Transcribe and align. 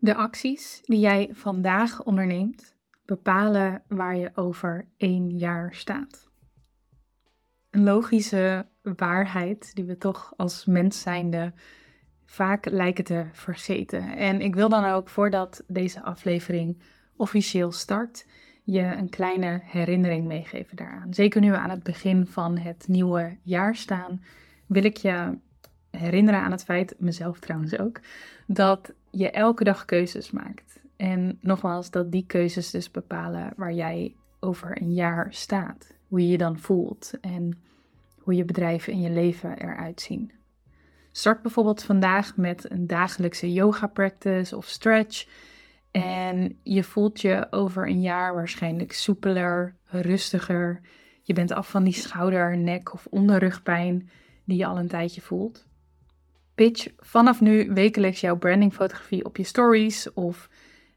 De 0.00 0.14
acties 0.14 0.80
die 0.84 0.98
jij 0.98 1.28
vandaag 1.32 2.02
onderneemt 2.02 2.76
bepalen 3.04 3.82
waar 3.88 4.16
je 4.16 4.30
over 4.34 4.88
één 4.96 5.38
jaar 5.38 5.74
staat. 5.74 6.28
Een 7.70 7.82
logische 7.82 8.66
waarheid 8.82 9.74
die 9.74 9.84
we 9.84 9.96
toch 9.96 10.32
als 10.36 10.64
mens 10.66 11.00
zijnde 11.00 11.52
vaak 12.24 12.70
lijken 12.70 13.04
te 13.04 13.26
vergeten. 13.32 14.16
En 14.16 14.40
ik 14.40 14.54
wil 14.54 14.68
dan 14.68 14.84
ook 14.84 15.08
voordat 15.08 15.64
deze 15.66 16.02
aflevering 16.02 16.82
officieel 17.16 17.72
start, 17.72 18.26
je 18.64 18.82
een 18.82 19.08
kleine 19.08 19.60
herinnering 19.64 20.26
meegeven 20.26 20.76
daaraan. 20.76 21.14
Zeker 21.14 21.40
nu 21.40 21.50
we 21.50 21.58
aan 21.58 21.70
het 21.70 21.82
begin 21.82 22.26
van 22.26 22.58
het 22.58 22.88
nieuwe 22.88 23.38
jaar 23.42 23.76
staan, 23.76 24.22
wil 24.66 24.84
ik 24.84 24.96
je 24.96 25.38
herinneren 25.98 26.40
aan 26.40 26.50
het 26.50 26.64
feit, 26.64 26.94
mezelf 26.98 27.38
trouwens 27.38 27.78
ook, 27.78 28.00
dat 28.46 28.92
je 29.10 29.30
elke 29.30 29.64
dag 29.64 29.84
keuzes 29.84 30.30
maakt. 30.30 30.80
En 30.96 31.38
nogmaals, 31.40 31.90
dat 31.90 32.12
die 32.12 32.24
keuzes 32.26 32.70
dus 32.70 32.90
bepalen 32.90 33.52
waar 33.56 33.72
jij 33.72 34.14
over 34.40 34.80
een 34.82 34.94
jaar 34.94 35.26
staat. 35.30 35.96
Hoe 36.08 36.20
je 36.20 36.28
je 36.28 36.38
dan 36.38 36.58
voelt 36.58 37.12
en 37.20 37.60
hoe 38.18 38.34
je 38.34 38.44
bedrijven 38.44 38.92
en 38.92 39.00
je 39.00 39.10
leven 39.10 39.58
eruit 39.58 40.00
zien. 40.00 40.32
Start 41.12 41.42
bijvoorbeeld 41.42 41.82
vandaag 41.82 42.36
met 42.36 42.70
een 42.70 42.86
dagelijkse 42.86 43.52
yoga 43.52 43.86
practice 43.86 44.56
of 44.56 44.66
stretch. 44.66 45.26
En 45.90 46.58
je 46.62 46.84
voelt 46.84 47.20
je 47.20 47.46
over 47.50 47.88
een 47.88 48.00
jaar 48.00 48.34
waarschijnlijk 48.34 48.92
soepeler, 48.92 49.74
rustiger. 49.84 50.80
Je 51.22 51.32
bent 51.32 51.52
af 51.52 51.70
van 51.70 51.84
die 51.84 51.92
schouder, 51.92 52.56
nek 52.56 52.92
of 52.92 53.06
onderrugpijn 53.10 54.10
die 54.44 54.56
je 54.56 54.66
al 54.66 54.78
een 54.78 54.88
tijdje 54.88 55.20
voelt. 55.20 55.67
Pitch 56.58 56.88
vanaf 56.96 57.40
nu 57.40 57.72
wekelijks 57.72 58.20
jouw 58.20 58.36
brandingfotografie 58.36 59.24
op 59.24 59.36
je 59.36 59.44
stories 59.44 60.12
of 60.12 60.48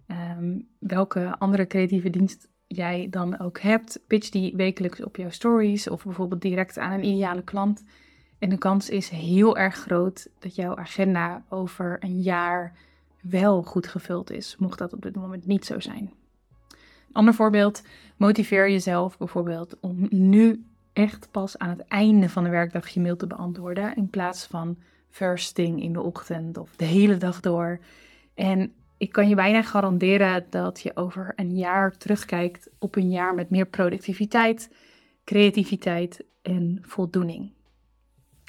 ehm, 0.07 0.59
welke 0.79 1.35
andere 1.37 1.67
creatieve 1.67 2.09
dienst 2.09 2.47
jij 2.67 3.07
dan 3.09 3.39
ook 3.39 3.59
hebt. 3.59 3.99
Pitch 4.07 4.29
die 4.29 4.55
wekelijks 4.55 5.03
op 5.03 5.15
jouw 5.15 5.29
stories 5.29 5.89
of 5.89 6.03
bijvoorbeeld 6.03 6.41
direct 6.41 6.77
aan 6.77 6.91
een 6.91 7.05
ideale 7.05 7.43
klant. 7.43 7.83
En 8.39 8.49
de 8.49 8.57
kans 8.57 8.89
is 8.89 9.09
heel 9.09 9.57
erg 9.57 9.75
groot 9.75 10.29
dat 10.39 10.55
jouw 10.55 10.75
agenda 10.75 11.43
over 11.49 11.97
een 11.99 12.21
jaar 12.21 12.77
wel 13.21 13.63
goed 13.63 13.87
gevuld 13.87 14.31
is, 14.31 14.55
mocht 14.59 14.77
dat 14.77 14.93
op 14.93 15.01
dit 15.01 15.15
moment 15.15 15.45
niet 15.45 15.65
zo 15.65 15.79
zijn. 15.79 16.11
Een 16.69 17.13
ander 17.13 17.33
voorbeeld, 17.33 17.83
motiveer 18.17 18.69
jezelf 18.69 19.17
bijvoorbeeld 19.17 19.77
om 19.79 20.07
nu 20.09 20.65
echt 20.93 21.27
pas 21.31 21.57
aan 21.57 21.69
het 21.69 21.87
einde 21.87 22.29
van 22.29 22.43
de 22.43 22.49
werkdag 22.49 22.89
je 22.89 22.99
mail 22.99 23.17
te 23.17 23.27
beantwoorden 23.27 23.95
in 23.95 24.09
plaats 24.09 24.45
van 24.45 24.77
first 25.11 25.55
thing 25.55 25.81
in 25.81 25.93
de 25.93 26.01
ochtend 26.01 26.57
of 26.57 26.75
de 26.75 26.85
hele 26.85 27.17
dag 27.17 27.39
door. 27.39 27.79
En 28.33 28.73
ik 28.97 29.11
kan 29.11 29.29
je 29.29 29.35
bijna 29.35 29.61
garanderen 29.61 30.45
dat 30.49 30.79
je 30.81 30.95
over 30.95 31.33
een 31.35 31.55
jaar 31.55 31.97
terugkijkt 31.97 32.69
op 32.79 32.95
een 32.95 33.09
jaar 33.09 33.35
met 33.35 33.49
meer 33.49 33.65
productiviteit, 33.65 34.71
creativiteit 35.23 36.23
en 36.41 36.77
voldoening. 36.81 37.53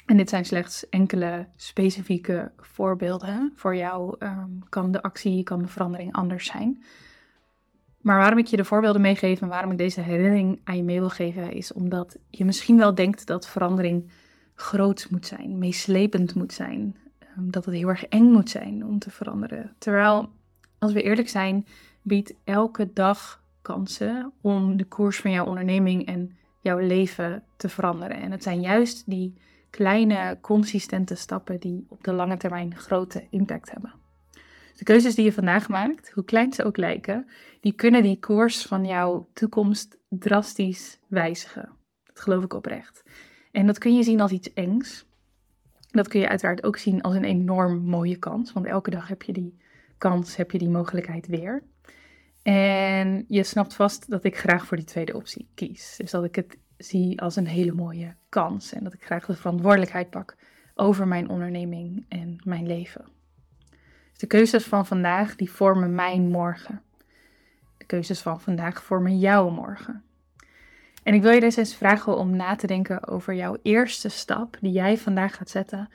En 0.05 0.17
dit 0.17 0.29
zijn 0.29 0.45
slechts 0.45 0.89
enkele 0.89 1.47
specifieke 1.55 2.51
voorbeelden. 2.57 3.53
Voor 3.55 3.75
jou 3.75 4.15
ehm, 4.19 4.49
kan 4.69 4.91
de 4.91 5.01
actie, 5.01 5.43
kan 5.43 5.61
de 5.61 5.67
verandering 5.67 6.13
anders 6.13 6.45
zijn. 6.45 6.83
Maar 8.01 8.17
waarom 8.17 8.37
ik 8.37 8.45
je 8.45 8.57
de 8.57 8.65
voorbeelden 8.65 9.01
meegeef 9.01 9.41
en 9.41 9.47
waarom 9.47 9.71
ik 9.71 9.77
deze 9.77 10.01
herinnering 10.01 10.61
aan 10.63 10.77
je 10.77 10.83
mee 10.83 10.99
wil 10.99 11.09
geven, 11.09 11.51
is 11.51 11.73
omdat 11.73 12.17
je 12.29 12.45
misschien 12.45 12.77
wel 12.77 12.95
denkt 12.95 13.27
dat 13.27 13.47
verandering 13.47 14.11
groot 14.55 15.07
moet 15.09 15.25
zijn, 15.25 15.57
meeslepend 15.57 16.35
moet 16.35 16.53
zijn, 16.53 16.97
ehm, 17.19 17.49
dat 17.49 17.65
het 17.65 17.75
heel 17.75 17.87
erg 17.87 18.05
eng 18.05 18.31
moet 18.31 18.49
zijn 18.49 18.85
om 18.85 18.99
te 18.99 19.11
veranderen. 19.11 19.75
Terwijl, 19.77 20.29
als 20.79 20.93
we 20.93 21.01
eerlijk 21.01 21.29
zijn, 21.29 21.65
biedt 22.01 22.33
elke 22.43 22.93
dag 22.93 23.43
kansen 23.61 24.33
om 24.41 24.77
de 24.77 24.85
koers 24.85 25.19
van 25.19 25.31
jouw 25.31 25.45
onderneming 25.45 26.05
en 26.05 26.37
jouw 26.61 26.77
leven 26.77 27.43
te 27.57 27.69
veranderen. 27.69 28.17
En 28.17 28.31
het 28.31 28.43
zijn 28.43 28.61
juist 28.61 29.03
die 29.05 29.33
kleine, 29.69 30.37
consistente 30.41 31.15
stappen 31.15 31.59
die 31.59 31.85
op 31.89 32.03
de 32.03 32.13
lange 32.13 32.37
termijn 32.37 32.75
grote 32.75 33.27
impact 33.29 33.71
hebben. 33.71 33.93
De 34.77 34.83
keuzes 34.83 35.15
die 35.15 35.25
je 35.25 35.33
vandaag 35.33 35.69
maakt, 35.69 36.11
hoe 36.11 36.23
klein 36.23 36.53
ze 36.53 36.63
ook 36.63 36.77
lijken, 36.77 37.27
die 37.59 37.73
kunnen 37.73 38.03
die 38.03 38.19
koers 38.19 38.61
van 38.61 38.85
jouw 38.85 39.27
toekomst 39.33 39.97
drastisch 40.09 40.99
wijzigen. 41.07 41.69
Dat 42.03 42.19
geloof 42.19 42.43
ik 42.43 42.53
oprecht. 42.53 43.03
En 43.53 43.65
dat 43.65 43.77
kun 43.77 43.95
je 43.95 44.03
zien 44.03 44.21
als 44.21 44.31
iets 44.31 44.53
engs. 44.53 45.05
Dat 45.91 46.07
kun 46.07 46.19
je 46.19 46.29
uiteraard 46.29 46.63
ook 46.63 46.77
zien 46.77 47.01
als 47.01 47.15
een 47.15 47.23
enorm 47.23 47.77
mooie 47.77 48.17
kans, 48.17 48.53
want 48.53 48.65
elke 48.65 48.89
dag 48.89 49.07
heb 49.07 49.21
je 49.21 49.33
die 49.33 49.57
kans, 49.97 50.35
heb 50.35 50.51
je 50.51 50.57
die 50.57 50.69
mogelijkheid 50.69 51.27
weer. 51.27 51.63
En 52.41 53.25
je 53.27 53.43
snapt 53.43 53.73
vast 53.73 54.09
dat 54.09 54.23
ik 54.23 54.37
graag 54.37 54.65
voor 54.65 54.77
die 54.77 54.85
tweede 54.85 55.15
optie 55.15 55.47
kies. 55.53 55.95
Dus 55.97 56.11
dat 56.11 56.23
ik 56.23 56.35
het 56.35 56.57
zie 56.77 57.21
als 57.21 57.35
een 57.35 57.47
hele 57.47 57.71
mooie 57.71 58.15
kans 58.29 58.73
en 58.73 58.83
dat 58.83 58.93
ik 58.93 59.03
graag 59.05 59.25
de 59.25 59.35
verantwoordelijkheid 59.35 60.09
pak 60.09 60.35
over 60.75 61.07
mijn 61.07 61.29
onderneming 61.29 62.05
en 62.09 62.37
mijn 62.43 62.67
leven. 62.67 63.05
Dus 64.11 64.19
de 64.19 64.27
keuzes 64.27 64.63
van 64.63 64.85
vandaag 64.85 65.35
die 65.35 65.51
vormen 65.51 65.95
mijn 65.95 66.29
morgen. 66.29 66.81
De 67.77 67.85
keuzes 67.85 68.21
van 68.21 68.41
vandaag 68.41 68.83
vormen 68.83 69.19
jouw 69.19 69.49
morgen. 69.49 70.03
En 71.03 71.13
ik 71.13 71.21
wil 71.21 71.31
je 71.31 71.39
dus 71.39 71.55
eens 71.55 71.75
vragen 71.75 72.17
om 72.17 72.35
na 72.35 72.55
te 72.55 72.67
denken 72.67 73.07
over 73.07 73.33
jouw 73.33 73.57
eerste 73.61 74.09
stap 74.09 74.57
die 74.61 74.71
jij 74.71 74.97
vandaag 74.97 75.35
gaat 75.35 75.49
zetten 75.49 75.89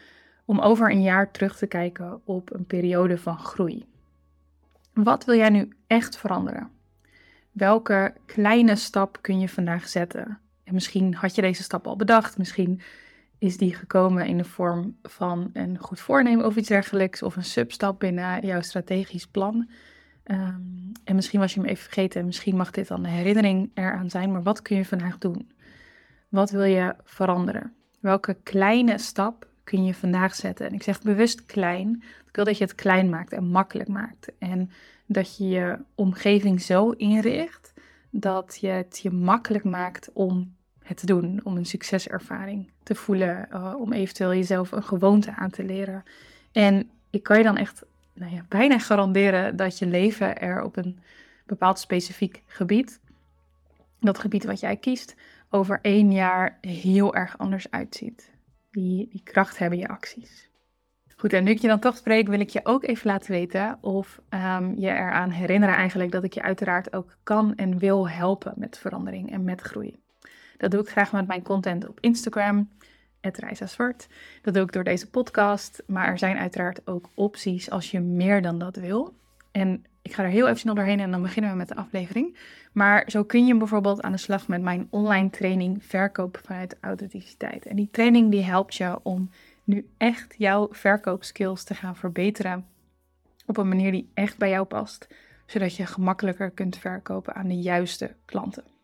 om 0.45 0.61
over 0.61 0.91
een 0.91 1.03
jaar 1.03 1.31
terug 1.31 1.57
te 1.57 1.67
kijken 1.67 2.21
op 2.25 2.55
een 2.55 2.67
periode 2.67 3.19
van 3.19 3.39
groei. 3.39 3.85
Wat 4.93 5.25
wil 5.25 5.37
jij 5.37 5.49
nu 5.49 5.69
echt 5.87 6.17
veranderen? 6.17 6.71
Welke 7.53 8.15
kleine 8.27 8.77
stap 8.77 9.19
kun 9.21 9.41
je 9.41 9.49
vandaag 9.49 9.89
zetten 9.89 10.39
en 10.65 10.75
misschien 10.75 11.15
had 11.15 11.35
je 11.35 11.41
deze 11.41 11.63
stap 11.63 11.87
al 11.87 11.97
bedacht, 11.97 12.39
misschien 12.39 12.81
is 13.39 13.57
die 13.57 13.75
gekomen 13.75 14.27
in 14.27 14.37
de 14.37 14.45
vorm 14.45 14.97
van 15.03 15.51
een 15.53 15.79
goed 15.79 16.01
voornemen 16.01 16.47
of 16.47 16.57
iets 16.57 16.69
dergelijks, 16.69 17.23
of 17.23 17.37
een 17.37 17.45
substap 17.45 18.01
binnen 18.01 18.47
jouw 18.47 18.61
strategisch 18.61 19.27
plan. 19.27 19.69
Ehm, 20.29 20.61
en 21.05 21.15
misschien 21.15 21.41
was 21.41 21.55
je 21.55 21.61
hem 21.61 21.69
even 21.69 21.83
vergeten, 21.83 22.25
misschien 22.25 22.57
mag 22.57 22.71
dit 22.71 22.89
dan 22.89 23.05
een 23.05 23.11
herinnering 23.11 23.71
eraan 23.75 24.11
zijn, 24.11 24.33
maar 24.33 24.43
wat 24.43 24.63
kun 24.63 24.77
je 24.77 24.85
vandaag 24.85 25.19
doen? 25.19 25.51
Wat 26.29 26.51
wil 26.51 26.65
je 26.65 26.95
veranderen? 27.05 27.73
Welke 28.01 28.37
kleine 28.43 28.99
stap 28.99 29.47
kun 29.65 29.85
je 29.85 29.95
vandaag 29.95 30.35
zetten? 30.35 30.67
En 30.67 30.75
ik 30.75 30.83
zeg 30.83 31.03
bewust 31.03 31.47
klein. 31.47 32.03
Ik 32.27 32.37
wil 32.37 32.45
dat 32.45 32.59
je 32.59 32.65
het 32.65 32.75
klein 32.75 33.09
maakt 33.09 33.33
en 33.33 33.45
makkelijk 33.45 33.89
maakt. 33.89 34.33
En 34.39 34.71
dat 35.07 35.37
je 35.37 35.49
je 35.49 35.79
omgeving 35.95 36.61
zo 36.61 36.91
inricht 36.91 37.73
dat 38.11 38.59
je 38.61 38.69
het 38.69 39.01
je 39.03 39.11
makkelijk 39.11 39.65
maakt 39.65 40.11
om 40.13 40.57
het 40.83 40.97
te 40.97 41.07
doen, 41.07 41.41
om 41.45 41.57
een 41.57 41.67
succeservaring 41.67 42.71
te 42.83 42.95
voelen, 42.95 43.49
uh, 43.53 43.75
om 43.79 43.93
eventueel 43.93 44.35
jezelf 44.35 44.73
een 44.73 44.83
gewoonte 44.83 45.35
aan 45.35 45.51
te 45.51 45.65
leren. 45.65 46.03
En 46.53 46.91
ik 47.11 47.23
kan 47.23 47.39
je 47.39 47.45
dan 47.45 47.57
echt 47.57 47.85
nou 48.19 48.35
ja, 48.35 48.45
bijna 48.49 48.79
garanderen 48.79 49.57
dat 49.57 49.79
je 49.79 49.87
leven 49.87 50.41
er 50.41 50.63
op 50.63 50.77
een 50.77 50.99
bepaald 51.47 51.79
specifiek 51.79 52.43
gebied, 52.47 53.01
dat 54.01 54.19
gebied 54.19 54.45
wat 54.45 54.61
jij 54.61 54.77
kiest, 54.77 55.17
over 55.51 55.79
één 55.83 56.13
jaar 56.13 56.59
heel 56.61 57.15
erg 57.15 57.39
anders 57.39 57.71
uitziet. 57.71 58.33
Die, 58.71 59.09
die 59.09 59.23
kracht 59.25 59.59
hebben 59.59 59.79
je 59.79 59.89
acties. 59.89 60.51
Goed, 61.17 61.33
en 61.33 61.45
nu 61.45 61.51
ik 61.51 61.59
je 61.59 61.69
dan 61.69 61.79
toch 61.79 61.97
spreek, 61.97 62.29
wil 62.29 62.41
ik 62.41 62.49
je 62.49 62.61
ook 62.63 62.85
even 62.85 63.07
laten 63.07 63.31
weten 63.31 63.79
of 63.81 64.21
um, 64.31 64.79
je 64.79 64.89
eraan 64.89 65.31
herinneren 65.31 65.75
eigenlijk 65.75 66.13
dat 66.13 66.25
ik 66.25 66.33
je 66.33 66.43
uiteraard 66.43 66.93
ook 66.93 67.17
kan 67.23 67.55
en 67.55 67.79
wil 67.79 68.09
helpen 68.09 68.53
met 68.57 68.79
verandering 68.79 69.33
en 69.33 69.45
met 69.45 69.61
groei. 69.61 70.01
Dat 70.57 70.71
doe 70.71 70.81
ik 70.81 70.89
graag 70.89 71.13
met 71.13 71.27
mijn 71.27 71.43
content 71.43 71.89
op 71.89 72.01
Instagram, 72.01 72.71
Zwart. 73.67 74.09
Dat 74.43 74.55
doe 74.55 74.63
ik 74.63 74.73
door 74.73 74.85
deze 74.85 75.11
podcast, 75.11 75.83
maar 75.87 76.07
er 76.07 76.19
zijn 76.19 76.37
uiteraard 76.37 76.87
ook 76.87 77.09
opties 77.15 77.71
als 77.71 77.91
je 77.91 78.01
meer 78.01 78.43
dan 78.43 78.59
dat 78.59 78.77
wil. 78.77 79.15
En 79.51 79.85
ik 80.03 80.13
ga 80.13 80.23
er 80.23 80.29
heel 80.29 80.47
even 80.47 80.59
snel 80.59 80.75
doorheen 80.75 81.01
en 81.01 81.11
dan 81.11 81.23
beginnen 81.23 81.51
we 81.51 81.57
met 81.57 81.69
de 81.69 81.77
aflevering. 81.77 82.37
Maar 82.73 83.05
zo 83.07 83.25
kun 83.25 83.47
je 83.47 83.57
bijvoorbeeld 83.57 84.03
aan 84.03 84.13
de 84.13 84.19
slag 84.19 84.49
met 84.49 84.63
mijn 84.63 84.87
online 84.91 85.31
training 85.31 85.85
Verkoop 85.85 86.41
vanuit 86.45 86.77
Authenticiteit. 86.81 87.67
En 87.67 87.77
die 87.77 87.89
training 87.91 88.31
die 88.31 88.43
helpt 88.43 88.75
je 88.75 88.99
om 89.03 89.31
nu 89.65 89.89
echt 89.97 90.35
jouw 90.39 90.69
verkoopskills 90.71 91.65
te 91.65 91.75
gaan 91.75 91.97
verbeteren 91.97 92.67
op 93.47 93.57
een 93.57 93.69
manier 93.69 93.93
die 93.93 94.11
echt 94.15 94.39
bij 94.39 94.49
jou 94.49 94.65
past, 94.65 95.09
zodat 95.47 95.77
je 95.77 95.87
gemakkelijker 95.87 96.51
kunt 96.51 96.79
verkopen 96.79 97.35
aan 97.35 97.49
de 97.49 97.59
juiste 97.59 98.15
klanten. 98.25 98.78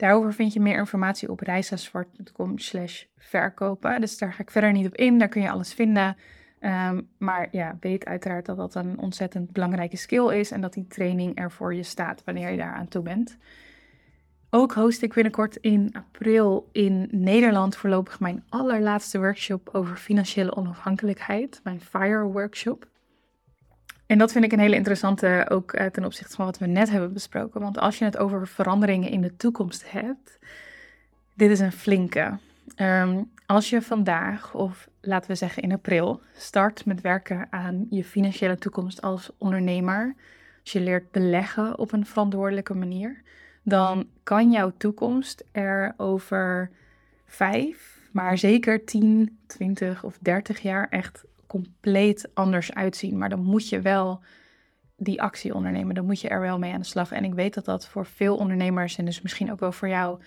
Daarover 0.00 0.32
vind 0.32 0.52
je 0.52 0.60
meer 0.60 0.78
informatie 0.78 1.30
op 1.30 1.40
reisazwart.com 1.40 2.58
slash 2.58 3.04
verkopen. 3.16 4.00
Dus 4.00 4.18
daar 4.18 4.32
ga 4.32 4.42
ik 4.42 4.50
verder 4.50 4.72
niet 4.72 4.86
op 4.86 4.94
in, 4.94 5.18
daar 5.18 5.28
kun 5.28 5.42
je 5.42 5.50
alles 5.50 5.74
vinden. 5.74 6.16
Ehm, 6.58 7.00
maar 7.18 7.48
ja, 7.50 7.76
weet 7.80 8.04
uiteraard 8.04 8.46
dat 8.46 8.56
dat 8.56 8.74
een 8.74 8.98
ontzettend 8.98 9.52
belangrijke 9.52 9.96
skill 9.96 10.38
is 10.38 10.50
en 10.50 10.60
dat 10.60 10.72
die 10.72 10.86
training 10.86 11.38
er 11.38 11.50
voor 11.50 11.74
je 11.74 11.82
staat 11.82 12.24
wanneer 12.24 12.50
je 12.50 12.56
daar 12.56 12.74
aan 12.74 12.88
toe 12.88 13.02
bent. 13.02 13.36
Ook 14.50 14.72
host 14.72 15.02
ik 15.02 15.14
binnenkort 15.14 15.56
in 15.56 15.90
april 15.92 16.68
in 16.72 17.08
Nederland 17.10 17.76
voorlopig 17.76 18.20
mijn 18.20 18.44
allerlaatste 18.48 19.18
workshop 19.18 19.68
over 19.72 19.96
financiële 19.96 20.56
onafhankelijkheid, 20.56 21.60
mijn 21.64 21.80
FIRE 21.80 22.22
workshop. 22.22 22.86
En 24.10 24.18
dat 24.18 24.32
vind 24.32 24.44
ik 24.44 24.52
een 24.52 24.58
hele 24.58 24.76
interessante 24.76 25.46
ook 25.48 25.74
uh, 25.74 25.86
ten 25.86 26.04
opzichte 26.04 26.36
van 26.36 26.44
wat 26.44 26.58
we 26.58 26.66
net 26.66 26.90
hebben 26.90 27.12
besproken. 27.12 27.60
Want 27.60 27.78
als 27.78 27.98
je 27.98 28.04
het 28.04 28.18
over 28.18 28.48
veranderingen 28.48 29.10
in 29.10 29.20
de 29.20 29.36
toekomst 29.36 29.90
hebt, 29.90 30.38
dit 31.34 31.50
is 31.50 31.60
een 31.60 31.72
flinke. 31.72 32.38
Um, 32.76 33.30
als 33.46 33.70
je 33.70 33.82
vandaag, 33.82 34.54
of 34.54 34.88
laten 35.00 35.30
we 35.30 35.36
zeggen 35.36 35.62
in 35.62 35.72
april, 35.72 36.20
start 36.36 36.84
met 36.84 37.00
werken 37.00 37.46
aan 37.50 37.86
je 37.90 38.04
financiële 38.04 38.58
toekomst 38.58 39.02
als 39.02 39.30
ondernemer, 39.38 40.14
als 40.62 40.72
je 40.72 40.80
leert 40.80 41.10
beleggen 41.10 41.78
op 41.78 41.92
een 41.92 42.06
verantwoordelijke 42.06 42.74
manier, 42.74 43.22
dan 43.62 44.06
kan 44.22 44.50
jouw 44.50 44.72
toekomst 44.76 45.44
er 45.52 45.94
over 45.96 46.70
vijf, 47.26 48.00
maar 48.12 48.38
zeker 48.38 48.84
10, 48.84 49.38
20 49.46 50.04
of 50.04 50.18
30 50.20 50.60
jaar 50.60 50.88
echt 50.88 51.24
compleet 51.50 52.30
anders 52.34 52.74
uitzien. 52.74 53.18
Maar 53.18 53.28
dan 53.28 53.44
moet 53.44 53.68
je 53.68 53.80
wel 53.80 54.20
die 54.96 55.22
actie 55.22 55.54
ondernemen. 55.54 55.94
Dan 55.94 56.04
moet 56.04 56.20
je 56.20 56.28
er 56.28 56.40
wel 56.40 56.58
mee 56.58 56.72
aan 56.72 56.80
de 56.80 56.86
slag. 56.86 57.12
En 57.12 57.24
ik 57.24 57.34
weet 57.34 57.54
dat 57.54 57.64
dat 57.64 57.88
voor 57.88 58.06
veel 58.06 58.36
ondernemers 58.36 58.98
en 58.98 59.04
dus 59.04 59.22
misschien 59.22 59.52
ook 59.52 59.60
wel 59.60 59.72
voor 59.72 59.88
jou 59.88 60.20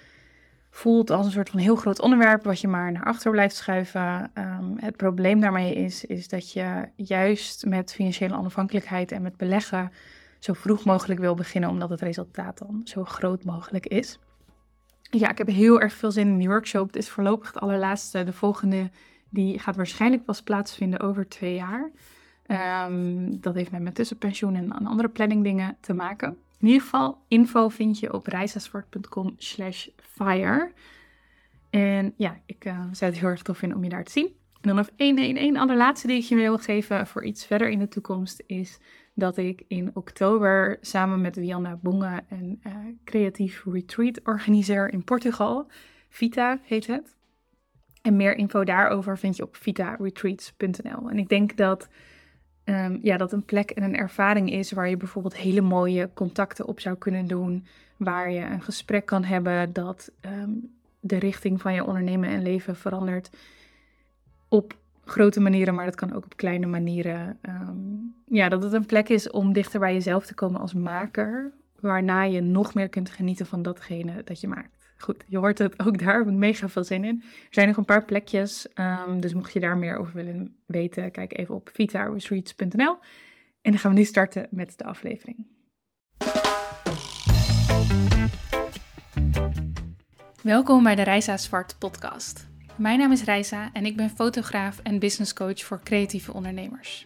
voelt 0.70 1.10
als 1.10 1.26
een 1.26 1.32
soort 1.32 1.50
van 1.50 1.60
heel 1.60 1.76
groot 1.76 2.02
onderwerp 2.02 2.44
wat 2.44 2.60
je 2.60 2.68
maar 2.68 2.92
naar 2.92 3.04
achter 3.04 3.32
blijft 3.32 3.56
schuiven. 3.56 4.32
Um, 4.34 4.76
het 4.78 4.98
probleem 4.98 5.40
daarmee 5.40 5.76
is, 5.76 6.06
is 6.06 6.28
dat 6.28 6.52
je 6.52 6.90
juist 6.96 7.66
met 7.66 7.94
financiële 7.94 8.38
onafhankelijkheid 8.38 9.12
en 9.12 9.22
met 9.22 9.38
beleggen 9.38 9.92
zo 10.40 10.54
vroeg 10.54 10.86
mogelijk 10.86 11.20
wil 11.20 11.36
beginnen, 11.36 11.70
omdat 11.70 11.90
het 11.90 12.02
resultaat 12.02 12.58
dan 12.58 12.82
zo 12.84 13.04
groot 13.04 13.44
mogelijk 13.44 13.86
is. 13.86 14.20
Ja, 15.02 15.30
ik 15.30 15.38
heb 15.38 15.48
heel 15.48 15.82
erg 15.82 15.94
veel 15.94 16.12
zin 16.12 16.28
in 16.28 16.38
die 16.38 16.48
workshop. 16.48 16.88
Het 16.88 16.96
is 16.96 17.10
voorlopig 17.10 17.48
het 17.48 17.60
allerlaatste. 17.60 18.24
De 18.24 18.34
volgende 18.34 18.90
die 19.34 19.60
gaat 19.60 19.76
waarschijnlijk 19.76 20.26
pas 20.26 20.42
plaatsvinden 20.42 21.00
over 21.00 21.30
twee 21.30 21.56
jaar. 21.56 21.92
Um, 22.88 23.42
dat 23.42 23.56
heeft 23.56 23.72
met 23.72 23.82
mijn 23.82 23.94
tussenpensioen 23.94 24.56
en 24.56 24.72
andere 24.72 25.10
planning 25.10 25.44
dingen 25.44 25.78
te 25.80 25.94
maken. 25.94 26.38
In 26.60 26.68
ieder 26.68 26.82
geval, 26.82 27.18
info 27.28 27.70
vind 27.70 28.00
je 28.00 28.14
op 28.14 28.28
reisasfort.com 28.28 29.34
slash 29.38 29.88
fire. 29.98 30.72
En 31.70 32.14
ja, 32.18 32.40
ik 32.46 32.66
uh, 32.66 32.80
zou 32.92 33.12
het 33.12 33.20
heel 33.20 33.30
erg 33.30 33.42
tof 33.42 33.58
vinden 33.58 33.78
om 33.78 33.84
je 33.84 33.90
daar 33.90 34.04
te 34.04 34.12
zien. 34.12 34.26
En 34.26 34.70
dan 34.70 34.76
nog 34.76 34.90
één, 34.96 35.18
één, 35.18 35.36
één 35.36 35.58
allerlaatste 35.58 36.08
die 36.08 36.18
ik 36.18 36.24
je 36.24 36.36
wil 36.36 36.58
geven 36.58 37.08
voor 37.08 37.24
iets 37.24 37.46
verder 37.46 37.70
in 37.70 37.80
de 37.80 37.88
toekomst 37.88 38.44
is 38.46 38.80
dat 39.14 39.38
ik 39.38 39.64
in 39.68 39.92
oktober 39.94 40.78
samen 40.82 41.22
met 41.22 41.36
Wianna 41.36 41.80
Bonga 41.82 42.22
een 42.30 42.62
uh, 42.68 42.74
creatief 43.04 43.64
retreat 43.66 44.20
organiseer 44.24 44.94
in 44.94 45.04
Portugal. 45.04 45.68
Vita 46.10 46.60
heet 46.64 46.88
het. 46.88 47.16
En 48.04 48.16
meer 48.16 48.36
info 48.36 48.64
daarover 48.64 49.18
vind 49.18 49.36
je 49.36 49.44
op 49.44 49.56
vitaretreats.nl. 49.56 51.10
En 51.10 51.18
ik 51.18 51.30
denk 51.30 51.58
dat 51.58 51.88
um, 52.66 53.00
ja, 53.02 53.18
dat 53.18 53.32
een 53.32 53.46
plek 53.46 53.72
en 53.72 53.84
een 53.84 53.96
ervaring 53.96 54.52
is 54.52 54.72
waar 54.72 54.90
je 54.90 54.98
bijvoorbeeld 54.98 55.36
hele 55.36 55.62
mooie 55.62 56.10
contacten 56.14 56.68
op 56.68 56.80
zou 56.80 56.96
kunnen 56.98 57.28
doen. 57.28 57.66
Waar 57.98 58.32
je 58.32 58.42
een 58.42 58.62
gesprek 58.62 59.06
kan 59.06 59.24
hebben 59.24 59.74
dat 59.74 60.12
um, 60.22 60.72
de 61.00 61.20
richting 61.20 61.62
van 61.62 61.74
je 61.74 61.86
ondernemen 61.86 62.30
en 62.30 62.42
leven 62.42 62.76
verandert. 62.76 63.30
Op 64.48 64.78
grote 65.06 65.40
manieren, 65.40 65.76
maar 65.76 65.86
dat 65.86 65.96
kan 65.96 66.14
ook 66.14 66.26
op 66.26 66.38
kleine 66.38 66.66
manieren. 66.66 67.38
Um, 67.42 68.16
ja, 68.26 68.50
dat 68.50 68.64
het 68.64 68.74
een 68.74 68.86
plek 68.86 69.10
is 69.10 69.30
om 69.30 69.54
dichter 69.54 69.80
bij 69.80 69.94
jezelf 69.94 70.26
te 70.26 70.34
komen 70.34 70.62
als 70.62 70.74
maker. 70.74 71.52
Waarna 71.80 72.24
je 72.24 72.42
nog 72.42 72.74
meer 72.74 72.90
kunt 72.90 73.10
genieten 73.10 73.46
van 73.46 73.62
datgene 73.62 74.24
dat 74.24 74.42
je 74.42 74.48
maakt 74.48 74.73
goed, 75.04 75.24
je 75.28 75.38
hoort 75.38 75.58
het 75.58 75.86
ook 75.86 76.00
daar, 76.00 76.18
heb 76.18 76.28
ik 76.28 76.34
mega 76.34 76.70
veel 76.70 76.84
zin 76.84 77.04
in. 77.04 77.24
Er 77.24 77.48
zijn 77.50 77.68
nog 77.68 77.78
een 77.78 77.86
paar 77.86 78.06
plekjes, 78.06 78.68
um, 78.76 79.20
dus 79.20 79.34
mocht 79.34 79.54
je 79.54 79.60
daar 79.60 79.78
meer 79.78 79.98
over 79.98 80.14
willen 80.14 80.56
weten, 80.66 81.12
kijk 81.12 81.38
even 81.38 81.56
op 81.56 81.70
vitaretreats.nl. 81.74 82.98
En 83.62 83.72
dan 83.72 83.78
gaan 83.78 83.92
we 83.92 83.98
nu 83.98 84.04
starten 84.04 84.48
met 84.52 84.78
de 84.78 84.84
aflevering. 84.84 85.46
Welkom 90.42 90.84
bij 90.84 90.96
de 90.96 91.04
Reisa 91.04 91.38
Zwart 91.38 91.76
podcast. 91.80 92.48
Mijn 92.76 93.00
naam 93.00 93.12
is 93.12 93.24
Reisa 93.24 93.70
en 93.74 93.86
ik 93.86 93.96
ben 93.96 94.10
fotograaf 94.10 94.80
en 94.80 95.00
business 95.00 95.34
coach 95.34 95.64
voor 95.64 95.80
creatieve 95.84 96.34
ondernemers. 96.34 97.06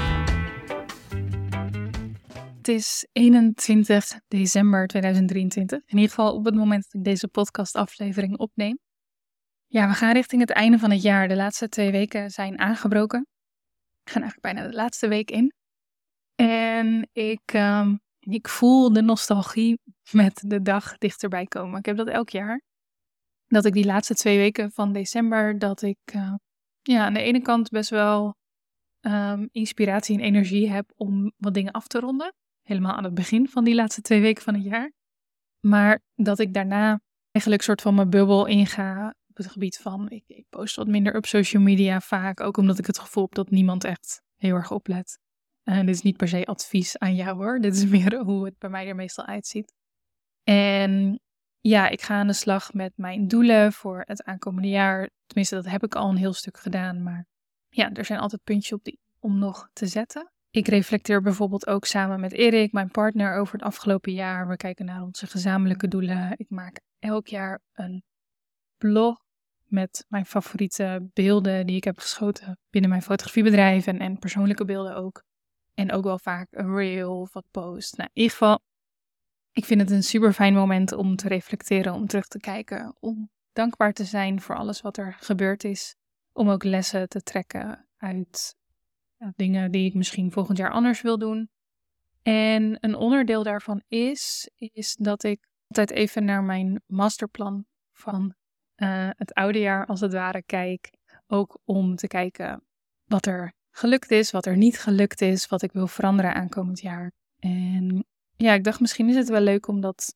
Het 2.61 2.69
is 2.69 3.07
21 3.11 4.19
december 4.27 4.87
2023. 4.87 5.79
In 5.79 5.97
ieder 5.97 6.09
geval 6.09 6.35
op 6.35 6.45
het 6.45 6.55
moment 6.55 6.83
dat 6.83 6.93
ik 6.93 7.03
deze 7.03 7.27
podcastaflevering 7.27 8.37
opneem. 8.37 8.79
Ja, 9.67 9.87
we 9.87 9.93
gaan 9.93 10.13
richting 10.13 10.41
het 10.41 10.49
einde 10.49 10.79
van 10.79 10.91
het 10.91 11.01
jaar. 11.01 11.27
De 11.27 11.35
laatste 11.35 11.69
twee 11.69 11.91
weken 11.91 12.29
zijn 12.29 12.59
aangebroken. 12.59 13.27
We 14.03 14.11
gaan 14.11 14.21
eigenlijk 14.21 14.53
bijna 14.53 14.69
de 14.69 14.75
laatste 14.75 15.07
week 15.07 15.31
in. 15.31 15.53
En 16.35 17.09
ik, 17.11 17.53
um, 17.53 17.99
ik 18.19 18.47
voel 18.47 18.93
de 18.93 19.01
nostalgie 19.01 19.79
met 20.11 20.43
de 20.47 20.61
dag 20.61 20.97
dichterbij 20.97 21.45
komen. 21.45 21.79
Ik 21.79 21.85
heb 21.85 21.97
dat 21.97 22.07
elk 22.07 22.29
jaar. 22.29 22.61
Dat 23.47 23.65
ik 23.65 23.73
die 23.73 23.85
laatste 23.85 24.13
twee 24.13 24.37
weken 24.37 24.71
van 24.71 24.93
december, 24.93 25.59
dat 25.59 25.81
ik 25.81 25.99
uh, 26.15 26.33
ja, 26.81 27.05
aan 27.05 27.13
de 27.13 27.21
ene 27.21 27.41
kant 27.41 27.69
best 27.69 27.89
wel 27.89 28.35
um, 29.01 29.49
inspiratie 29.51 30.17
en 30.17 30.23
energie 30.23 30.69
heb 30.69 30.91
om 30.95 31.33
wat 31.37 31.53
dingen 31.53 31.71
af 31.71 31.87
te 31.87 31.99
ronden 31.99 32.33
helemaal 32.71 32.95
aan 32.95 33.03
het 33.03 33.13
begin 33.13 33.49
van 33.49 33.63
die 33.63 33.75
laatste 33.75 34.01
twee 34.01 34.21
weken 34.21 34.43
van 34.43 34.53
het 34.53 34.63
jaar. 34.63 34.91
Maar 35.59 36.01
dat 36.15 36.39
ik 36.39 36.53
daarna 36.53 37.01
eigenlijk 37.31 37.63
soort 37.63 37.81
van 37.81 37.95
mijn 37.95 38.09
bubbel 38.09 38.45
inga 38.45 39.13
op 39.29 39.37
het 39.37 39.47
gebied 39.47 39.77
van 39.77 40.09
ik, 40.09 40.23
ik 40.27 40.45
post 40.49 40.75
wat 40.75 40.87
minder 40.87 41.15
op 41.15 41.25
social 41.25 41.63
media 41.63 41.99
vaak. 41.99 42.39
Ook 42.39 42.57
omdat 42.57 42.79
ik 42.79 42.85
het 42.85 42.99
gevoel 42.99 43.23
heb 43.23 43.33
dat 43.33 43.49
niemand 43.49 43.83
echt 43.83 44.21
heel 44.37 44.55
erg 44.55 44.71
oplet. 44.71 45.19
En 45.63 45.85
dit 45.85 45.95
is 45.95 46.01
niet 46.01 46.17
per 46.17 46.27
se 46.27 46.45
advies 46.45 46.97
aan 46.97 47.15
jou 47.15 47.37
hoor. 47.37 47.59
Dit 47.59 47.75
is 47.75 47.85
meer 47.99 48.19
hoe 48.19 48.45
het 48.45 48.57
bij 48.57 48.69
mij 48.69 48.87
er 48.87 48.95
meestal 48.95 49.25
uitziet. 49.25 49.73
En 50.43 51.19
ja, 51.59 51.89
ik 51.89 52.01
ga 52.01 52.19
aan 52.19 52.27
de 52.27 52.33
slag 52.33 52.73
met 52.73 52.93
mijn 52.95 53.27
doelen 53.27 53.73
voor 53.73 54.03
het 54.05 54.23
aankomende 54.23 54.69
jaar. 54.69 55.09
Tenminste, 55.25 55.55
dat 55.55 55.65
heb 55.65 55.83
ik 55.83 55.95
al 55.95 56.09
een 56.09 56.17
heel 56.17 56.33
stuk 56.33 56.57
gedaan. 56.57 57.03
Maar 57.03 57.25
ja, 57.69 57.91
er 57.93 58.05
zijn 58.05 58.19
altijd 58.19 58.43
puntjes 58.43 58.73
op 58.73 58.83
die 58.83 58.99
om 59.19 59.39
nog 59.39 59.69
te 59.73 59.87
zetten. 59.87 60.31
Ik 60.51 60.67
reflecteer 60.67 61.21
bijvoorbeeld 61.21 61.67
ook 61.67 61.85
samen 61.85 62.19
met 62.19 62.31
Erik, 62.31 62.71
mijn 62.71 62.91
partner, 62.91 63.35
over 63.35 63.53
het 63.53 63.63
afgelopen 63.63 64.13
jaar. 64.13 64.47
We 64.47 64.57
kijken 64.57 64.85
naar 64.85 65.01
onze 65.01 65.27
gezamenlijke 65.27 65.87
doelen. 65.87 66.33
Ik 66.37 66.49
maak 66.49 66.79
elk 66.99 67.27
jaar 67.27 67.61
een 67.73 68.03
blog 68.77 69.23
met 69.65 70.05
mijn 70.07 70.25
favoriete 70.25 71.09
beelden 71.13 71.65
die 71.65 71.75
ik 71.75 71.83
heb 71.83 71.99
geschoten 71.99 72.59
binnen 72.69 72.89
mijn 72.89 73.01
fotografiebedrijf 73.01 73.87
en, 73.87 74.19
persoonlijke 74.19 74.65
beelden 74.65 74.95
ook. 74.95 75.23
En 75.73 75.91
ook 75.91 76.03
wel 76.03 76.19
vaak 76.19 76.47
een 76.51 76.75
reel 76.75 77.19
of 77.19 77.33
wat 77.33 77.45
post. 77.51 77.97
Nou, 77.97 78.09
in 78.13 78.21
ieder 78.21 78.37
geval, 78.37 78.59
ik 79.51 79.65
vind 79.65 79.81
het 79.81 79.91
een 79.91 80.03
super 80.03 80.33
fijn 80.33 80.53
moment 80.53 80.91
om 80.91 81.15
te 81.15 81.27
reflecteren, 81.27 81.93
om 81.93 82.07
terug 82.07 82.27
te 82.27 82.39
kijken, 82.39 82.95
om 82.99 83.29
dankbaar 83.51 83.93
te 83.93 84.05
zijn 84.05 84.41
voor 84.41 84.55
alles 84.55 84.81
wat 84.81 84.97
er 84.97 85.15
gebeurd 85.19 85.63
is. 85.63 85.95
Om 86.33 86.49
ook 86.49 86.63
lessen 86.63 87.09
te 87.09 87.21
trekken 87.21 87.87
uit 87.97 88.55
dingen 89.35 89.71
die 89.71 89.85
ik 89.85 89.93
misschien 89.93 90.31
volgend 90.31 90.57
jaar 90.57 90.71
anders 90.71 91.01
wil 91.01 91.17
doen. 91.17 91.49
En 92.21 92.77
een 92.79 92.95
onderdeel 92.95 93.43
daarvan 93.43 93.81
is, 93.87 94.49
is 94.55 94.95
dat 94.95 95.23
ik 95.23 95.47
altijd 95.67 95.91
even 95.91 96.25
naar 96.25 96.43
mijn 96.43 96.81
masterplan 96.85 97.65
van 97.91 98.33
uh, 98.75 99.09
het 99.09 99.33
oude 99.33 99.59
jaar 99.59 99.85
als 99.85 99.99
het 99.99 100.13
ware 100.13 100.43
kijk. 100.43 100.89
Ook 101.27 101.59
om 101.65 101.95
te 101.95 102.07
kijken 102.07 102.63
wat 103.05 103.25
er 103.25 103.53
gelukt 103.71 104.11
is, 104.11 104.31
wat 104.31 104.45
er 104.45 104.57
niet 104.57 104.79
gelukt 104.79 105.21
is, 105.21 105.47
wat 105.47 105.61
ik 105.61 105.71
wil 105.71 105.87
veranderen 105.87 106.33
aankomend 106.33 106.79
jaar. 106.79 107.11
En 107.39 108.05
ja, 108.35 108.53
ik 108.53 108.63
dacht 108.63 108.79
misschien 108.79 109.09
is 109.09 109.15
het 109.15 109.29
wel 109.29 109.41
leuk 109.41 109.67
om 109.67 109.81
dat 109.81 110.15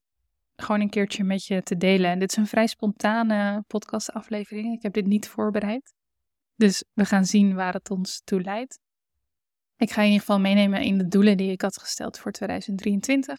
gewoon 0.55 0.81
een 0.81 0.89
keertje 0.89 1.23
met 1.23 1.45
je 1.45 1.61
te 1.63 1.77
delen. 1.77 2.11
En 2.11 2.19
dit 2.19 2.31
is 2.31 2.37
een 2.37 2.47
vrij 2.47 2.67
spontane 2.67 3.63
podcastaflevering. 3.67 4.75
Ik 4.75 4.81
heb 4.81 4.93
dit 4.93 5.05
niet 5.05 5.27
voorbereid. 5.27 5.93
Dus 6.55 6.83
we 6.93 7.05
gaan 7.05 7.25
zien 7.25 7.55
waar 7.55 7.73
het 7.73 7.89
ons 7.89 8.21
toe 8.23 8.41
leidt. 8.41 8.79
Ik 9.77 9.91
ga 9.91 10.01
je 10.01 10.07
in 10.07 10.13
ieder 10.13 10.25
geval 10.25 10.39
meenemen 10.41 10.81
in 10.81 10.97
de 10.97 11.07
doelen 11.07 11.37
die 11.37 11.51
ik 11.51 11.61
had 11.61 11.79
gesteld 11.79 12.19
voor 12.19 12.31
2023. 12.31 13.37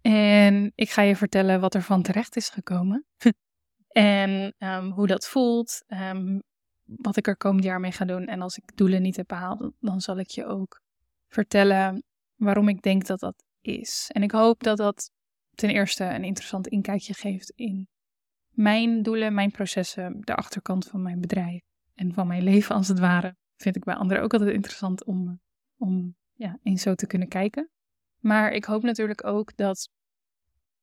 En 0.00 0.72
ik 0.74 0.90
ga 0.90 1.02
je 1.02 1.16
vertellen 1.16 1.60
wat 1.60 1.74
er 1.74 1.82
van 1.82 2.02
terecht 2.02 2.36
is 2.36 2.48
gekomen. 2.48 3.06
en 3.88 4.54
um, 4.58 4.90
hoe 4.90 5.06
dat 5.06 5.26
voelt. 5.26 5.84
Um, 5.86 6.42
wat 6.86 7.16
ik 7.16 7.26
er 7.26 7.36
komend 7.36 7.64
jaar 7.64 7.80
mee 7.80 7.92
ga 7.92 8.04
doen. 8.04 8.26
En 8.26 8.42
als 8.42 8.56
ik 8.56 8.76
doelen 8.76 9.02
niet 9.02 9.16
heb 9.16 9.26
behaald, 9.26 9.72
dan 9.80 10.00
zal 10.00 10.18
ik 10.18 10.28
je 10.28 10.46
ook 10.46 10.80
vertellen 11.28 12.04
waarom 12.34 12.68
ik 12.68 12.82
denk 12.82 13.06
dat 13.06 13.20
dat 13.20 13.44
is. 13.60 14.10
En 14.12 14.22
ik 14.22 14.30
hoop 14.30 14.62
dat 14.62 14.76
dat 14.76 15.10
ten 15.54 15.70
eerste 15.70 16.04
een 16.04 16.24
interessant 16.24 16.66
inkijkje 16.66 17.14
geeft 17.14 17.50
in 17.50 17.88
mijn 18.50 19.02
doelen, 19.02 19.34
mijn 19.34 19.50
processen, 19.50 20.20
de 20.20 20.34
achterkant 20.34 20.86
van 20.86 21.02
mijn 21.02 21.20
bedrijf 21.20 21.62
en 21.94 22.14
van 22.14 22.26
mijn 22.26 22.42
leven 22.42 22.74
als 22.74 22.88
het 22.88 22.98
ware. 22.98 23.36
Vind 23.56 23.76
ik 23.76 23.84
bij 23.84 23.94
anderen 23.94 24.22
ook 24.22 24.32
altijd 24.32 24.52
interessant 24.52 25.04
om, 25.04 25.40
om 25.76 26.16
ja, 26.32 26.58
eens 26.62 26.82
zo 26.82 26.94
te 26.94 27.06
kunnen 27.06 27.28
kijken. 27.28 27.70
Maar 28.18 28.52
ik 28.52 28.64
hoop 28.64 28.82
natuurlijk 28.82 29.24
ook 29.24 29.56
dat 29.56 29.88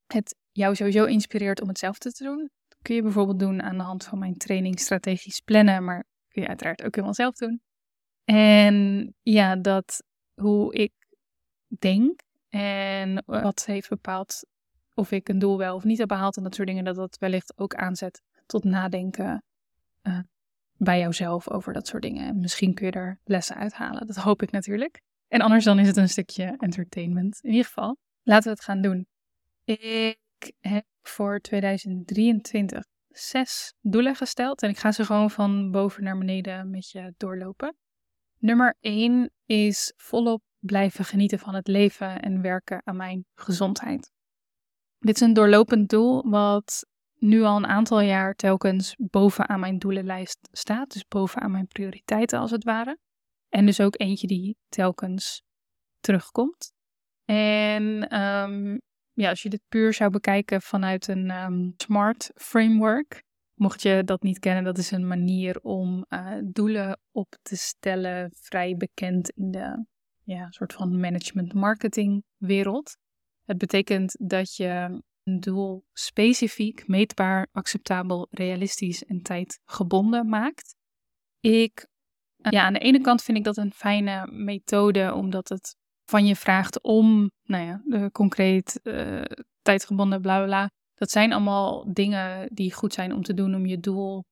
het 0.06 0.36
jou 0.52 0.74
sowieso 0.74 1.04
inspireert 1.04 1.60
om 1.60 1.68
hetzelfde 1.68 2.12
te 2.12 2.24
doen. 2.24 2.50
Dat 2.68 2.78
kun 2.82 2.94
je 2.94 3.02
bijvoorbeeld 3.02 3.38
doen 3.38 3.62
aan 3.62 3.76
de 3.76 3.82
hand 3.82 4.04
van 4.04 4.18
mijn 4.18 4.36
training 4.36 4.80
strategisch 4.80 5.40
plannen, 5.40 5.84
maar 5.84 6.04
kun 6.28 6.42
je 6.42 6.48
uiteraard 6.48 6.82
ook 6.82 6.94
helemaal 6.94 7.14
zelf 7.14 7.34
doen. 7.34 7.60
En 8.24 9.14
ja, 9.22 9.56
dat 9.56 10.02
hoe 10.34 10.74
ik 10.74 10.92
denk 11.78 12.20
en 12.48 13.22
wat 13.26 13.64
heeft 13.64 13.88
bepaald 13.88 14.46
of 14.94 15.10
ik 15.10 15.28
een 15.28 15.38
doel 15.38 15.58
wel 15.58 15.74
of 15.74 15.84
niet 15.84 15.98
heb 15.98 16.08
behaald 16.08 16.36
en 16.36 16.42
dat 16.42 16.54
soort 16.54 16.68
dingen, 16.68 16.84
dat 16.84 16.96
dat 16.96 17.18
wellicht 17.18 17.58
ook 17.58 17.74
aanzet 17.74 18.22
tot 18.46 18.64
nadenken 18.64 19.44
uh, 20.02 20.18
bij 20.76 20.98
jouzelf 20.98 21.50
over 21.50 21.72
dat 21.72 21.86
soort 21.86 22.02
dingen. 22.02 22.26
En 22.26 22.40
misschien 22.40 22.74
kun 22.74 22.86
je 22.86 22.92
er 22.92 23.18
lessen 23.24 23.56
uithalen. 23.56 24.06
Dat 24.06 24.16
hoop 24.16 24.42
ik 24.42 24.50
natuurlijk. 24.50 25.00
En 25.28 25.40
anders 25.40 25.64
dan 25.64 25.78
is 25.78 25.86
het 25.86 25.96
een 25.96 26.08
stukje 26.08 26.54
entertainment. 26.58 27.38
In 27.42 27.50
ieder 27.50 27.64
geval, 27.64 27.96
laten 28.22 28.44
we 28.44 28.50
het 28.50 28.64
gaan 28.64 28.80
doen. 28.80 29.06
Ik 29.64 30.52
heb 30.60 30.84
voor 31.02 31.40
2023 31.40 32.84
zes 33.08 33.74
doelen 33.80 34.14
gesteld 34.14 34.62
en 34.62 34.70
ik 34.70 34.78
ga 34.78 34.92
ze 34.92 35.04
gewoon 35.04 35.30
van 35.30 35.70
boven 35.70 36.02
naar 36.02 36.18
beneden 36.18 36.70
met 36.70 36.90
je 36.90 37.14
doorlopen. 37.16 37.76
Nummer 38.38 38.76
1 38.80 39.30
is 39.46 39.92
volop 39.96 40.42
blijven 40.58 41.04
genieten 41.04 41.38
van 41.38 41.54
het 41.54 41.68
leven 41.68 42.22
en 42.22 42.42
werken 42.42 42.80
aan 42.84 42.96
mijn 42.96 43.24
gezondheid. 43.34 44.12
Dit 44.98 45.14
is 45.14 45.20
een 45.20 45.32
doorlopend 45.32 45.88
doel 45.88 46.30
wat 46.30 46.86
nu 47.24 47.42
al 47.42 47.56
een 47.56 47.66
aantal 47.66 48.00
jaar 48.00 48.34
telkens 48.34 48.94
bovenaan 48.98 49.60
mijn 49.60 49.78
doelenlijst 49.78 50.38
staat. 50.52 50.92
Dus 50.92 51.06
bovenaan 51.08 51.50
mijn 51.50 51.66
prioriteiten 51.66 52.38
als 52.38 52.50
het 52.50 52.64
ware. 52.64 52.98
En 53.48 53.66
dus 53.66 53.80
ook 53.80 54.00
eentje 54.00 54.26
die 54.26 54.56
telkens 54.68 55.42
terugkomt. 56.00 56.72
En 57.24 57.84
um, 58.20 58.80
ja, 59.12 59.28
als 59.28 59.42
je 59.42 59.48
dit 59.48 59.62
puur 59.68 59.92
zou 59.92 60.10
bekijken 60.10 60.62
vanuit 60.62 61.08
een 61.08 61.30
um, 61.30 61.74
SMART 61.76 62.30
framework, 62.34 63.22
mocht 63.54 63.82
je 63.82 64.02
dat 64.04 64.22
niet 64.22 64.38
kennen, 64.38 64.64
dat 64.64 64.78
is 64.78 64.90
een 64.90 65.06
manier 65.06 65.60
om 65.60 66.06
uh, 66.08 66.36
doelen 66.44 67.00
op 67.10 67.36
te 67.42 67.56
stellen, 67.56 68.30
vrij 68.34 68.76
bekend 68.76 69.30
in 69.30 69.50
de 69.50 69.84
ja, 70.22 70.50
soort 70.50 70.72
van 70.72 71.00
management 71.00 71.54
marketing 71.54 72.24
wereld. 72.36 72.96
Het 73.44 73.58
betekent 73.58 74.16
dat 74.20 74.56
je 74.56 75.02
een 75.24 75.40
doel 75.40 75.84
specifiek, 75.92 76.88
meetbaar, 76.88 77.48
acceptabel, 77.52 78.26
realistisch 78.30 79.04
en 79.04 79.22
tijdgebonden 79.22 80.28
maakt. 80.28 80.76
Ik, 81.40 81.86
ja, 82.36 82.64
aan 82.64 82.72
de 82.72 82.78
ene 82.78 83.00
kant 83.00 83.22
vind 83.22 83.38
ik 83.38 83.44
dat 83.44 83.56
een 83.56 83.72
fijne 83.72 84.26
methode, 84.30 85.14
omdat 85.14 85.48
het 85.48 85.76
van 86.04 86.26
je 86.26 86.36
vraagt 86.36 86.82
om, 86.82 87.30
nou 87.42 87.64
ja, 87.64 88.10
concreet, 88.10 88.80
uh, 88.82 89.22
tijdgebonden, 89.62 90.20
bla 90.20 90.44
bla. 90.44 90.70
Dat 90.94 91.10
zijn 91.10 91.32
allemaal 91.32 91.92
dingen 91.92 92.54
die 92.54 92.72
goed 92.72 92.92
zijn 92.92 93.12
om 93.12 93.22
te 93.22 93.34
doen 93.34 93.54
om 93.54 93.66
je 93.66 93.78
doel 93.78 94.24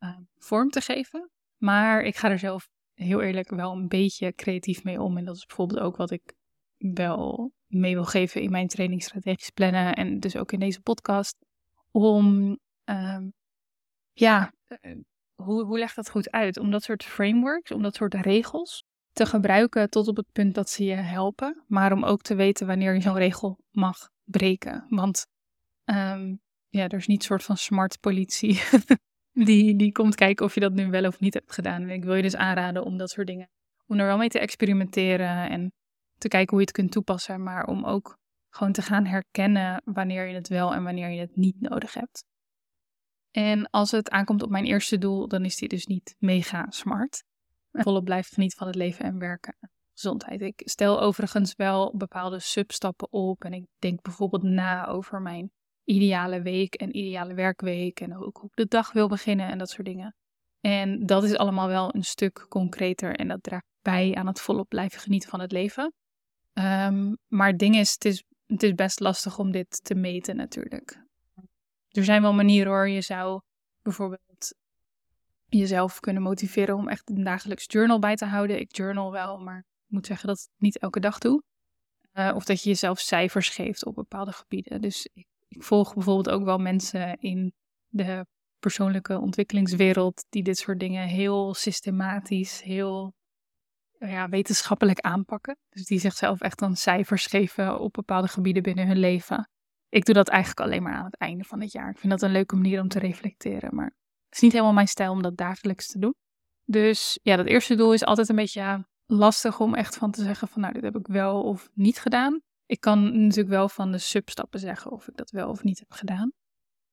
uh, 0.00 0.18
vorm 0.36 0.70
te 0.70 0.80
geven. 0.80 1.30
Maar 1.56 2.02
ik 2.02 2.16
ga 2.16 2.30
er 2.30 2.38
zelf 2.38 2.68
heel 2.94 3.20
eerlijk 3.20 3.50
wel 3.50 3.72
een 3.72 3.88
beetje 3.88 4.34
creatief 4.34 4.84
mee 4.84 5.02
om. 5.02 5.16
En 5.16 5.24
dat 5.24 5.36
is 5.36 5.46
bijvoorbeeld 5.46 5.80
ook 5.80 5.96
wat 5.96 6.10
ik 6.10 6.34
wel 6.76 7.52
mee 7.68 7.94
wil 7.94 8.04
geven 8.04 8.40
in 8.40 8.50
mijn 8.50 8.68
training 8.68 9.02
strategisch 9.02 9.50
plannen 9.50 9.94
en 9.94 10.20
dus 10.20 10.36
ook 10.36 10.52
in 10.52 10.58
deze 10.58 10.80
podcast. 10.80 11.36
Om, 11.90 12.58
um, 12.84 13.32
ja, 14.12 14.52
eh, 14.66 14.96
hoe, 15.34 15.64
hoe 15.64 15.78
legt 15.78 15.96
dat 15.96 16.10
goed 16.10 16.30
uit? 16.30 16.58
Om 16.58 16.70
dat 16.70 16.82
soort 16.82 17.04
frameworks, 17.04 17.70
om 17.70 17.82
dat 17.82 17.94
soort 17.94 18.14
regels 18.14 18.84
te 19.12 19.26
gebruiken 19.26 19.90
tot 19.90 20.08
op 20.08 20.16
het 20.16 20.32
punt 20.32 20.54
dat 20.54 20.70
ze 20.70 20.84
je 20.84 20.94
helpen. 20.94 21.64
Maar 21.66 21.92
om 21.92 22.04
ook 22.04 22.22
te 22.22 22.34
weten 22.34 22.66
wanneer 22.66 22.94
je 22.94 23.00
zo'n 23.00 23.16
regel 23.16 23.58
mag 23.70 24.08
breken. 24.24 24.86
Want 24.88 25.26
um, 25.84 26.40
ja, 26.68 26.88
er 26.88 26.98
is 26.98 27.06
niet 27.06 27.18
een 27.18 27.26
soort 27.26 27.42
van 27.42 27.56
smart 27.56 28.00
politie 28.00 28.60
die, 29.48 29.76
die 29.76 29.92
komt 29.92 30.14
kijken 30.14 30.44
of 30.44 30.54
je 30.54 30.60
dat 30.60 30.72
nu 30.72 30.90
wel 30.90 31.04
of 31.04 31.20
niet 31.20 31.34
hebt 31.34 31.52
gedaan. 31.52 31.82
En 31.82 31.90
ik 31.90 32.04
wil 32.04 32.14
je 32.14 32.22
dus 32.22 32.36
aanraden 32.36 32.84
om 32.84 32.96
dat 32.96 33.10
soort 33.10 33.26
dingen, 33.26 33.50
om 33.86 33.98
er 33.98 34.06
wel 34.06 34.16
mee 34.16 34.28
te 34.28 34.38
experimenteren 34.38 35.50
en 35.50 35.72
te 36.18 36.28
kijken 36.28 36.50
hoe 36.50 36.60
je 36.60 36.66
het 36.66 36.76
kunt 36.76 36.92
toepassen, 36.92 37.42
maar 37.42 37.66
om 37.66 37.84
ook 37.84 38.18
gewoon 38.50 38.72
te 38.72 38.82
gaan 38.82 39.06
herkennen 39.06 39.82
wanneer 39.84 40.26
je 40.26 40.34
het 40.34 40.48
wel 40.48 40.74
en 40.74 40.84
wanneer 40.84 41.10
je 41.10 41.20
het 41.20 41.36
niet 41.36 41.60
nodig 41.60 41.94
hebt. 41.94 42.24
En 43.30 43.70
als 43.70 43.90
het 43.90 44.10
aankomt 44.10 44.42
op 44.42 44.50
mijn 44.50 44.64
eerste 44.64 44.98
doel, 44.98 45.28
dan 45.28 45.44
is 45.44 45.56
die 45.56 45.68
dus 45.68 45.86
niet 45.86 46.14
mega 46.18 46.66
smart. 46.68 47.24
Volop 47.72 48.04
blijft 48.04 48.32
genieten 48.32 48.58
van 48.58 48.66
het 48.66 48.76
leven 48.76 49.04
en 49.04 49.18
werken. 49.18 49.56
Gezondheid. 49.92 50.40
Ik 50.40 50.62
stel 50.64 51.00
overigens 51.00 51.54
wel 51.54 51.96
bepaalde 51.96 52.38
substappen 52.38 53.12
op 53.12 53.44
en 53.44 53.52
ik 53.52 53.66
denk 53.78 54.02
bijvoorbeeld 54.02 54.42
na 54.42 54.86
over 54.86 55.22
mijn 55.22 55.50
ideale 55.84 56.42
week 56.42 56.74
en 56.74 56.96
ideale 56.96 57.34
werkweek 57.34 58.00
en 58.00 58.16
ook 58.16 58.36
hoe 58.36 58.48
ik 58.50 58.56
de 58.56 58.66
dag 58.66 58.92
wil 58.92 59.08
beginnen 59.08 59.48
en 59.48 59.58
dat 59.58 59.70
soort 59.70 59.86
dingen. 59.86 60.14
En 60.60 61.06
dat 61.06 61.24
is 61.24 61.36
allemaal 61.36 61.68
wel 61.68 61.94
een 61.94 62.04
stuk 62.04 62.46
concreter 62.48 63.16
en 63.16 63.28
dat 63.28 63.42
draagt 63.42 63.66
bij 63.82 64.14
aan 64.14 64.26
het 64.26 64.40
volop 64.40 64.68
blijven 64.68 65.00
genieten 65.00 65.30
van 65.30 65.40
het 65.40 65.52
leven. 65.52 65.92
Um, 66.58 67.18
maar 67.26 67.48
het 67.48 67.58
ding 67.58 67.76
is 67.76 67.92
het, 67.92 68.04
is, 68.04 68.24
het 68.46 68.62
is 68.62 68.74
best 68.74 69.00
lastig 69.00 69.38
om 69.38 69.50
dit 69.50 69.84
te 69.84 69.94
meten 69.94 70.36
natuurlijk. 70.36 71.06
Er 71.88 72.04
zijn 72.04 72.22
wel 72.22 72.32
manieren 72.32 72.72
hoor. 72.72 72.88
Je 72.88 73.00
zou 73.00 73.40
bijvoorbeeld 73.82 74.54
jezelf 75.48 76.00
kunnen 76.00 76.22
motiveren 76.22 76.76
om 76.76 76.88
echt 76.88 77.10
een 77.10 77.24
dagelijks 77.24 77.64
journal 77.66 77.98
bij 77.98 78.16
te 78.16 78.24
houden. 78.24 78.60
Ik 78.60 78.76
journal 78.76 79.12
wel, 79.12 79.38
maar 79.38 79.58
ik 79.58 79.86
moet 79.86 80.06
zeggen 80.06 80.28
dat 80.28 80.38
ik 80.38 80.60
niet 80.60 80.78
elke 80.78 81.00
dag 81.00 81.18
doe. 81.18 81.42
Uh, 82.14 82.32
of 82.34 82.44
dat 82.44 82.62
je 82.62 82.68
jezelf 82.68 82.98
cijfers 82.98 83.48
geeft 83.48 83.84
op 83.84 83.94
bepaalde 83.94 84.32
gebieden. 84.32 84.80
Dus 84.80 85.08
ik, 85.12 85.26
ik 85.48 85.62
volg 85.62 85.94
bijvoorbeeld 85.94 86.30
ook 86.30 86.44
wel 86.44 86.58
mensen 86.58 87.18
in 87.20 87.52
de 87.88 88.26
persoonlijke 88.58 89.18
ontwikkelingswereld 89.18 90.24
die 90.28 90.42
dit 90.42 90.58
soort 90.58 90.80
dingen 90.80 91.06
heel 91.06 91.54
systematisch, 91.54 92.62
heel 92.62 93.14
ja, 93.98 94.28
wetenschappelijk 94.28 95.00
aanpakken. 95.00 95.56
Dus 95.68 95.84
die 95.84 95.98
zichzelf 95.98 96.40
echt 96.40 96.58
dan 96.58 96.76
cijfers 96.76 97.26
geven 97.26 97.80
op 97.80 97.92
bepaalde 97.92 98.28
gebieden 98.28 98.62
binnen 98.62 98.86
hun 98.86 98.98
leven. 98.98 99.48
Ik 99.88 100.04
doe 100.04 100.14
dat 100.14 100.28
eigenlijk 100.28 100.60
alleen 100.60 100.82
maar 100.82 100.94
aan 100.94 101.04
het 101.04 101.16
einde 101.16 101.44
van 101.44 101.60
het 101.60 101.72
jaar. 101.72 101.90
Ik 101.90 101.98
vind 101.98 102.12
dat 102.12 102.22
een 102.22 102.32
leuke 102.32 102.56
manier 102.56 102.80
om 102.80 102.88
te 102.88 102.98
reflecteren, 102.98 103.74
maar 103.74 103.94
het 104.24 104.34
is 104.34 104.40
niet 104.40 104.52
helemaal 104.52 104.72
mijn 104.72 104.88
stijl 104.88 105.12
om 105.12 105.22
dat 105.22 105.36
dagelijks 105.36 105.86
te 105.86 105.98
doen. 105.98 106.14
Dus 106.64 107.18
ja, 107.22 107.36
dat 107.36 107.46
eerste 107.46 107.74
doel 107.74 107.92
is 107.92 108.04
altijd 108.04 108.28
een 108.28 108.36
beetje 108.36 108.86
lastig 109.06 109.60
om 109.60 109.74
echt 109.74 109.96
van 109.96 110.10
te 110.10 110.22
zeggen 110.22 110.48
van 110.48 110.60
nou, 110.60 110.72
dit 110.72 110.82
heb 110.82 110.96
ik 110.96 111.06
wel 111.06 111.42
of 111.42 111.68
niet 111.74 111.98
gedaan. 111.98 112.40
Ik 112.66 112.80
kan 112.80 113.20
natuurlijk 113.20 113.48
wel 113.48 113.68
van 113.68 113.92
de 113.92 113.98
substappen 113.98 114.60
zeggen 114.60 114.90
of 114.90 115.08
ik 115.08 115.16
dat 115.16 115.30
wel 115.30 115.48
of 115.48 115.62
niet 115.62 115.78
heb 115.78 115.92
gedaan. 115.92 116.32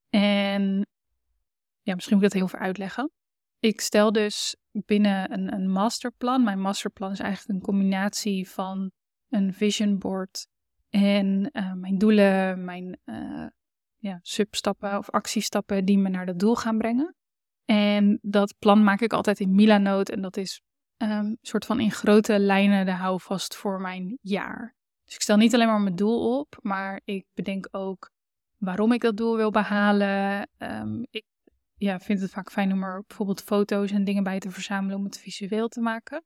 En 0.10 0.88
ja, 1.82 1.94
misschien 1.96 2.16
moet 2.16 2.26
ik 2.26 2.32
dat 2.32 2.40
heel 2.40 2.48
veel 2.48 2.60
uitleggen. 2.60 3.12
Ik 3.60 3.82
stel 3.82 4.12
dus 4.12 4.56
binnen 4.72 5.32
een, 5.34 5.54
een 5.54 5.72
masterplan. 5.72 6.44
Mijn 6.44 6.62
masterplan 6.62 7.12
is 7.12 7.20
eigenlijk 7.20 7.60
een 7.60 7.66
combinatie 7.66 8.50
van 8.50 8.92
een 9.30 9.54
vision 9.54 9.98
board 9.98 10.48
en 10.90 11.50
uh, 11.52 11.74
mijn 11.74 11.98
doelen, 11.98 12.66
mijn 12.66 13.00
uh, 13.06 13.48
ja, 13.98 14.20
substappen 14.22 14.98
of 14.98 15.10
actiestappen 15.10 15.86
die 15.86 15.98
me 15.98 16.10
naar 16.10 16.26
dat 16.26 16.40
doel 16.40 16.56
gaan 16.56 16.78
brengen. 16.78 17.16
En 17.66 18.20
dat 18.22 18.56
plan 18.60 18.84
maak 18.84 19.02
ik 19.02 19.14
altijd 19.14 19.40
in 19.40 19.56
Milanote 19.56 20.12
en 20.12 20.22
dat 20.22 20.38
is 20.38 20.62
een 20.98 21.12
um, 21.12 21.38
soort 21.42 21.66
van 21.66 21.80
in 21.80 21.92
grote 21.92 22.40
lijnen 22.40 22.86
de 22.86 22.92
houvast 22.92 23.56
voor 23.56 23.82
mijn 23.82 24.18
jaar. 24.22 24.76
Dus 25.04 25.16
ik 25.16 25.22
stel 25.22 25.38
niet 25.38 25.54
alleen 25.54 25.68
maar 25.68 25.82
mijn 25.82 25.96
doel 25.96 26.40
op, 26.40 26.58
maar 26.62 27.02
ik 27.04 27.26
bedenk 27.34 27.68
ook 27.72 28.12
waarom 28.58 28.92
ik 28.92 29.02
dat 29.02 29.18
doel 29.18 29.36
wil 29.36 29.52
behalen. 29.52 30.50
Um, 30.58 31.06
ik 31.10 31.26
ja, 31.77 32.00
vind 32.00 32.22
het 32.22 32.32
vaak 32.32 32.51
fijn 32.51 32.72
om 32.72 32.84
er 32.84 33.03
bijvoorbeeld 33.08 33.44
foto's 33.44 33.91
en 33.91 34.03
dingen 34.03 34.24
bij 34.24 34.39
te 34.39 34.51
verzamelen 34.51 34.98
om 34.98 35.03
het 35.03 35.20
visueel 35.20 35.67
te 35.67 35.82
maken. 35.82 36.24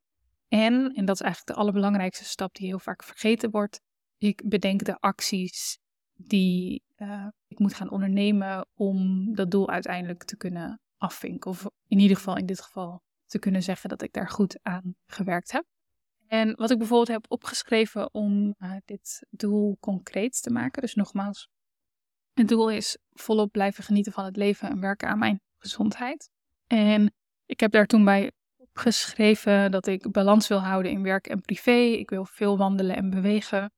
En, 0.47 0.93
en 0.93 1.05
dat 1.05 1.15
is 1.15 1.21
eigenlijk 1.21 1.53
de 1.53 1.61
allerbelangrijkste 1.61 2.25
stap 2.25 2.55
die 2.55 2.67
heel 2.67 2.79
vaak 2.79 3.03
vergeten 3.03 3.49
wordt, 3.49 3.81
ik 4.17 4.49
bedenk 4.49 4.83
de 4.83 4.99
acties 4.99 5.79
die 6.13 6.83
uh, 6.97 7.27
ik 7.47 7.59
moet 7.59 7.73
gaan 7.73 7.91
ondernemen 7.91 8.67
om 8.73 9.29
dat 9.35 9.51
doel 9.51 9.69
uiteindelijk 9.69 10.23
te 10.23 10.37
kunnen 10.37 10.79
afvinken. 10.97 11.51
Of 11.51 11.65
in 11.87 11.99
ieder 11.99 12.17
geval 12.17 12.37
in 12.37 12.45
dit 12.45 12.61
geval 12.61 13.01
te 13.25 13.39
kunnen 13.39 13.63
zeggen 13.63 13.89
dat 13.89 14.01
ik 14.01 14.13
daar 14.13 14.29
goed 14.29 14.59
aan 14.61 14.95
gewerkt 15.05 15.51
heb. 15.51 15.65
En 16.27 16.55
wat 16.55 16.71
ik 16.71 16.77
bijvoorbeeld 16.77 17.21
heb 17.21 17.25
opgeschreven 17.31 18.13
om 18.13 18.55
uh, 18.59 18.75
dit 18.85 19.25
doel 19.29 19.77
concreet 19.79 20.41
te 20.41 20.51
maken. 20.51 20.81
Dus 20.81 20.95
nogmaals, 20.95 21.49
het 22.39 22.47
doel 22.47 22.69
is 22.69 22.97
volop 23.11 23.51
blijven 23.51 23.83
genieten 23.83 24.11
van 24.11 24.25
het 24.25 24.35
leven 24.35 24.69
en 24.69 24.79
werken 24.79 25.07
aan 25.07 25.19
mijn 25.19 25.41
gezondheid. 25.57 26.29
En 26.67 27.13
ik 27.45 27.59
heb 27.59 27.71
daar 27.71 27.85
toen 27.85 28.05
bij 28.05 28.31
opgeschreven 28.57 29.71
dat 29.71 29.87
ik 29.87 30.11
balans 30.11 30.47
wil 30.47 30.59
houden 30.59 30.91
in 30.91 31.03
werk 31.03 31.27
en 31.27 31.41
privé. 31.41 31.71
Ik 31.71 32.09
wil 32.09 32.25
veel 32.25 32.57
wandelen 32.57 32.95
en 32.95 33.09
bewegen. 33.09 33.71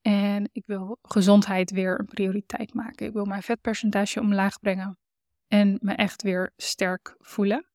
En 0.00 0.48
ik 0.52 0.62
wil 0.66 0.98
gezondheid 1.02 1.70
weer 1.70 1.98
een 2.00 2.06
prioriteit 2.06 2.74
maken. 2.74 3.06
Ik 3.06 3.12
wil 3.12 3.24
mijn 3.24 3.42
vetpercentage 3.42 4.20
omlaag 4.20 4.60
brengen 4.60 4.98
en 5.48 5.78
me 5.80 5.94
echt 5.94 6.22
weer 6.22 6.52
sterk 6.56 7.14
voelen. 7.18 7.66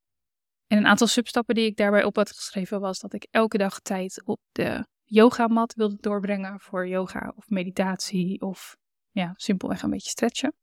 En 0.67 0.77
een 0.77 0.87
aantal 0.87 1.07
substappen 1.07 1.55
die 1.55 1.65
ik 1.65 1.77
daarbij 1.77 2.03
op 2.03 2.15
had 2.15 2.31
geschreven 2.31 2.79
was 2.79 2.99
dat 2.99 3.13
ik 3.13 3.27
elke 3.31 3.57
dag 3.57 3.79
tijd 3.79 4.21
op 4.25 4.39
de 4.51 4.87
yogamat 5.03 5.73
wilde 5.73 5.97
doorbrengen 5.99 6.59
voor 6.59 6.87
yoga 6.87 7.33
of 7.35 7.49
meditatie 7.49 8.41
of 8.41 8.77
ja, 9.17 9.33
simpelweg 9.35 9.81
een 9.81 9.89
beetje 9.89 10.09
stretchen. 10.09 10.53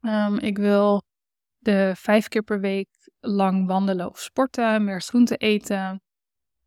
Ehm, 0.00 0.36
ik 0.36 0.58
wil 0.58 1.02
de 1.58 1.92
vijf 1.96 2.28
keer 2.28 2.42
per 2.42 2.60
week 2.60 2.88
lang 3.20 3.66
wandelen 3.66 4.08
of 4.08 4.18
sporten, 4.18 4.84
meer 4.84 5.02
groente 5.02 5.36
eten, 5.36 6.02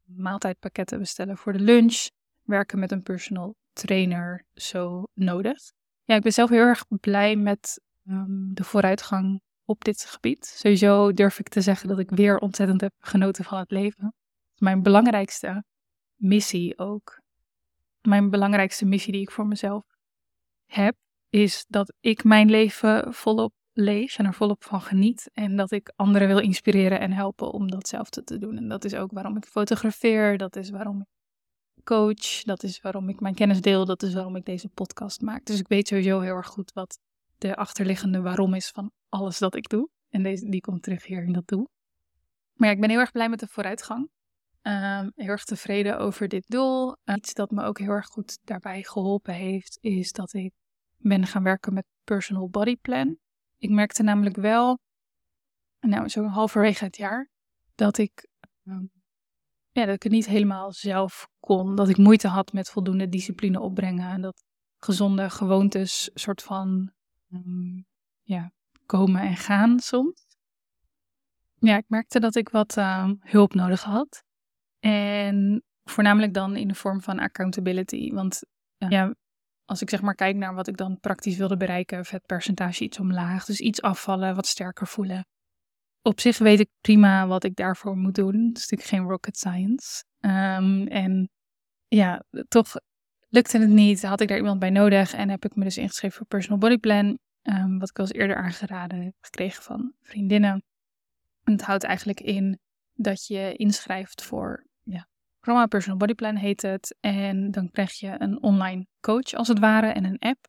maaltijdpakketten 0.04 1.00
bestellen 1.00 1.38
voor 1.38 1.54
de 1.54 1.60
lunch, 1.60 2.10
werken 2.42 2.80
met 2.80 2.92
een 2.92 3.02
personal 3.02 3.56
trainer 3.74 4.46
zo 4.54 5.08
nodig. 5.14 5.72
Ja, 6.04 6.16
ik 6.16 6.22
ben 6.22 6.32
zelf 6.32 6.50
heel 6.50 6.60
erg 6.60 6.86
blij 6.88 7.36
met 7.36 7.82
ehm, 8.06 8.54
de 8.54 8.64
vooruitgang 8.64 9.42
op 9.66 9.84
dit 9.84 10.06
gebied. 10.06 10.46
Sowieso 10.46 11.14
durf 11.14 11.40
ik 11.40 11.48
te 11.50 11.62
zeggen 11.62 11.88
dat 11.88 12.00
ik 12.00 12.10
weer 12.10 12.38
ontzettend 12.38 12.82
heb 12.82 12.94
genoten 13.00 13.44
van 13.44 13.60
het 13.60 13.72
leven. 13.72 14.14
Mijn 14.58 14.82
belangrijkste 14.82 15.64
missie 16.16 16.78
ook. 16.78 17.22
Mijn 18.02 18.30
belangrijkste 18.30 18.86
missie 18.86 19.12
die 19.12 19.22
ik 19.22 19.32
voor 19.32 19.48
mezelf 19.48 19.95
heb, 20.76 20.96
is 21.30 21.66
dat 21.68 21.94
ik 22.00 22.24
mijn 22.24 22.50
leven 22.50 23.14
volop 23.14 23.54
leef 23.74 24.18
en 24.18 24.26
er 24.26 24.34
volop 24.34 24.64
van 24.64 24.82
geniet. 24.82 25.30
En 25.34 25.56
dat 25.56 25.72
ik 25.72 25.94
anderen 25.96 26.28
wil 26.28 26.40
inspireren 26.40 27.00
en 27.00 27.12
helpen 27.12 27.52
om 27.52 27.72
datzelfde 27.72 28.24
te 28.24 28.38
doen. 28.38 28.58
En 28.58 28.68
dat 28.68 28.86
is 28.86 28.96
ook 28.96 29.12
waarom 29.12 29.38
ik 29.38 29.46
fotografeer. 29.46 30.38
Dat 30.38 30.56
is 30.56 30.70
waarom 30.70 31.02
ik 31.02 31.08
coach. 31.84 32.44
Dat 32.44 32.64
is 32.64 32.82
waarom 32.82 33.10
ik 33.10 33.20
mijn 33.20 33.36
kennis 33.36 33.62
deel. 33.62 33.86
Dat 33.86 34.04
is 34.04 34.14
waarom 34.14 34.36
ik 34.36 34.46
deze 34.46 34.70
podcast 34.70 35.22
maak. 35.22 35.46
Dus 35.46 35.60
ik 35.60 35.68
weet 35.68 35.88
sowieso 35.88 36.20
heel 36.20 36.36
erg 36.36 36.48
goed 36.48 36.74
wat 36.74 37.00
de 37.38 37.56
achterliggende 37.56 38.22
waarom 38.22 38.54
is 38.54 38.70
van 38.70 38.92
alles 39.10 39.38
dat 39.38 39.56
ik 39.56 39.70
doe. 39.70 39.90
En 40.10 40.24
deze, 40.24 40.50
die 40.50 40.62
komt 40.62 40.84
terug 40.84 41.06
hier 41.06 41.24
in 41.24 41.34
dat 41.34 41.48
doel. 41.48 41.70
Maar 42.54 42.68
ja, 42.68 42.74
ik 42.74 42.82
ben 42.82 42.90
heel 42.90 43.00
erg 43.00 43.12
blij 43.12 43.30
met 43.30 43.40
de 43.40 43.48
vooruitgang. 43.48 44.10
Um, 44.62 45.12
heel 45.16 45.28
erg 45.28 45.44
tevreden 45.44 45.98
over 45.98 46.28
dit 46.28 46.48
doel. 46.48 46.96
Iets 47.16 47.34
dat 47.34 47.52
me 47.52 47.64
ook 47.64 47.80
heel 47.80 47.90
erg 47.90 48.06
goed 48.06 48.40
daarbij 48.44 48.84
geholpen 48.84 49.34
heeft, 49.34 49.78
is 49.82 50.12
dat 50.12 50.34
ik 50.34 50.54
ben 51.08 51.28
gaan 51.28 51.44
werken 51.44 51.74
met 51.74 51.86
Personal 52.04 52.50
Body 52.50 52.76
Plan. 52.76 53.18
Ik 53.58 53.70
merkte 53.70 54.04
namelijk 54.04 54.36
wel, 54.36 54.80
nou 55.80 56.08
zo 56.08 56.26
halverwege 56.26 56.84
het 56.84 56.98
jaar, 56.98 57.30
dat 57.76 57.98
ik, 57.98 58.28
um, 58.64 58.92
ja, 59.72 59.86
dat 59.86 59.96
ik 59.96 60.04
het 60.04 60.12
niet 60.12 60.26
helemaal 60.26 60.72
zelf 60.72 61.28
kon. 61.40 61.76
Dat 61.76 61.90
ik 61.90 61.98
moeite 61.98 62.28
had 62.28 62.54
met 62.54 62.70
voldoende 62.70 63.10
discipline 63.10 63.60
opbrengen. 63.60 64.10
En 64.10 64.22
dat 64.22 64.44
gezonde 64.78 65.30
gewoontes 65.30 66.10
soort 66.14 66.44
van 66.44 66.92
um, 67.30 67.86
ja, 68.22 68.52
komen 68.86 69.22
en 69.22 69.36
gaan 69.36 69.80
soms. 69.80 70.26
Ja, 71.56 71.78
ik 71.78 71.86
merkte 71.88 72.20
dat 72.20 72.36
ik 72.36 72.50
wat 72.50 72.76
hulp 73.20 73.54
nodig 73.54 73.84
had. 73.84 74.24
En 74.80 75.64
voornamelijk 75.84 76.34
dan 76.34 76.56
in 76.56 76.68
de 76.68 76.76
vorm 76.76 77.02
van 77.02 77.20
accountability. 77.20 78.12
Want 78.12 78.42
ja, 78.78 79.16
als 79.66 79.82
ik 79.82 79.90
zeg 79.90 80.02
maar 80.02 80.16
kijk 80.16 80.36
naar 80.36 80.54
wat 80.54 80.68
ik 80.68 80.78
dan 80.78 81.00
praktisch 81.00 81.38
wilde 81.38 81.58
bereiken, 81.58 82.06
vetpercentage 82.06 82.84
iets 82.84 83.00
omlaag, 83.00 83.46
dus 83.46 83.60
iets 83.60 83.82
afvallen, 83.82 84.36
wat 84.36 84.48
sterker 84.48 84.88
voelen. 84.88 85.26
Op 86.02 86.20
zich 86.20 86.38
weet 86.38 86.60
ik 86.60 86.70
prima 86.82 87.28
wat 87.28 87.44
ik 87.44 87.56
daarvoor 87.56 87.98
moet 87.98 88.16
doen. 88.16 88.48
Het 88.48 88.58
is 88.58 88.70
natuurlijk 88.70 88.90
geen 88.90 89.10
rocket 89.10 89.38
science. 89.38 90.04
Um, 90.20 90.88
en 90.88 91.30
ja, 91.88 92.24
toch 92.48 92.74
lukte 93.30 93.60
het 93.60 93.70
niet. 93.70 94.04
Had 94.04 94.22
ik 94.22 94.28
daar 94.28 94.38
iemand 94.38 94.60
bij 94.60 94.70
nodig 94.70 95.14
en 95.14 95.30
heb 95.30 95.46
ik 95.46 95.56
me 95.56 95.64
dus 95.64 95.78
ingeschreven 95.78 96.18
voor 96.18 96.28
Personal 96.28 96.60
Body 96.60 96.78
Plan. 96.78 97.18
Um, 97.44 97.80
wat 97.80 97.90
ik 97.90 98.00
al 98.00 98.06
eens 98.06 98.14
eerder 98.14 98.36
aangeraden 98.36 99.04
heb 99.04 99.14
gekregen 99.20 99.64
van 99.64 99.94
vriendinnen. 100.02 100.64
En 101.44 101.52
het 101.52 101.62
houdt 101.62 101.84
eigenlijk 101.84 102.20
in 102.20 102.60
dat 102.94 103.26
je 103.26 103.54
inschrijft 103.56 104.24
voor 104.24 104.66
Programma 105.46 105.70
Personal 105.70 106.00
Body 106.00 106.14
Plan 106.14 106.36
heet 106.36 106.62
het. 106.62 106.98
En 107.00 107.52
dan 107.52 107.72
krijg 107.72 107.94
je 107.94 108.16
een 108.18 108.44
online 108.44 108.88
coach 109.00 109.34
als 109.34 109.48
het 109.48 109.60
ware 109.60 109.88
en 109.88 110.04
een 110.04 110.20
app. 110.20 110.48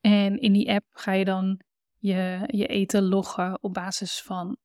En 0.00 0.38
in 0.38 0.52
die 0.52 0.70
app 0.70 0.86
ga 0.90 1.12
je 1.12 1.24
dan 1.24 1.60
je, 1.98 2.42
je 2.46 2.66
eten 2.66 3.02
loggen 3.02 3.62
op 3.62 3.74
basis 3.74 4.22
van 4.22 4.56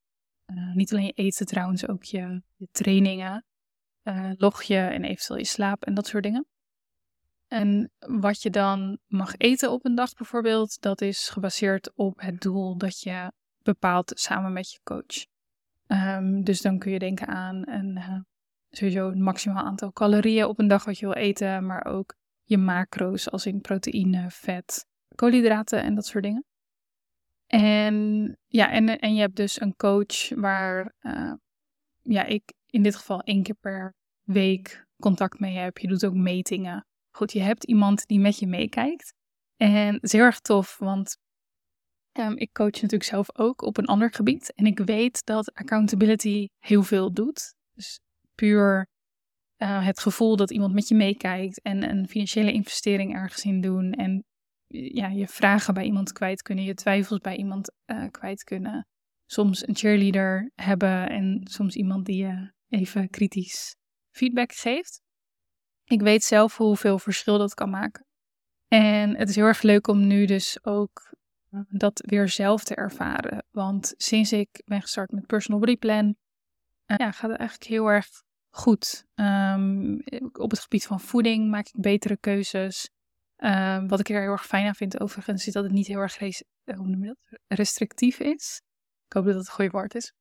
uh, 0.45 0.75
niet 0.75 0.91
alleen 0.91 1.05
je 1.05 1.11
eten 1.11 1.45
trouwens, 1.45 1.87
ook 1.87 2.03
je, 2.03 2.41
je 2.55 2.67
trainingen. 2.71 3.45
Uh, 4.03 4.31
log 4.35 4.63
je 4.63 4.77
en 4.77 5.03
eventueel 5.03 5.39
je 5.39 5.45
slaap 5.45 5.83
en 5.83 5.93
dat 5.93 6.07
soort 6.07 6.23
dingen. 6.23 6.47
En 7.47 7.91
wat 7.99 8.41
je 8.41 8.49
dan 8.49 8.99
mag 9.07 9.35
eten 9.35 9.71
op 9.71 9.85
een 9.85 9.95
dag 9.95 10.13
bijvoorbeeld, 10.13 10.81
dat 10.81 11.01
is 11.01 11.29
gebaseerd 11.29 11.91
op 11.95 12.19
het 12.19 12.41
doel 12.41 12.77
dat 12.77 12.99
je 12.99 13.31
bepaalt 13.61 14.11
samen 14.15 14.53
met 14.53 14.71
je 14.71 14.79
coach. 14.83 15.25
Um, 15.87 16.43
dus 16.43 16.61
dan 16.61 16.79
kun 16.79 16.91
je 16.91 16.99
denken 16.99 17.27
aan 17.27 17.69
een 17.69 17.95
uh, 17.95 18.19
sowieso 18.69 19.09
een 19.09 19.23
maximaal 19.23 19.63
aantal 19.63 19.91
calorieën 19.91 20.45
op 20.45 20.59
een 20.59 20.67
dag 20.67 20.85
wat 20.85 20.99
je 20.99 21.05
wil 21.05 21.15
eten, 21.15 21.65
maar 21.65 21.85
ook 21.85 22.15
je 22.43 22.57
macro's 22.57 23.29
als 23.29 23.45
in 23.45 23.61
proteïne, 23.61 24.31
vet, 24.31 24.85
koolhydraten 25.15 25.83
en 25.83 25.95
dat 25.95 26.05
soort 26.05 26.23
dingen. 26.23 26.45
En 27.47 28.37
ja, 28.47 28.71
en, 28.71 28.99
en 28.99 29.13
je 29.13 29.19
hebt 29.19 29.35
dus 29.35 29.61
een 29.61 29.75
coach 29.75 30.29
waar 30.35 30.93
uh, 31.01 31.33
ja, 32.01 32.23
ik 32.23 32.53
in 32.65 32.83
dit 32.83 32.95
geval 32.95 33.21
één 33.21 33.43
keer 33.43 33.55
per 33.55 33.95
week 34.23 34.85
contact 34.99 35.39
mee 35.39 35.57
heb. 35.57 35.77
Je 35.77 35.87
doet 35.87 36.05
ook 36.05 36.13
metingen. 36.13 36.85
Goed, 37.11 37.31
je 37.31 37.41
hebt 37.41 37.63
iemand 37.63 38.07
die 38.07 38.19
met 38.19 38.39
je 38.39 38.47
meekijkt. 38.47 39.13
En 39.55 39.93
het 39.93 40.03
is 40.03 40.11
heel 40.11 40.23
erg 40.23 40.39
tof, 40.39 40.77
want 40.77 41.17
um, 42.19 42.37
ik 42.37 42.53
coach 42.53 42.71
natuurlijk 42.71 43.03
zelf 43.03 43.37
ook 43.37 43.61
op 43.61 43.77
een 43.77 43.85
ander 43.85 44.13
gebied. 44.13 44.53
En 44.53 44.65
ik 44.65 44.79
weet 44.79 45.25
dat 45.25 45.53
accountability 45.53 46.47
heel 46.59 46.83
veel 46.83 47.13
doet. 47.13 47.53
Dus 47.73 47.99
puur 48.37 48.87
uh, 49.57 49.85
het 49.85 49.99
gevoel 49.99 50.35
dat 50.35 50.51
iemand 50.51 50.73
met 50.73 50.87
je 50.87 50.95
meekijkt 50.95 51.61
en 51.61 51.89
een 51.89 52.07
financiële 52.07 52.51
investering 52.51 53.13
ergens 53.13 53.43
in 53.43 53.61
doen. 53.61 53.91
En 53.91 54.23
ja, 54.67 55.07
je 55.07 55.27
vragen 55.27 55.73
bij 55.73 55.83
iemand 55.83 56.11
kwijt 56.11 56.41
kunnen, 56.41 56.63
je 56.63 56.73
twijfels 56.73 57.19
bij 57.19 57.35
iemand 57.35 57.71
uh, 57.85 58.05
kwijt 58.11 58.43
kunnen. 58.43 58.87
Soms 59.25 59.67
een 59.67 59.75
cheerleader 59.75 60.51
hebben 60.55 61.09
en 61.09 61.41
soms 61.43 61.75
iemand 61.75 62.05
die 62.05 62.25
je 62.25 62.51
even 62.69 63.09
kritisch 63.09 63.75
feedback 64.11 64.53
geeft. 64.53 65.01
Ik 65.83 66.01
weet 66.01 66.23
zelf 66.23 66.57
hoeveel 66.57 66.99
verschil 66.99 67.37
dat 67.37 67.53
kan 67.53 67.69
maken. 67.69 68.05
En 68.67 69.17
het 69.17 69.29
is 69.29 69.35
heel 69.35 69.45
erg 69.45 69.61
leuk 69.61 69.87
om 69.87 70.07
nu 70.07 70.25
dus 70.25 70.65
ook 70.65 71.15
eh, 71.49 71.59
dat 71.67 72.01
weer 72.05 72.29
zelf 72.29 72.63
te 72.63 72.75
ervaren. 72.75 73.45
Want 73.51 73.93
sinds 73.97 74.31
ik 74.31 74.61
ben 74.65 74.81
gestart 74.81 75.11
met 75.11 75.25
Personal 75.25 75.59
Body 75.59 75.77
Plan, 75.77 76.15
ja, 76.85 77.11
gaat 77.11 77.29
het 77.29 77.39
eigenlijk 77.39 77.69
heel 77.69 77.87
erg 77.87 78.07
goed. 78.57 79.05
Um, 79.15 80.01
op 80.33 80.51
het 80.51 80.59
gebied 80.59 80.85
van 80.85 80.99
voeding 80.99 81.49
maak 81.49 81.67
ik 81.67 81.81
betere 81.81 82.17
keuzes. 82.17 82.89
Um, 83.37 83.87
wat 83.87 83.99
ik 83.99 84.09
er 84.09 84.21
heel 84.21 84.31
erg 84.31 84.45
fijn 84.45 84.67
aan 84.67 84.75
vind 84.75 84.99
overigens, 84.99 85.47
is 85.47 85.53
dat 85.53 85.63
het 85.63 85.73
niet 85.73 85.87
heel 85.87 85.99
erg 85.99 86.17
eh, 86.17 86.39
restrictief 87.47 88.19
is. 88.19 88.61
Ik 89.05 89.13
hoop 89.13 89.25
dat 89.25 89.33
dat 89.33 89.43
het 89.43 89.53
goede 89.53 89.71
woord 89.71 89.95
is. 89.95 90.13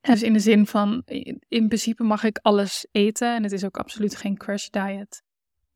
Dus 0.00 0.22
in 0.22 0.32
de 0.32 0.38
zin 0.38 0.66
van, 0.66 1.02
in 1.48 1.66
principe 1.66 2.02
mag 2.02 2.24
ik 2.24 2.38
alles 2.42 2.86
eten 2.90 3.34
en 3.34 3.42
het 3.42 3.52
is 3.52 3.64
ook 3.64 3.76
absoluut 3.76 4.16
geen 4.16 4.36
crash 4.36 4.68
diet. 4.68 5.22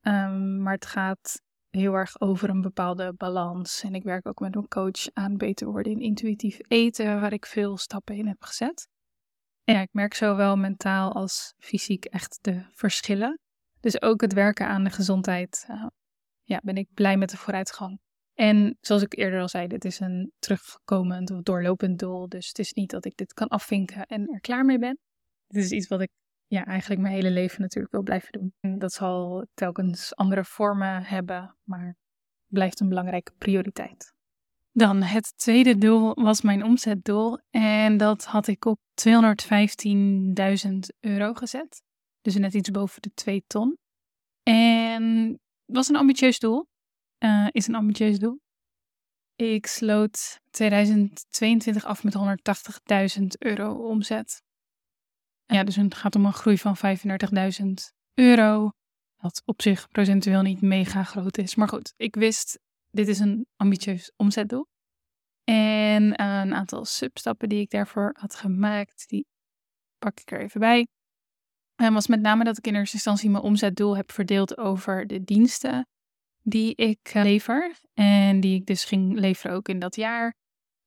Um, 0.02 0.62
maar 0.62 0.74
het 0.74 0.86
gaat 0.86 1.40
heel 1.70 1.94
erg 1.94 2.20
over 2.20 2.48
een 2.48 2.60
bepaalde 2.60 3.12
balans. 3.16 3.82
En 3.82 3.94
ik 3.94 4.02
werk 4.02 4.26
ook 4.26 4.40
met 4.40 4.56
een 4.56 4.68
coach 4.68 5.12
aan 5.12 5.36
beter 5.36 5.66
worden 5.66 5.92
in 5.92 6.00
intuïtief 6.00 6.58
eten, 6.68 7.20
waar 7.20 7.32
ik 7.32 7.46
veel 7.46 7.76
stappen 7.76 8.16
in 8.16 8.26
heb 8.26 8.42
gezet. 8.42 8.88
Ja, 9.64 9.80
ik 9.80 9.88
merk 9.92 10.14
zowel 10.14 10.56
mentaal 10.56 11.12
als 11.12 11.54
fysiek 11.58 12.04
echt 12.04 12.38
de 12.40 12.66
verschillen. 12.70 13.38
Dus 13.80 14.02
ook 14.02 14.20
het 14.20 14.32
werken 14.32 14.66
aan 14.66 14.84
de 14.84 14.90
gezondheid, 14.90 15.66
uh, 15.70 15.86
ja, 16.42 16.60
ben 16.62 16.76
ik 16.76 16.88
blij 16.94 17.16
met 17.16 17.30
de 17.30 17.36
vooruitgang. 17.36 18.00
En 18.34 18.76
zoals 18.80 19.02
ik 19.02 19.16
eerder 19.18 19.40
al 19.40 19.48
zei, 19.48 19.66
dit 19.66 19.84
is 19.84 20.00
een 20.00 20.32
terugkomend 20.38 21.30
of 21.30 21.42
doorlopend 21.42 21.98
doel. 21.98 22.28
Dus 22.28 22.48
het 22.48 22.58
is 22.58 22.72
niet 22.72 22.90
dat 22.90 23.04
ik 23.04 23.16
dit 23.16 23.32
kan 23.32 23.48
afvinken 23.48 24.06
en 24.06 24.28
er 24.28 24.40
klaar 24.40 24.64
mee 24.64 24.78
ben. 24.78 24.98
Dit 25.46 25.64
is 25.64 25.70
iets 25.70 25.88
wat 25.88 26.00
ik 26.00 26.10
ja, 26.46 26.64
eigenlijk 26.64 27.00
mijn 27.00 27.14
hele 27.14 27.30
leven 27.30 27.60
natuurlijk 27.60 27.92
wil 27.92 28.02
blijven 28.02 28.32
doen. 28.32 28.54
En 28.60 28.78
dat 28.78 28.92
zal 28.92 29.46
telkens 29.54 30.14
andere 30.14 30.44
vormen 30.44 31.02
hebben, 31.04 31.56
maar 31.62 31.96
blijft 32.46 32.80
een 32.80 32.88
belangrijke 32.88 33.32
prioriteit. 33.38 34.12
Dan 34.72 35.02
het 35.02 35.32
tweede 35.36 35.78
doel 35.78 36.14
was 36.14 36.40
mijn 36.40 36.64
omzetdoel 36.64 37.38
en 37.50 37.96
dat 37.96 38.24
had 38.24 38.46
ik 38.46 38.64
op 38.64 38.80
215.000 39.08 39.12
euro 41.00 41.34
gezet. 41.34 41.82
Dus 42.20 42.34
net 42.34 42.54
iets 42.54 42.70
boven 42.70 43.02
de 43.02 43.10
2 43.14 43.44
ton. 43.46 43.78
En 44.42 45.38
was 45.64 45.88
een 45.88 45.96
ambitieus 45.96 46.38
doel. 46.38 46.66
Uh, 47.24 47.48
is 47.50 47.66
een 47.66 47.74
ambitieus 47.74 48.18
doel. 48.18 48.40
Ik 49.36 49.66
sloot 49.66 50.40
2022 50.50 51.84
af 51.84 52.04
met 52.04 52.14
180.000 53.18 53.26
euro 53.38 53.88
omzet. 53.88 54.42
Ja, 55.44 55.64
dus 55.64 55.76
het 55.76 55.94
gaat 55.94 56.14
om 56.14 56.26
een 56.26 56.32
groei 56.32 56.58
van 56.58 56.76
35.000 56.76 57.64
euro. 58.14 58.70
Wat 59.16 59.42
op 59.44 59.62
zich 59.62 59.88
procentueel 59.88 60.42
niet 60.42 60.60
mega 60.60 61.02
groot 61.04 61.38
is. 61.38 61.54
Maar 61.54 61.68
goed, 61.68 61.92
ik 61.96 62.14
wist, 62.14 62.58
dit 62.92 63.08
is 63.08 63.18
een 63.18 63.46
ambitieus 63.56 64.12
omzetdoel. 64.16 64.66
En 65.44 66.20
een 66.22 66.54
aantal 66.54 66.84
substappen 66.84 67.48
die 67.48 67.60
ik 67.60 67.70
daarvoor 67.70 68.16
had 68.18 68.34
gemaakt, 68.34 69.08
die 69.08 69.26
pak 69.98 70.20
ik 70.20 70.30
er 70.30 70.40
even 70.40 70.60
bij. 70.60 70.86
En 71.74 71.92
was 71.92 72.06
met 72.06 72.20
name 72.20 72.44
dat 72.44 72.58
ik 72.58 72.66
in 72.66 72.74
eerste 72.74 72.94
instantie 72.94 73.30
mijn 73.30 73.42
omzetdoel 73.42 73.96
heb 73.96 74.12
verdeeld 74.12 74.58
over 74.58 75.06
de 75.06 75.24
diensten 75.24 75.86
die 76.42 76.74
ik 76.74 77.10
eh, 77.12 77.22
lever. 77.22 77.78
En 77.94 78.40
die 78.40 78.54
ik 78.54 78.66
dus 78.66 78.84
ging 78.84 79.18
leveren 79.18 79.56
ook 79.56 79.68
in 79.68 79.78
dat 79.78 79.96
jaar. 79.96 80.34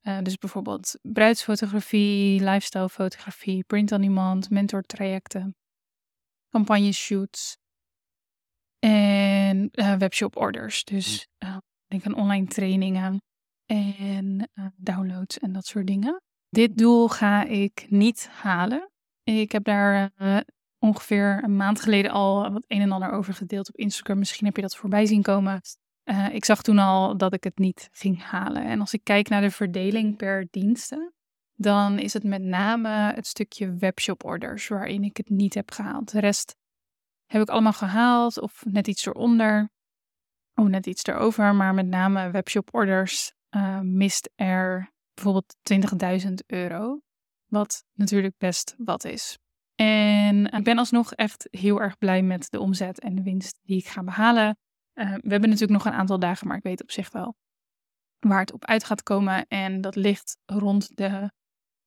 Uh, 0.02 0.22
dus 0.22 0.38
bijvoorbeeld 0.38 1.00
bruidsfotografie, 1.02 2.40
lifestyle 2.40 2.90
fotografie, 2.90 3.64
print 3.64 3.92
on 3.92 4.02
demand, 4.02 4.50
mentortrajecten, 4.50 5.56
campagneshoots 6.50 7.58
en 8.80 9.70
uh, 9.72 9.96
webshop 9.96 10.36
orders. 10.36 10.84
Dus 10.84 11.28
uh, 11.44 11.58
denk 12.04 12.18
online 12.18 12.48
trainingen 12.48 13.22
en 13.66 14.50
downloads 14.76 15.40
en 15.40 15.54
dat 15.54 15.66
soort 15.66 15.88
dingen. 15.88 16.22
Dit 16.50 16.78
doel 16.78 17.08
ga 17.08 17.44
ik 17.44 17.86
niet 17.90 18.30
halen. 18.30 18.90
Ik 19.24 19.52
heb 19.52 19.64
daar 19.64 20.12
ongeveer 20.80 21.44
een 21.44 21.56
maand 21.56 21.82
geleden 21.82 22.12
al 22.12 22.52
wat 22.52 22.66
een 22.68 22.82
en 22.82 22.92
ander 22.92 23.12
over 23.12 23.34
gedeeld 23.34 23.68
op 23.68 23.76
Instagram. 23.76 24.18
Misschien 24.18 24.46
heb 24.46 24.56
je 24.56 24.62
dat 24.62 24.76
voorbij 24.76 25.06
zien 25.06 25.22
komen. 25.22 25.62
Uh, 26.04 26.34
ik 26.34 26.46
zag 26.46 26.62
toen 26.62 26.80
al 26.80 27.18
dat 27.18 27.34
ik 27.34 27.44
het 27.44 27.58
niet 27.58 27.90
ging 27.92 28.24
halen. 28.24 28.66
En 28.66 28.80
als 28.80 28.94
ik 28.94 29.04
kijk 29.04 29.30
naar 29.30 29.42
de 29.42 29.52
verdeling 29.52 30.18
per 30.18 30.48
diensten, 30.52 31.14
dan 31.54 32.00
is 32.00 32.14
het 32.14 32.24
met 32.24 32.42
name 32.42 32.90
het 32.90 33.28
stukje 33.28 33.76
webshop 33.76 34.24
orders 34.24 34.68
waarin 34.68 35.04
ik 35.04 35.18
het 35.18 35.30
niet 35.30 35.54
heb 35.54 35.72
gehaald. 35.72 36.12
De 36.12 36.20
rest 36.20 36.56
heb 37.26 37.42
ik 37.42 37.50
allemaal 37.50 37.74
gehaald 37.74 38.40
of 38.40 38.66
net 38.66 38.88
iets 38.88 39.06
eronder 39.06 39.70
of 40.56 40.68
net 40.68 40.86
iets 40.86 41.04
erover. 41.04 41.56
Maar 41.56 41.74
met 41.74 41.88
name 41.88 42.32
webshop 42.32 42.70
orders 42.74 43.34
uh, 43.56 43.80
mist 43.80 44.30
er 44.36 44.92
bijvoorbeeld 45.14 45.56
20.000 46.26 46.34
euro. 46.46 47.00
Wat 47.46 47.84
natuurlijk 47.94 48.38
best 48.38 48.76
wat 48.78 49.04
is. 49.04 49.38
En 49.76 50.46
ik 50.46 50.64
ben 50.64 50.78
alsnog 50.78 51.14
echt 51.14 51.48
heel 51.52 51.82
erg 51.82 51.98
blij 51.98 52.22
met 52.22 52.52
de 52.52 52.60
omzet 52.60 53.00
en 53.00 53.16
de 53.16 53.24
winst 53.24 53.60
die 53.62 53.78
ik 53.78 53.88
ga 53.88 54.04
behalen. 54.04 54.58
Uh, 54.94 55.06
we 55.06 55.30
hebben 55.30 55.50
natuurlijk 55.50 55.84
nog 55.84 55.86
een 55.86 56.00
aantal 56.00 56.20
dagen, 56.20 56.48
maar 56.48 56.58
ik 56.58 56.64
weet 56.64 56.82
op 56.82 56.92
zich 56.92 57.12
wel 57.12 57.36
waar 58.20 58.40
het 58.40 58.54
op 58.54 58.66
uit 58.66 58.84
gaat 58.84 59.04
komen. 59.04 59.48
En 59.48 59.82
dat 59.82 59.96
ligt 59.96 60.38
rond 60.46 60.98
de 60.98 61.32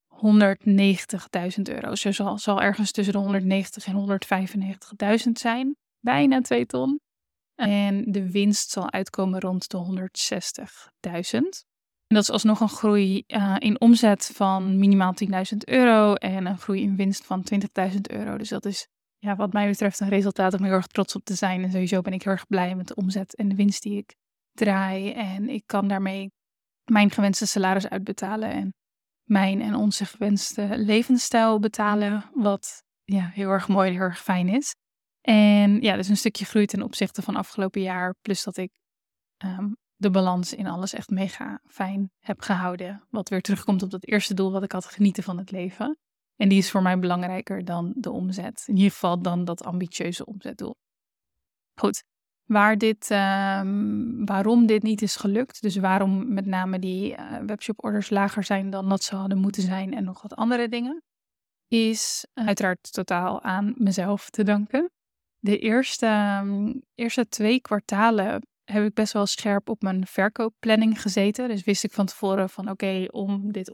190.000 0.09 1.63
euro. 1.63 1.89
Dus 1.89 2.01
zal, 2.01 2.39
zal 2.39 2.63
ergens 2.63 2.93
tussen 2.93 3.15
de 3.15 3.21
190 3.21 3.87
en 3.87 4.21
195.000 5.27 5.33
zijn. 5.33 5.77
Bijna 6.01 6.41
2 6.41 6.67
ton. 6.67 7.01
En 7.59 8.13
de 8.13 8.31
winst 8.31 8.71
zal 8.71 8.91
uitkomen 8.91 9.41
rond 9.41 9.71
de 9.71 10.09
160.000. 11.31 11.67
En 12.07 12.17
dat 12.17 12.23
is 12.23 12.31
alsnog 12.31 12.61
een 12.61 12.69
groei 12.69 13.25
uh, 13.27 13.57
in 13.59 13.81
omzet 13.81 14.31
van 14.35 14.79
minimaal 14.79 15.15
10.000 15.25 15.31
euro 15.59 16.15
en 16.15 16.47
een 16.47 16.59
groei 16.59 16.83
in 16.83 16.97
winst 16.97 17.25
van 17.25 17.45
20.000 17.91 18.01
euro. 18.01 18.37
Dus 18.39 18.49
dat 18.49 18.65
is 18.65 18.89
ja, 19.19 19.37
wat 19.37 19.53
mij 19.53 19.69
betreft 19.69 20.01
een 20.01 20.09
resultaat 20.09 20.55
om 20.55 20.65
heel 20.65 20.73
erg 20.73 20.87
trots 20.87 21.15
op 21.15 21.25
te 21.25 21.35
zijn. 21.35 21.63
En 21.63 21.71
sowieso 21.71 22.01
ben 22.01 22.13
ik 22.13 22.23
heel 22.23 22.33
erg 22.33 22.47
blij 22.47 22.75
met 22.75 22.89
de 22.89 22.95
omzet 22.95 23.35
en 23.35 23.49
de 23.49 23.55
winst 23.55 23.83
die 23.83 23.99
ik 23.99 24.15
draai. 24.53 25.13
En 25.13 25.49
ik 25.49 25.63
kan 25.67 25.89
daarmee 25.89 26.31
mijn 26.85 27.11
gewenste 27.11 27.47
salaris 27.47 27.89
uitbetalen 27.89 28.51
en 28.51 28.75
mijn 29.25 29.61
en 29.63 29.75
onze 29.75 30.05
gewenste 30.05 30.69
levensstijl 30.77 31.59
betalen. 31.59 32.31
Wat 32.35 32.83
ja, 33.05 33.31
heel 33.33 33.51
erg 33.51 33.69
mooi 33.69 33.89
en 33.89 33.95
heel 33.95 34.03
erg 34.03 34.23
fijn 34.23 34.49
is. 34.49 34.75
En 35.21 35.81
ja, 35.81 35.97
dus 35.97 36.09
een 36.09 36.17
stukje 36.17 36.45
groei 36.45 36.67
ten 36.67 36.83
opzichte 36.83 37.23
van 37.23 37.37
afgelopen 37.37 37.81
jaar. 37.81 38.15
Plus 38.21 38.43
dat 38.43 38.57
ik 38.57 38.71
um, 39.45 39.77
de 39.97 40.11
balans 40.11 40.55
in 40.55 40.67
alles 40.67 40.93
echt 40.93 41.11
mega 41.11 41.61
fijn 41.67 42.11
heb 42.19 42.41
gehouden. 42.41 43.07
Wat 43.11 43.29
weer 43.29 43.41
terugkomt 43.41 43.83
op 43.83 43.91
dat 43.91 44.07
eerste 44.07 44.35
doel 44.35 44.53
wat 44.53 44.63
ik 44.63 44.73
had, 44.73 44.85
genieten 44.85 45.23
van 45.23 45.39
het 45.39 45.51
leven. 45.51 45.99
En 46.37 46.49
die 46.49 46.59
is 46.59 46.71
voor 46.71 46.83
mij 46.83 46.99
belangrijker 46.99 47.65
dan 47.65 47.93
de 47.97 48.11
omzet. 48.11 48.65
In 48.67 48.77
ieder 48.77 48.91
geval 48.91 49.23
dan 49.23 49.45
dat 49.45 49.65
ambitieuze 49.65 50.25
omzetdoel. 50.25 50.77
Goed, 51.75 52.05
waar 52.45 52.79
dit, 52.79 53.11
um, 53.11 54.25
waarom 54.27 54.67
dit 54.67 54.83
niet 54.83 55.03
is 55.03 55.17
gelukt, 55.17 55.63
dus 55.63 55.77
waarom 55.77 56.33
met 56.33 56.47
name 56.47 56.79
die 56.79 57.13
uh, 57.13 57.37
webshop 57.47 57.85
orders 57.85 58.11
lager 58.11 58.45
zijn 58.45 58.71
dan 58.71 58.89
dat 58.89 59.03
ze 59.03 59.17
hadden 59.17 59.39
moeten 59.39 59.63
zijn 59.63 59.95
en 59.95 60.05
nog 60.05 60.23
wat 60.23 60.35
andere 60.35 60.69
dingen, 60.69 61.03
is 61.69 62.27
uiteraard 62.35 62.93
totaal 62.93 63.43
aan 63.43 63.75
mezelf 63.77 64.31
te 64.31 64.43
danken. 64.43 64.91
De 65.39 65.59
eerste, 65.59 66.41
um, 66.43 66.83
eerste 66.95 67.29
twee 67.29 67.61
kwartalen 67.61 68.43
heb 68.65 68.85
ik 68.85 68.95
best 68.95 69.13
wel 69.13 69.27
scherp 69.27 69.69
op 69.69 69.83
mijn 69.83 70.07
verkoopplanning 70.07 71.03
gezeten. 71.03 71.49
Dus 71.49 71.65
wist 71.65 71.85
ik 71.85 71.93
van 71.93 72.07
tevoren 72.07 72.51
van 72.51 72.71
oké, 72.71 73.07
om, 73.11 73.53
dit 73.53 73.71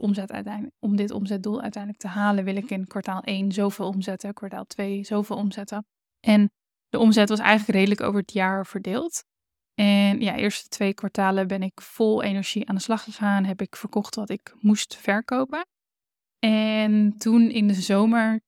om 0.79 0.95
dit 0.95 1.11
omzetdoel 1.11 1.61
uiteindelijk 1.61 2.01
te 2.01 2.07
halen, 2.07 2.43
wil 2.43 2.55
ik 2.55 2.69
in 2.69 2.87
kwartaal 2.87 3.21
1 3.21 3.51
zoveel 3.51 3.87
omzetten, 3.87 4.33
kwartaal 4.33 4.65
2 4.65 5.03
zoveel 5.03 5.35
omzetten. 5.35 5.85
En 6.19 6.51
de 6.89 6.99
omzet 6.99 7.29
was 7.29 7.39
eigenlijk 7.39 7.77
redelijk 7.77 8.01
over 8.01 8.19
het 8.19 8.33
jaar 8.33 8.65
verdeeld. 8.65 9.23
En 9.73 10.21
ja, 10.21 10.35
eerste 10.35 10.67
twee 10.67 10.93
kwartalen 10.93 11.47
ben 11.47 11.63
ik 11.63 11.81
vol 11.81 12.23
energie 12.23 12.69
aan 12.69 12.75
de 12.75 12.81
slag 12.81 13.03
gegaan. 13.03 13.45
Heb 13.45 13.61
ik 13.61 13.75
verkocht 13.75 14.15
wat 14.15 14.29
ik 14.29 14.55
moest 14.59 14.95
verkopen. 14.95 15.65
En 16.39 17.17
toen 17.17 17.49
in 17.49 17.67
de 17.67 17.73
zomer 17.73 18.41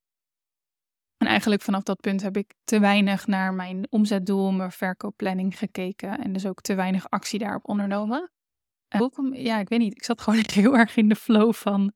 en 1.17 1.27
eigenlijk 1.27 1.61
vanaf 1.61 1.83
dat 1.83 2.01
punt 2.01 2.21
heb 2.21 2.37
ik 2.37 2.53
te 2.63 2.79
weinig 2.79 3.27
naar 3.27 3.53
mijn 3.53 3.87
omzetdoel, 3.89 4.51
mijn 4.51 4.71
verkoopplanning 4.71 5.57
gekeken 5.57 6.19
en 6.19 6.33
dus 6.33 6.45
ook 6.45 6.61
te 6.61 6.75
weinig 6.75 7.09
actie 7.09 7.39
daarop 7.39 7.67
ondernomen. 7.67 8.31
En 8.87 9.01
ook 9.01 9.17
om, 9.17 9.33
ja, 9.33 9.59
ik 9.59 9.69
weet 9.69 9.79
niet, 9.79 9.95
ik 9.95 10.03
zat 10.03 10.21
gewoon 10.21 10.43
heel 10.53 10.77
erg 10.77 10.95
in 10.95 11.09
de 11.09 11.15
flow 11.15 11.53
van 11.53 11.93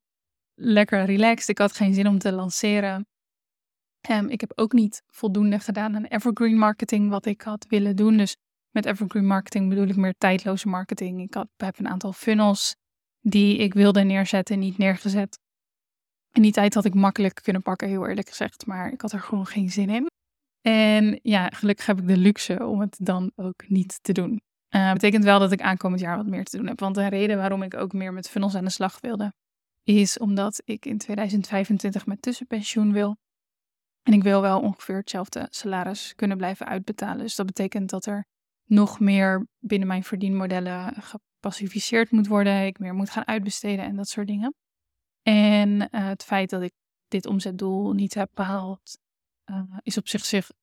lekker 0.55 1.05
relaxed. 1.05 1.49
Ik 1.49 1.57
had 1.57 1.75
geen 1.75 1.93
zin 1.93 2.07
om 2.07 2.17
te 2.17 2.31
lanceren. 2.31 3.05
Um, 4.09 4.29
ik 4.29 4.41
heb 4.41 4.51
ook 4.55 4.71
niet 4.73 5.03
voldoende 5.07 5.59
gedaan 5.59 5.95
aan 5.95 6.05
evergreen 6.05 6.57
marketing 6.57 7.09
wat 7.09 7.25
ik 7.25 7.41
had 7.41 7.65
willen 7.67 7.95
doen. 7.95 8.17
Dus 8.17 8.35
met 8.69 8.85
evergreen 8.85 9.25
marketing 9.25 9.69
bedoel 9.69 9.87
ik 9.87 9.95
meer 9.95 10.15
tijdloze 10.17 10.67
marketing. 10.67 11.21
Ik 11.21 11.33
had, 11.33 11.47
heb 11.57 11.79
een 11.79 11.87
aantal 11.87 12.13
funnels 12.13 12.75
die 13.19 13.57
ik 13.57 13.73
wilde 13.73 14.03
neerzetten, 14.03 14.59
niet 14.59 14.77
neergezet. 14.77 15.39
En 16.31 16.41
die 16.41 16.51
tijd 16.51 16.73
had 16.73 16.85
ik 16.85 16.93
makkelijk 16.93 17.39
kunnen 17.43 17.61
pakken, 17.61 17.87
heel 17.87 18.07
eerlijk 18.07 18.29
gezegd. 18.29 18.65
Maar 18.65 18.91
ik 18.91 19.01
had 19.01 19.11
er 19.11 19.19
gewoon 19.19 19.45
geen 19.45 19.69
zin 19.69 19.89
in. 19.89 20.09
En 20.61 21.19
ja, 21.21 21.49
gelukkig 21.49 21.85
heb 21.85 21.99
ik 21.99 22.07
de 22.07 22.17
luxe 22.17 22.65
om 22.65 22.79
het 22.79 22.97
dan 22.99 23.31
ook 23.35 23.63
niet 23.67 23.99
te 24.01 24.11
doen. 24.11 24.41
Uh, 24.75 24.91
betekent 24.91 25.23
wel 25.23 25.39
dat 25.39 25.51
ik 25.51 25.61
aankomend 25.61 26.01
jaar 26.01 26.17
wat 26.17 26.25
meer 26.25 26.43
te 26.43 26.57
doen 26.57 26.67
heb. 26.67 26.79
Want 26.79 26.95
de 26.95 27.07
reden 27.07 27.37
waarom 27.37 27.63
ik 27.63 27.75
ook 27.75 27.93
meer 27.93 28.13
met 28.13 28.29
funnels 28.29 28.55
aan 28.55 28.63
de 28.63 28.69
slag 28.69 28.99
wilde, 28.99 29.33
is 29.83 30.17
omdat 30.17 30.61
ik 30.65 30.85
in 30.85 30.97
2025 30.97 32.05
met 32.05 32.21
tussenpensioen 32.21 32.93
wil. 32.93 33.17
En 34.03 34.13
ik 34.13 34.23
wil 34.23 34.41
wel 34.41 34.61
ongeveer 34.61 34.97
hetzelfde 34.97 35.47
salaris 35.49 36.15
kunnen 36.15 36.37
blijven 36.37 36.65
uitbetalen. 36.65 37.17
Dus 37.17 37.35
dat 37.35 37.45
betekent 37.45 37.89
dat 37.89 38.05
er 38.05 38.25
nog 38.65 38.99
meer 38.99 39.47
binnen 39.59 39.87
mijn 39.87 40.03
verdienmodellen 40.03 40.93
gepassificeerd 40.93 42.11
moet 42.11 42.27
worden. 42.27 42.65
Ik 42.65 42.79
meer 42.79 42.93
moet 42.93 43.09
gaan 43.09 43.27
uitbesteden 43.27 43.85
en 43.85 43.95
dat 43.95 44.07
soort 44.07 44.27
dingen. 44.27 44.53
En 45.21 45.69
uh, 45.69 45.87
het 45.91 46.23
feit 46.23 46.49
dat 46.49 46.61
ik 46.61 46.73
dit 47.07 47.25
omzetdoel 47.25 47.93
niet 47.93 48.13
heb 48.13 48.29
behaald, 48.33 48.97
uh, 49.45 49.77
is 49.81 49.97
op, 49.97 50.05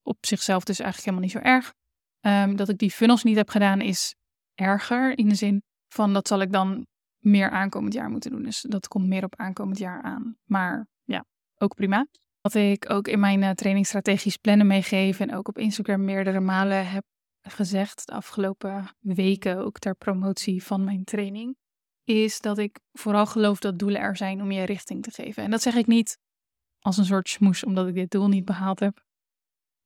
op 0.03 0.27
zichzelf 0.27 0.64
dus 0.64 0.79
eigenlijk 0.79 1.11
helemaal 1.11 1.21
niet 1.21 1.44
zo 1.44 1.51
erg. 1.51 1.75
Um, 2.21 2.57
dat 2.57 2.68
ik 2.68 2.79
die 2.79 2.90
funnels 2.90 3.23
niet 3.23 3.37
heb 3.37 3.49
gedaan 3.49 3.81
is 3.81 4.14
erger 4.55 5.18
in 5.18 5.29
de 5.29 5.35
zin 5.35 5.62
van 5.88 6.12
dat 6.12 6.29
zal 6.29 6.40
ik 6.40 6.53
dan 6.53 6.87
meer 7.18 7.51
aankomend 7.51 7.94
jaar 7.94 8.11
moeten 8.11 8.31
doen. 8.31 8.42
Dus 8.42 8.61
dat 8.61 8.88
komt 8.88 9.07
meer 9.07 9.25
op 9.25 9.37
aankomend 9.37 9.79
jaar 9.79 10.03
aan. 10.03 10.37
Maar 10.44 10.88
ja, 11.05 11.25
ook 11.59 11.75
prima. 11.75 12.07
Wat 12.40 12.55
ik 12.55 12.90
ook 12.90 13.09
in 13.09 13.21
mijn 13.21 13.42
uh, 13.42 13.51
training 13.51 13.87
strategisch 13.87 14.37
plannen 14.37 14.66
meegeef 14.66 15.21
en 15.21 15.35
ook 15.35 15.49
op 15.49 15.59
Instagram 15.59 16.05
meerdere 16.05 16.40
malen 16.40 16.90
heb 16.90 17.05
gezegd 17.40 18.07
de 18.07 18.12
afgelopen 18.12 18.97
weken, 19.01 19.59
ook 19.59 19.79
ter 19.79 19.94
promotie 19.94 20.62
van 20.64 20.85
mijn 20.85 21.05
training, 21.05 21.57
is 22.09 22.40
dat 22.40 22.59
ik 22.59 22.81
vooral 22.92 23.27
geloof 23.27 23.59
dat 23.59 23.79
doelen 23.79 24.01
er 24.01 24.16
zijn 24.16 24.42
om 24.42 24.51
je 24.51 24.64
richting 24.64 25.03
te 25.03 25.11
geven. 25.11 25.42
En 25.42 25.51
dat 25.51 25.62
zeg 25.62 25.75
ik 25.75 25.87
niet 25.87 26.18
als 26.79 26.97
een 26.97 27.05
soort 27.05 27.29
smoes 27.29 27.64
omdat 27.64 27.88
ik 27.88 27.94
dit 27.94 28.11
doel 28.11 28.29
niet 28.29 28.44
behaald 28.44 28.81
heb. 28.81 29.05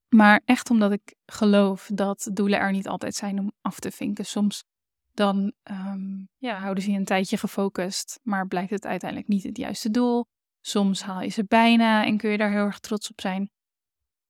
Maar 0.09 0.43
echt 0.45 0.71
omdat 0.71 0.93
ik 0.93 1.15
geloof 1.27 1.91
dat 1.95 2.31
doelen 2.33 2.59
er 2.59 2.73
niet 2.73 2.89
altijd 2.89 3.15
zijn 3.15 3.39
om 3.39 3.53
af 3.61 3.81
te 3.81 3.91
vinken. 3.91 4.27
Soms 4.27 4.65
dan 5.11 5.53
um, 5.71 6.29
ja, 6.37 6.59
houden 6.59 6.83
ze 6.83 6.91
je 6.91 6.99
een 6.99 7.05
tijdje 7.05 7.37
gefocust, 7.37 8.21
maar 8.23 8.47
blijkt 8.47 8.71
het 8.71 8.87
uiteindelijk 8.87 9.31
niet 9.31 9.43
het 9.43 9.57
juiste 9.57 9.91
doel. 9.91 10.27
Soms 10.61 11.03
haal 11.03 11.21
je 11.21 11.29
ze 11.29 11.45
bijna 11.45 12.05
en 12.05 12.17
kun 12.17 12.31
je 12.31 12.39
daar 12.39 12.51
heel 12.51 12.65
erg 12.65 12.79
trots 12.79 13.11
op 13.11 13.21
zijn. 13.21 13.51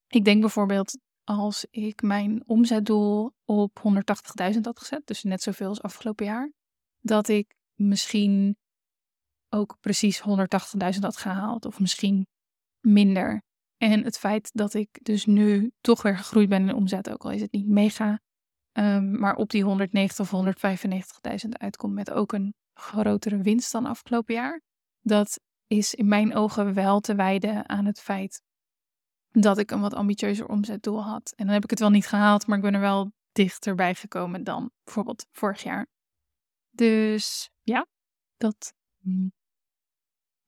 Ik 0.07 0.25
denk 0.25 0.41
bijvoorbeeld 0.41 0.99
als 1.23 1.65
ik 1.69 2.01
mijn 2.01 2.47
omzetdoel 2.47 3.31
op 3.45 3.81
180.000 4.53 4.61
had 4.61 4.79
gezet, 4.79 5.07
dus 5.07 5.23
net 5.23 5.41
zoveel 5.41 5.67
als 5.67 5.81
afgelopen 5.81 6.25
jaar, 6.25 6.51
dat 6.99 7.27
ik 7.27 7.55
misschien 7.75 8.57
ook 9.49 9.77
precies 9.79 10.21
180.000 10.21 10.99
had 10.99 11.17
gehaald 11.17 11.65
of 11.65 11.79
misschien 11.79 12.27
minder. 12.79 13.41
En 13.77 14.03
het 14.03 14.17
feit 14.17 14.49
dat 14.53 14.73
ik 14.73 14.99
dus 15.01 15.25
nu 15.25 15.71
toch 15.81 16.01
weer 16.01 16.17
gegroeid 16.17 16.49
ben 16.49 16.69
in 16.69 16.75
omzet, 16.75 17.09
ook 17.09 17.23
al 17.23 17.31
is 17.31 17.41
het 17.41 17.51
niet 17.51 17.67
mega, 17.67 18.19
um, 18.73 19.19
maar 19.19 19.35
op 19.35 19.49
die 19.49 19.63
190 19.63 20.19
of 20.19 20.55
195.000 21.45 21.49
uitkomt 21.49 21.93
met 21.93 22.11
ook 22.11 22.33
een 22.33 22.53
grotere 22.73 23.37
winst 23.37 23.71
dan 23.71 23.85
afgelopen 23.85 24.33
jaar. 24.33 24.61
Dat 25.01 25.39
is 25.67 25.93
in 25.93 26.07
mijn 26.07 26.35
ogen 26.35 26.73
wel 26.73 26.99
te 26.99 27.15
wijden 27.15 27.69
aan 27.69 27.85
het 27.85 27.99
feit 27.99 28.41
dat 29.29 29.57
ik 29.57 29.71
een 29.71 29.81
wat 29.81 29.93
ambitieuzer 29.93 30.47
omzetdoel 30.47 31.03
had. 31.03 31.33
En 31.35 31.45
dan 31.45 31.53
heb 31.53 31.63
ik 31.63 31.69
het 31.69 31.79
wel 31.79 31.89
niet 31.89 32.07
gehaald, 32.07 32.47
maar 32.47 32.57
ik 32.57 32.63
ben 32.63 32.73
er 32.73 32.79
wel 32.79 33.11
dichterbij 33.31 33.95
gekomen 33.95 34.43
dan 34.43 34.71
bijvoorbeeld 34.83 35.25
vorig 35.31 35.63
jaar. 35.63 35.87
Dus 36.69 37.49
ja, 37.63 37.87
dat 38.37 38.73
mm, 38.99 39.31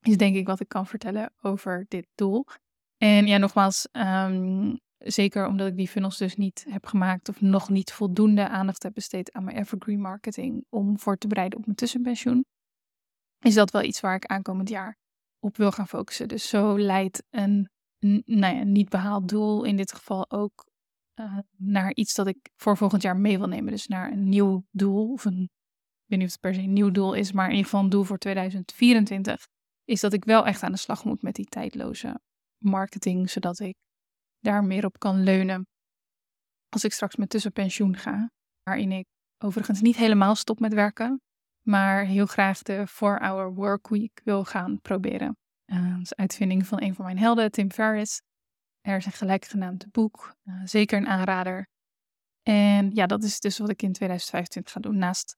is 0.00 0.16
denk 0.16 0.36
ik 0.36 0.46
wat 0.46 0.60
ik 0.60 0.68
kan 0.68 0.86
vertellen 0.86 1.32
over 1.42 1.84
dit 1.88 2.06
doel. 2.14 2.44
En 2.96 3.26
ja, 3.26 3.36
nogmaals, 3.36 3.88
ehm, 3.92 4.76
zeker 4.98 5.46
omdat 5.46 5.66
ik 5.66 5.76
die 5.76 5.88
funnels 5.88 6.18
dus 6.18 6.36
niet 6.36 6.64
heb 6.68 6.86
gemaakt 6.86 7.28
of 7.28 7.40
nog 7.40 7.68
niet 7.68 7.92
voldoende 7.92 8.48
aandacht 8.48 8.82
heb 8.82 8.94
besteed 8.94 9.32
aan 9.32 9.44
mijn 9.44 9.56
evergreen 9.56 10.00
marketing 10.00 10.64
om 10.68 10.98
voor 10.98 11.16
te 11.16 11.26
bereiden 11.26 11.58
op 11.58 11.64
mijn 11.64 11.76
tussenpensioen, 11.76 12.44
is 13.40 13.54
dat 13.54 13.70
wel 13.70 13.82
iets 13.82 14.00
waar 14.00 14.14
ik 14.14 14.26
aankomend 14.26 14.68
jaar 14.68 14.98
op 15.38 15.56
wil 15.56 15.72
gaan 15.72 15.88
focussen. 15.88 16.28
Dus 16.28 16.48
zo 16.48 16.78
leidt 16.78 17.22
een 17.30 17.68
nou 18.24 18.56
ja, 18.56 18.62
niet 18.62 18.88
behaald 18.88 19.28
doel 19.28 19.64
in 19.64 19.76
dit 19.76 19.92
geval 19.92 20.30
ook 20.30 20.66
uh, 21.20 21.38
naar 21.56 21.94
iets 21.94 22.14
dat 22.14 22.26
ik 22.26 22.50
voor 22.56 22.76
volgend 22.76 23.02
jaar 23.02 23.16
mee 23.16 23.38
wil 23.38 23.48
nemen. 23.48 23.72
Dus 23.72 23.86
naar 23.86 24.12
een 24.12 24.28
nieuw 24.28 24.64
doel, 24.70 25.12
of 25.12 25.24
een, 25.24 25.50
weet 26.06 26.18
niet 26.18 26.28
of 26.28 26.32
het 26.32 26.40
per 26.40 26.54
se 26.54 26.60
een 26.60 26.72
nieuw 26.72 26.90
doel 26.90 27.14
is, 27.14 27.32
maar 27.32 27.44
in 27.44 27.50
ieder 27.50 27.64
geval 27.64 27.80
een 27.80 27.90
doel 27.90 28.04
voor 28.04 28.18
2024, 28.18 29.46
is 29.84 30.00
dat 30.00 30.12
ik 30.12 30.24
wel 30.24 30.46
echt 30.46 30.62
aan 30.62 30.72
de 30.72 30.78
slag 30.78 31.04
moet 31.04 31.22
met 31.22 31.34
die 31.34 31.46
tijdloze 31.46 32.20
marketing, 32.58 33.30
zodat 33.30 33.58
ik 33.58 33.74
daar 34.38 34.64
meer 34.64 34.84
op 34.84 34.98
kan 34.98 35.22
leunen 35.22 35.66
als 36.68 36.84
ik 36.84 36.92
straks 36.92 37.16
met 37.16 37.30
tussenpensioen 37.30 37.96
ga, 37.96 38.30
waarin 38.62 38.92
ik 38.92 39.06
overigens 39.44 39.80
niet 39.80 39.96
helemaal 39.96 40.34
stop 40.34 40.60
met 40.60 40.74
werken, 40.74 41.20
maar 41.62 42.04
heel 42.04 42.26
graag 42.26 42.62
de 42.62 42.84
4-hour 42.88 43.54
workweek 43.54 44.20
wil 44.24 44.44
gaan 44.44 44.80
proberen. 44.80 45.36
Uh, 45.66 45.90
dat 45.90 46.00
is 46.00 46.14
uitvinding 46.14 46.66
van 46.66 46.82
een 46.82 46.94
van 46.94 47.04
mijn 47.04 47.18
helden, 47.18 47.50
Tim 47.50 47.72
Ferriss. 47.72 48.20
Er 48.80 48.96
is 48.96 49.06
een 49.06 49.12
gelijkgenaamd 49.12 49.90
boek, 49.90 50.34
uh, 50.44 50.60
zeker 50.64 50.98
een 50.98 51.06
aanrader. 51.06 51.68
En 52.42 52.90
ja, 52.94 53.06
dat 53.06 53.22
is 53.22 53.40
dus 53.40 53.58
wat 53.58 53.70
ik 53.70 53.82
in 53.82 53.92
2025 53.92 54.72
ga 54.72 54.80
doen, 54.80 54.98
naast 54.98 55.36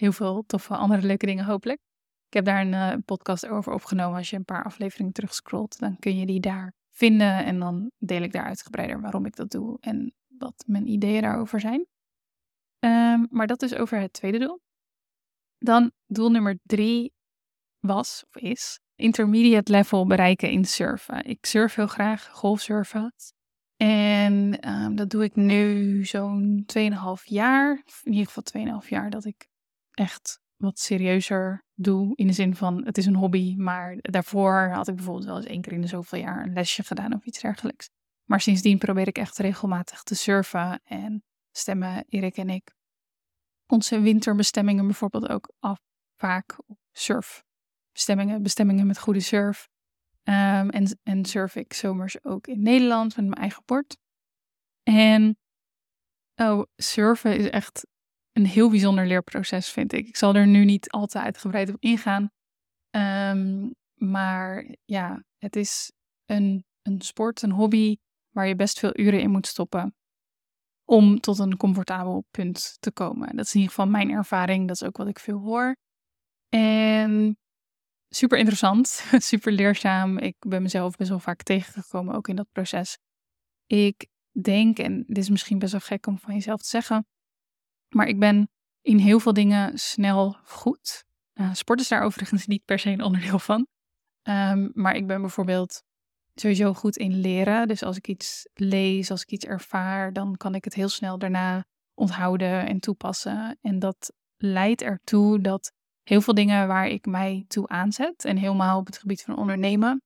heel 0.00 0.12
veel 0.12 0.44
toffe 0.46 0.76
andere 0.76 1.02
leuke 1.02 1.26
dingen 1.26 1.44
hopelijk. 1.44 1.80
Ik 2.26 2.32
heb 2.32 2.44
daar 2.44 2.60
een 2.60 2.72
uh, 2.72 2.92
podcast 3.04 3.46
over 3.46 3.72
opgenomen. 3.72 4.16
Als 4.16 4.30
je 4.30 4.36
een 4.36 4.44
paar 4.44 4.64
afleveringen 4.64 5.12
terugscrollt, 5.12 5.78
dan 5.78 5.98
kun 5.98 6.16
je 6.16 6.26
die 6.26 6.40
daar 6.40 6.74
vinden. 6.90 7.44
En 7.44 7.58
dan 7.58 7.90
deel 7.98 8.22
ik 8.22 8.32
daar 8.32 8.44
uitgebreider 8.44 9.00
waarom 9.00 9.26
ik 9.26 9.36
dat 9.36 9.50
doe 9.50 9.76
en 9.80 10.14
wat 10.38 10.64
mijn 10.66 10.86
ideeën 10.86 11.22
daarover 11.22 11.60
zijn. 11.60 11.86
Um, 12.78 13.26
maar 13.30 13.46
dat 13.46 13.62
is 13.62 13.74
over 13.74 13.98
het 13.98 14.12
tweede 14.12 14.38
doel. 14.38 14.60
Dan 15.58 15.92
doel 16.06 16.30
nummer 16.30 16.58
drie 16.62 17.12
was 17.78 18.24
of 18.28 18.42
is 18.42 18.80
intermediate 18.94 19.72
level 19.72 20.06
bereiken 20.06 20.50
in 20.50 20.64
surfen. 20.64 21.24
Ik 21.24 21.46
surf 21.46 21.74
heel 21.74 21.86
graag, 21.86 22.28
golfsurfen. 22.28 23.12
En 23.76 24.68
um, 24.68 24.96
dat 24.96 25.10
doe 25.10 25.24
ik 25.24 25.36
nu 25.36 26.04
zo'n 26.04 26.66
2,5 26.78 26.90
jaar. 27.24 27.82
In 28.02 28.12
ieder 28.12 28.32
geval 28.32 28.80
2,5 28.82 28.88
jaar 28.88 29.10
dat 29.10 29.24
ik 29.24 29.49
echt 30.00 30.40
wat 30.56 30.78
serieuzer 30.78 31.64
doe. 31.74 32.12
In 32.14 32.26
de 32.26 32.32
zin 32.32 32.56
van, 32.56 32.84
het 32.84 32.98
is 32.98 33.06
een 33.06 33.16
hobby. 33.16 33.54
Maar 33.56 33.96
daarvoor 34.00 34.68
had 34.68 34.88
ik 34.88 34.94
bijvoorbeeld 34.94 35.26
wel 35.26 35.36
eens 35.36 35.46
één 35.46 35.60
keer 35.60 35.72
in 35.72 35.80
de 35.80 35.86
zoveel 35.86 36.18
jaar 36.18 36.42
een 36.42 36.52
lesje 36.52 36.82
gedaan 36.82 37.14
of 37.14 37.24
iets 37.24 37.40
dergelijks. 37.40 37.88
Maar 38.24 38.40
sindsdien 38.40 38.78
probeer 38.78 39.06
ik 39.06 39.18
echt 39.18 39.38
regelmatig 39.38 40.02
te 40.02 40.14
surfen. 40.14 40.80
En 40.84 41.24
stemmen 41.50 42.04
Erik 42.08 42.36
en 42.36 42.50
ik 42.50 42.74
onze 43.66 44.00
winterbestemmingen 44.00 44.86
bijvoorbeeld 44.86 45.28
ook 45.28 45.52
af. 45.58 45.78
Vaak 46.16 46.58
op 46.66 46.78
surfbestemmingen, 46.92 48.42
bestemmingen 48.42 48.86
met 48.86 48.98
goede 48.98 49.20
surf. 49.20 49.68
Um, 50.22 50.70
en, 50.70 50.98
en 51.02 51.24
surf 51.24 51.56
ik 51.56 51.72
zomers 51.72 52.24
ook 52.24 52.46
in 52.46 52.62
Nederland 52.62 53.16
met 53.16 53.24
mijn 53.24 53.40
eigen 53.40 53.62
bord. 53.64 53.96
En 54.82 55.38
oh, 56.34 56.62
surfen 56.76 57.36
is 57.36 57.50
echt 57.50 57.86
een 58.32 58.46
heel 58.46 58.70
bijzonder 58.70 59.06
leerproces, 59.06 59.70
vind 59.70 59.92
ik. 59.92 60.06
Ik 60.06 60.16
zal 60.16 60.34
er 60.34 60.46
nu 60.46 60.64
niet 60.64 60.90
al 60.90 61.06
te 61.06 61.20
uitgebreid 61.20 61.68
op 61.68 61.76
ingaan. 61.78 62.30
Um, 62.90 63.74
maar 63.94 64.74
ja, 64.84 65.22
het 65.38 65.56
is 65.56 65.92
een, 66.26 66.64
een 66.82 67.00
sport, 67.00 67.42
een 67.42 67.50
hobby 67.50 67.96
waar 68.30 68.46
je 68.46 68.56
best 68.56 68.78
veel 68.78 68.98
uren 68.98 69.20
in 69.20 69.30
moet 69.30 69.46
stoppen 69.46 69.94
om 70.84 71.20
tot 71.20 71.38
een 71.38 71.56
comfortabel 71.56 72.24
punt 72.30 72.76
te 72.80 72.92
komen. 72.92 73.36
Dat 73.36 73.44
is 73.44 73.54
in 73.54 73.60
ieder 73.60 73.74
geval 73.74 73.90
mijn 73.90 74.10
ervaring. 74.10 74.66
Dat 74.66 74.80
is 74.80 74.86
ook 74.86 74.96
wat 74.96 75.08
ik 75.08 75.18
veel 75.18 75.38
hoor. 75.38 75.76
En 76.48 77.38
super 78.08 78.38
interessant, 78.38 78.88
super 79.32 79.52
leerzaam. 79.52 80.18
Ik 80.18 80.36
ben 80.38 80.62
mezelf 80.62 80.96
best 80.96 81.10
wel 81.10 81.18
vaak 81.18 81.42
tegengekomen, 81.42 82.14
ook 82.14 82.28
in 82.28 82.36
dat 82.36 82.52
proces. 82.52 82.98
Ik 83.66 84.06
denk, 84.30 84.78
en 84.78 85.04
dit 85.06 85.18
is 85.18 85.30
misschien 85.30 85.58
best 85.58 85.72
wel 85.72 85.80
gek 85.80 86.06
om 86.06 86.18
van 86.18 86.34
jezelf 86.34 86.60
te 86.60 86.68
zeggen, 86.68 87.06
maar 87.94 88.06
ik 88.06 88.18
ben 88.18 88.50
in 88.82 88.98
heel 88.98 89.20
veel 89.20 89.32
dingen 89.32 89.78
snel 89.78 90.36
goed. 90.44 91.04
Uh, 91.34 91.54
sport 91.54 91.80
is 91.80 91.88
daar 91.88 92.02
overigens 92.02 92.46
niet 92.46 92.64
per 92.64 92.78
se 92.78 92.90
een 92.90 93.02
onderdeel 93.02 93.38
van. 93.38 93.66
Um, 94.22 94.70
maar 94.74 94.94
ik 94.94 95.06
ben 95.06 95.20
bijvoorbeeld 95.20 95.82
sowieso 96.34 96.74
goed 96.74 96.96
in 96.96 97.20
leren. 97.20 97.68
Dus 97.68 97.82
als 97.82 97.96
ik 97.96 98.08
iets 98.08 98.48
lees, 98.54 99.10
als 99.10 99.22
ik 99.22 99.30
iets 99.30 99.44
ervaar, 99.44 100.12
dan 100.12 100.36
kan 100.36 100.54
ik 100.54 100.64
het 100.64 100.74
heel 100.74 100.88
snel 100.88 101.18
daarna 101.18 101.64
onthouden 101.94 102.66
en 102.66 102.80
toepassen. 102.80 103.58
En 103.60 103.78
dat 103.78 104.12
leidt 104.36 104.82
ertoe 104.82 105.40
dat 105.40 105.72
heel 106.02 106.20
veel 106.20 106.34
dingen 106.34 106.66
waar 106.66 106.86
ik 106.86 107.06
mij 107.06 107.44
toe 107.48 107.68
aanzet, 107.68 108.24
en 108.24 108.36
helemaal 108.36 108.78
op 108.78 108.86
het 108.86 108.98
gebied 108.98 109.22
van 109.22 109.36
ondernemen 109.36 110.02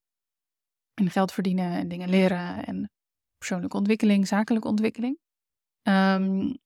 en 0.94 1.10
geld 1.10 1.32
verdienen 1.32 1.72
en 1.72 1.88
dingen 1.88 2.08
leren 2.08 2.66
en 2.66 2.90
persoonlijke 3.38 3.76
ontwikkeling, 3.76 4.26
zakelijke 4.26 4.68
ontwikkeling. 4.68 5.18
Um, 5.82 6.58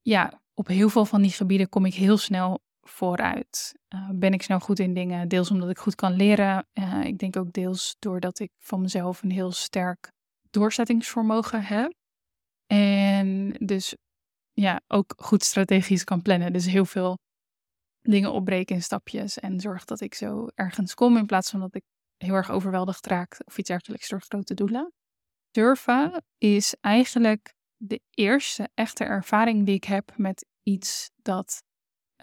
ja, 0.00 0.42
op 0.58 0.66
heel 0.66 0.88
veel 0.88 1.04
van 1.04 1.22
die 1.22 1.30
gebieden 1.30 1.68
kom 1.68 1.84
ik 1.84 1.94
heel 1.94 2.16
snel 2.16 2.60
vooruit. 2.80 3.74
Uh, 3.94 4.10
ben 4.14 4.32
ik 4.32 4.42
snel 4.42 4.60
goed 4.60 4.78
in 4.78 4.94
dingen, 4.94 5.28
deels 5.28 5.50
omdat 5.50 5.70
ik 5.70 5.78
goed 5.78 5.94
kan 5.94 6.12
leren. 6.12 6.66
Uh, 6.74 7.04
ik 7.04 7.18
denk 7.18 7.36
ook 7.36 7.52
deels 7.52 7.96
doordat 7.98 8.38
ik 8.38 8.50
van 8.58 8.80
mezelf 8.80 9.22
een 9.22 9.30
heel 9.30 9.52
sterk 9.52 10.12
doorzettingsvermogen 10.50 11.62
heb. 11.62 11.92
En 12.66 13.50
dus 13.50 13.94
ja, 14.52 14.80
ook 14.86 15.14
goed 15.16 15.44
strategisch 15.44 16.04
kan 16.04 16.22
plannen. 16.22 16.52
Dus 16.52 16.66
heel 16.66 16.84
veel 16.84 17.18
dingen 18.00 18.32
opbreken 18.32 18.74
in 18.74 18.82
stapjes 18.82 19.38
en 19.38 19.60
zorg 19.60 19.84
dat 19.84 20.00
ik 20.00 20.14
zo 20.14 20.46
ergens 20.54 20.94
kom 20.94 21.16
in 21.16 21.26
plaats 21.26 21.50
van 21.50 21.60
dat 21.60 21.74
ik 21.74 21.82
heel 22.16 22.34
erg 22.34 22.50
overweldigd 22.50 23.06
raak 23.06 23.40
of 23.44 23.58
iets 23.58 23.68
dergelijks 23.68 24.08
door 24.08 24.20
grote 24.20 24.54
doelen. 24.54 24.92
Surfen 25.50 26.24
is 26.38 26.74
eigenlijk 26.80 27.56
de 27.76 28.00
eerste 28.10 28.68
echte 28.74 29.04
ervaring 29.04 29.66
die 29.66 29.74
ik 29.74 29.84
heb 29.84 30.12
met 30.16 30.46
iets 30.68 31.10
dat 31.22 31.62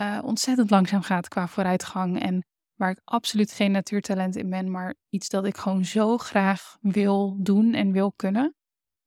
uh, 0.02 0.20
ontzettend 0.24 0.70
langzaam 0.70 1.02
gaat 1.02 1.28
qua 1.28 1.48
vooruitgang. 1.48 2.22
En 2.22 2.46
waar 2.76 2.90
ik 2.90 3.02
absoluut 3.04 3.52
geen 3.52 3.72
natuurtalent 3.72 4.36
in 4.36 4.50
ben, 4.50 4.72
maar 4.72 4.96
iets 5.10 5.30
dat 5.30 5.46
ik 5.46 5.58
gewoon 5.58 5.86
zo 5.86 6.18
graag 6.18 6.78
wil 6.82 7.38
doen 7.40 7.74
en 7.74 7.92
wil 7.92 8.12
kunnen. 8.16 8.56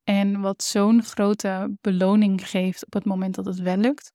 En 0.03 0.41
wat 0.41 0.63
zo'n 0.63 1.03
grote 1.03 1.77
beloning 1.81 2.49
geeft 2.49 2.85
op 2.85 2.93
het 2.93 3.05
moment 3.05 3.35
dat 3.35 3.45
het 3.45 3.59
wel 3.59 3.77
lukt. 3.77 4.11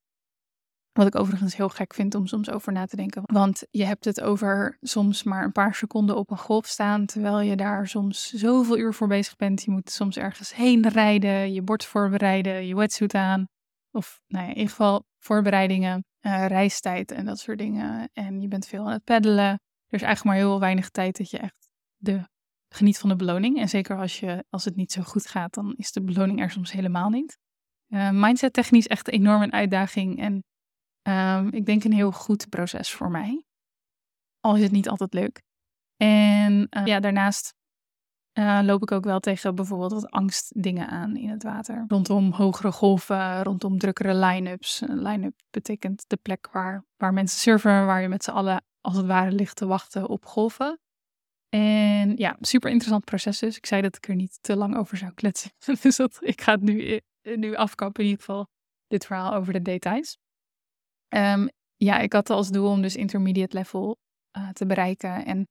Wat 0.93 1.07
ik 1.07 1.15
overigens 1.15 1.57
heel 1.57 1.69
gek 1.69 1.95
vind 1.95 2.15
om 2.15 2.27
soms 2.27 2.51
over 2.51 2.73
na 2.73 2.87
te 2.87 2.97
denken. 2.97 3.23
Want 3.25 3.63
je 3.71 3.85
hebt 3.85 4.05
het 4.05 4.21
over 4.21 4.77
soms 4.81 5.23
maar 5.23 5.45
een 5.45 5.53
paar 5.53 5.75
seconden 5.75 6.17
op 6.17 6.31
een 6.31 6.39
golf 6.39 6.67
staan. 6.67 7.07
Terwijl 7.07 7.41
je 7.41 7.57
daar 7.57 7.89
soms 7.89 8.31
zoveel 8.31 8.79
uur 8.79 8.95
voor 8.95 9.09
bezig 9.09 9.37
bent. 9.37 9.63
Je 9.63 9.71
moet 9.71 9.91
soms 9.91 10.17
ergens 10.17 10.55
heen 10.55 10.89
rijden, 10.89 11.53
je 11.53 11.63
bord 11.63 11.85
voorbereiden, 11.85 12.67
je 12.67 12.77
wetsuit 12.77 13.15
aan. 13.15 13.47
Of 13.95 14.21
nou 14.27 14.45
ja, 14.45 14.51
in 14.51 14.57
ieder 14.57 14.71
geval 14.71 15.05
voorbereidingen, 15.19 16.05
uh, 16.21 16.47
reistijd 16.47 17.11
en 17.11 17.25
dat 17.25 17.39
soort 17.39 17.59
dingen. 17.59 18.11
En 18.13 18.41
je 18.41 18.49
bent 18.49 18.67
veel 18.67 18.85
aan 18.87 18.93
het 18.93 19.05
peddelen. 19.05 19.49
Er 19.87 20.01
is 20.01 20.03
eigenlijk 20.03 20.25
maar 20.25 20.47
heel 20.47 20.61
weinig 20.61 20.91
tijd 20.91 21.17
dat 21.17 21.31
je 21.31 21.39
echt 21.39 21.71
de, 21.97 22.29
geniet 22.69 22.99
van 22.99 23.09
de 23.09 23.17
beloning. 23.17 23.59
En 23.59 23.69
zeker 23.69 23.99
als, 23.99 24.21
je, 24.21 24.45
als 24.49 24.65
het 24.65 24.77
niet 24.77 24.93
zo 24.93 25.03
goed 25.03 25.27
gaat, 25.27 25.55
dan 25.55 25.75
is 25.77 25.93
de 25.93 26.03
beloning 26.03 26.41
er 26.41 26.51
soms 26.51 26.73
helemaal 26.73 27.09
niet. 27.09 27.39
Uh, 27.89 28.11
mindset 28.11 28.53
technisch 28.53 28.87
echt 28.87 29.09
enorm 29.09 29.43
een 29.43 29.53
uitdaging. 29.53 30.19
En 30.19 30.45
um, 31.03 31.53
ik 31.53 31.67
denk 31.67 31.85
een 31.85 31.93
heel 31.93 32.13
goed 32.13 32.49
proces 32.49 32.93
voor 32.93 33.11
mij. 33.11 33.45
Al 34.41 34.57
is 34.57 34.63
het 34.63 34.73
niet 34.73 34.89
altijd 34.89 35.15
leuk. 35.15 35.43
En 35.97 36.67
uh, 36.71 36.87
ja, 36.87 37.01
daarnaast 37.01 37.55
uh, 38.39 38.61
loop 38.63 38.83
ik 38.83 38.93
ook 38.93 39.05
wel 39.05 39.21
tegen 39.21 39.55
bijvoorbeeld 39.55 39.93
wat 39.93 40.11
angstdingen 40.11 40.89
aan 40.89 41.17
in 41.17 41.29
het 41.29 41.43
water. 41.43 41.85
Rondom 41.89 42.33
hogere 42.33 42.73
golven, 42.73 43.43
rondom 43.43 43.79
drukkere 43.79 44.15
line-ups. 44.15 44.83
line-up 44.87 45.35
betekent 45.51 46.05
de 46.07 46.17
plek 46.17 46.49
waar, 46.53 46.85
waar 46.97 47.13
mensen 47.13 47.39
surfen, 47.39 47.87
waar 47.87 48.03
je 48.03 48.09
met 48.09 48.25
z'n 48.25 48.31
allen 48.31 48.65
als 48.81 48.97
het 48.97 49.07
ware 49.07 49.33
ligt 49.33 49.57
te 49.57 49.67
wachten 49.67 50.09
op 50.09 50.25
golven. 50.25 50.79
En 51.49 52.17
ja, 52.17 52.37
super 52.41 52.71
interessant 52.71 53.05
proces 53.05 53.39
dus. 53.39 53.57
Ik 53.57 53.67
zei 53.67 53.83
dat 53.83 53.97
ik 53.97 54.09
er 54.09 54.15
niet 54.15 54.39
te 54.41 54.57
lang 54.57 54.77
over 54.77 54.97
zou 54.97 55.13
kletsen. 55.13 55.51
dus 55.83 55.97
dat, 55.97 56.19
ik 56.21 56.41
ga 56.41 56.53
het 56.53 56.63
nu, 56.63 57.01
eh, 57.23 57.37
nu 57.37 57.55
afkappen 57.55 58.03
in 58.03 58.09
ieder 58.09 58.25
geval, 58.25 58.47
dit 58.87 59.07
verhaal 59.07 59.35
over 59.35 59.53
de 59.53 59.63
details. 59.63 60.19
Um, 61.09 61.49
ja, 61.77 61.99
ik 61.99 62.13
had 62.13 62.31
als 62.31 62.51
doel 62.51 62.71
om 62.71 62.83
dus 62.83 62.97
intermediate 62.97 63.57
level 63.57 63.99
uh, 64.39 64.49
te 64.49 64.67
bereiken. 64.67 65.25
En 65.25 65.49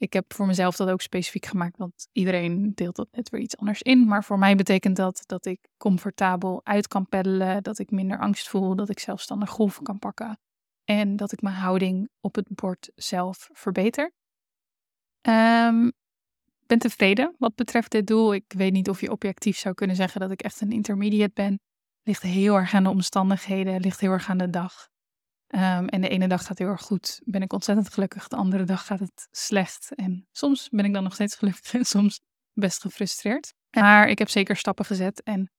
ik 0.00 0.12
heb 0.12 0.34
voor 0.34 0.46
mezelf 0.46 0.76
dat 0.76 0.88
ook 0.88 1.00
specifiek 1.00 1.46
gemaakt, 1.46 1.76
want 1.76 2.08
iedereen 2.12 2.74
deelt 2.74 2.96
dat 2.96 3.08
net 3.12 3.30
weer 3.30 3.40
iets 3.40 3.56
anders 3.56 3.82
in. 3.82 4.06
Maar 4.06 4.24
voor 4.24 4.38
mij 4.38 4.56
betekent 4.56 4.96
dat 4.96 5.22
dat 5.26 5.46
ik 5.46 5.68
comfortabel 5.76 6.60
uit 6.64 6.88
kan 6.88 7.08
peddelen, 7.08 7.62
dat 7.62 7.78
ik 7.78 7.90
minder 7.90 8.18
angst 8.18 8.48
voel, 8.48 8.76
dat 8.76 8.88
ik 8.88 8.98
zelfstandig 8.98 9.50
golven 9.50 9.82
kan 9.82 9.98
pakken 9.98 10.38
en 10.84 11.16
dat 11.16 11.32
ik 11.32 11.42
mijn 11.42 11.54
houding 11.54 12.08
op 12.20 12.34
het 12.34 12.46
bord 12.48 12.90
zelf 12.94 13.48
verbeter. 13.52 14.12
Um, 15.28 15.92
ben 16.66 16.78
tevreden 16.78 17.34
wat 17.38 17.54
betreft 17.54 17.90
dit 17.90 18.06
doel. 18.06 18.34
Ik 18.34 18.44
weet 18.48 18.72
niet 18.72 18.88
of 18.88 19.00
je 19.00 19.10
objectief 19.10 19.58
zou 19.58 19.74
kunnen 19.74 19.96
zeggen 19.96 20.20
dat 20.20 20.30
ik 20.30 20.42
echt 20.42 20.60
een 20.60 20.72
intermediate 20.72 21.32
ben. 21.34 21.60
Ligt 22.02 22.22
heel 22.22 22.56
erg 22.56 22.74
aan 22.74 22.82
de 22.82 22.90
omstandigheden, 22.90 23.80
ligt 23.80 24.00
heel 24.00 24.10
erg 24.10 24.28
aan 24.28 24.38
de 24.38 24.50
dag. 24.50 24.89
Um, 25.54 25.88
en 25.88 26.00
de 26.00 26.08
ene 26.08 26.28
dag 26.28 26.46
gaat 26.46 26.58
heel 26.58 26.68
erg 26.68 26.82
goed, 26.82 27.20
ben 27.24 27.42
ik 27.42 27.52
ontzettend 27.52 27.92
gelukkig. 27.92 28.28
De 28.28 28.36
andere 28.36 28.64
dag 28.64 28.86
gaat 28.86 29.00
het 29.00 29.28
slecht. 29.30 29.94
En 29.94 30.26
soms 30.32 30.68
ben 30.68 30.84
ik 30.84 30.92
dan 30.92 31.02
nog 31.02 31.14
steeds 31.14 31.34
gelukkig 31.34 31.74
en 31.74 31.84
soms 31.84 32.20
best 32.52 32.80
gefrustreerd. 32.80 33.54
Maar 33.70 34.08
ik 34.08 34.18
heb 34.18 34.28
zeker 34.28 34.56
stappen 34.56 34.84
gezet. 34.84 35.22
En 35.22 35.50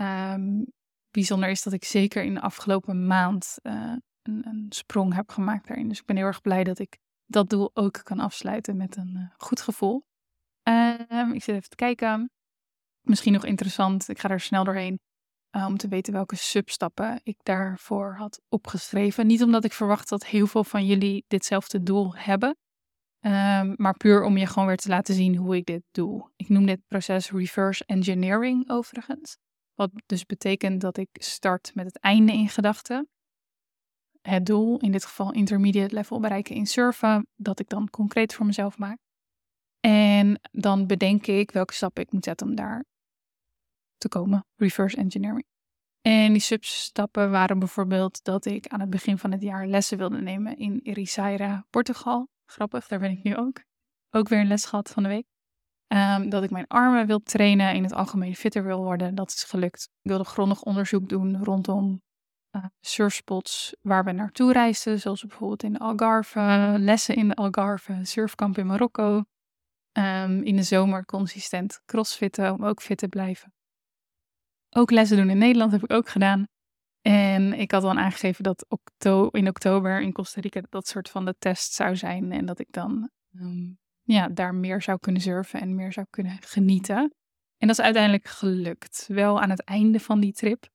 um, 0.00 0.66
bijzonder 1.10 1.48
is 1.48 1.62
dat 1.62 1.72
ik 1.72 1.84
zeker 1.84 2.22
in 2.22 2.34
de 2.34 2.40
afgelopen 2.40 3.06
maand 3.06 3.58
uh, 3.62 3.92
een, 4.22 4.46
een, 4.46 4.66
sprong 4.68 5.14
heb 5.14 5.30
gemaakt 5.30 5.66
daarin. 5.66 5.88
Dus 5.88 5.98
ik 5.98 6.04
ben 6.04 6.16
heel 6.16 6.26
erg 6.26 6.40
blij 6.40 6.64
dat 6.64 6.78
ik 6.78 6.98
dat 7.26 7.50
doel 7.50 7.70
ook 7.74 8.00
kan 8.02 8.20
afsluiten 8.20 8.76
met 8.76 8.96
een 8.96 9.16
uh, 9.16 9.24
goed 9.36 9.60
gevoel. 9.60 10.04
Um, 10.62 11.32
ik 11.32 11.42
zit 11.42 11.54
even 11.54 11.68
te 11.68 11.76
kijken. 11.76 12.30
Misschien 13.00 13.32
nog 13.32 13.44
interessant, 13.44 14.08
ik 14.08 14.18
ga 14.18 14.28
er 14.28 14.40
snel 14.40 14.64
doorheen. 14.64 15.00
Uh, 15.56 15.66
om 15.66 15.76
te 15.76 15.88
weten 15.88 16.12
welke 16.12 16.36
substappen 16.36 17.20
ik 17.22 17.36
daarvoor 17.42 18.14
had 18.14 18.40
opgeschreven. 18.48 19.26
Niet 19.26 19.42
omdat 19.42 19.64
ik 19.64 19.72
verwacht 19.72 20.08
dat 20.08 20.26
heel 20.26 20.46
veel 20.46 20.64
van 20.64 20.86
jullie 20.86 21.24
ditzelfde 21.28 21.82
doel 21.82 22.14
hebben. 22.16 22.56
Um, 23.20 23.74
maar 23.76 23.96
puur 23.96 24.22
om 24.22 24.36
je 24.36 24.46
gewoon 24.46 24.68
weer 24.68 24.76
te 24.76 24.88
laten 24.88 25.14
zien 25.14 25.36
hoe 25.36 25.56
ik 25.56 25.66
dit 25.66 25.82
doe. 25.90 26.30
Ik 26.36 26.48
noem 26.48 26.66
dit 26.66 26.86
proces 26.86 27.30
reverse 27.30 27.84
engineering 27.86 28.70
overigens. 28.70 29.36
Wat 29.74 29.90
dus 30.06 30.26
betekent 30.26 30.80
dat 30.80 30.96
ik 30.96 31.08
start 31.12 31.70
met 31.74 31.86
het 31.86 31.98
einde 31.98 32.32
in 32.32 32.48
gedachten 32.48 33.08
het 34.22 34.46
doel, 34.46 34.78
in 34.78 34.92
dit 34.92 35.04
geval 35.04 35.32
intermediate 35.32 35.94
level 35.94 36.20
bereiken 36.20 36.54
in 36.54 36.66
surfen, 36.66 37.26
dat 37.36 37.60
ik 37.60 37.68
dan 37.68 37.90
concreet 37.90 38.34
voor 38.34 38.46
mezelf 38.46 38.78
maak. 38.78 38.98
En 39.80 40.40
dan 40.50 40.86
bedenk 40.86 41.26
ik 41.26 41.50
welke 41.50 41.74
stappen 41.74 42.02
ik 42.02 42.12
moet 42.12 42.24
zetten 42.24 42.46
om 42.46 42.54
daar 42.54 42.84
te 44.00 44.08
komen. 44.08 44.46
Reverse 44.56 44.96
engineering. 44.96 45.44
En 46.00 46.32
die 46.32 46.40
substappen 46.40 47.30
waren 47.30 47.58
bijvoorbeeld 47.58 48.24
dat 48.24 48.44
ik 48.44 48.66
aan 48.66 48.80
het 48.80 48.90
begin 48.90 49.18
van 49.18 49.32
het 49.32 49.42
jaar 49.42 49.66
lessen 49.66 49.98
wilde 49.98 50.20
nemen 50.20 50.56
in 50.56 50.80
Ericeira, 50.82 51.66
Portugal. 51.70 52.28
Grappig, 52.46 52.86
daar 52.86 52.98
ben 52.98 53.10
ik 53.10 53.22
nu 53.22 53.36
ook. 53.36 53.62
Ook 54.10 54.28
weer 54.28 54.40
een 54.40 54.46
les 54.46 54.64
gehad 54.64 54.90
van 54.90 55.02
de 55.02 55.08
week. 55.08 55.26
Um, 55.92 56.28
dat 56.28 56.42
ik 56.42 56.50
mijn 56.50 56.66
armen 56.66 57.06
wil 57.06 57.18
trainen, 57.18 57.74
in 57.74 57.82
het 57.82 57.92
algemeen 57.92 58.36
fitter 58.36 58.64
wil 58.64 58.82
worden. 58.82 59.14
Dat 59.14 59.28
is 59.28 59.44
gelukt. 59.44 59.82
Ik 59.82 60.10
wilde 60.10 60.24
grondig 60.24 60.62
onderzoek 60.62 61.08
doen 61.08 61.44
rondom 61.44 62.02
uh, 62.56 62.64
surfspots 62.80 63.76
waar 63.80 64.04
we 64.04 64.12
naartoe 64.12 64.52
reisden, 64.52 65.00
zoals 65.00 65.24
bijvoorbeeld 65.24 65.62
in 65.62 65.72
de 65.72 65.78
Algarve, 65.78 66.74
lessen 66.78 67.14
in 67.14 67.28
de 67.28 67.34
Algarve, 67.34 67.98
surfkamp 68.02 68.58
in 68.58 68.66
Marokko. 68.66 69.24
Um, 69.98 70.42
in 70.42 70.56
de 70.56 70.62
zomer 70.62 71.04
consistent 71.04 71.82
crossfitten 71.84 72.52
om 72.52 72.64
ook 72.64 72.82
fit 72.82 72.98
te 72.98 73.08
blijven. 73.08 73.52
Ook 74.70 74.90
lessen 74.90 75.16
doen 75.16 75.30
in 75.30 75.38
Nederland 75.38 75.72
heb 75.72 75.82
ik 75.82 75.92
ook 75.92 76.08
gedaan. 76.08 76.46
En 77.00 77.52
ik 77.52 77.70
had 77.70 77.82
dan 77.82 77.98
aangegeven 77.98 78.42
dat 78.44 78.66
in 79.30 79.48
oktober 79.48 80.00
in 80.00 80.12
Costa 80.12 80.40
Rica 80.40 80.62
dat 80.68 80.86
soort 80.86 81.10
van 81.10 81.24
de 81.24 81.34
test 81.38 81.72
zou 81.72 81.96
zijn. 81.96 82.32
En 82.32 82.46
dat 82.46 82.58
ik 82.58 82.72
dan 82.72 83.10
um, 83.32 83.78
ja, 84.02 84.28
daar 84.28 84.54
meer 84.54 84.82
zou 84.82 84.98
kunnen 84.98 85.22
surfen 85.22 85.60
en 85.60 85.74
meer 85.74 85.92
zou 85.92 86.06
kunnen 86.10 86.36
genieten. 86.40 87.14
En 87.56 87.66
dat 87.66 87.78
is 87.78 87.84
uiteindelijk 87.84 88.28
gelukt. 88.28 89.06
Wel 89.08 89.40
aan 89.40 89.50
het 89.50 89.64
einde 89.64 90.00
van 90.00 90.20
die 90.20 90.32
trip. 90.32 90.68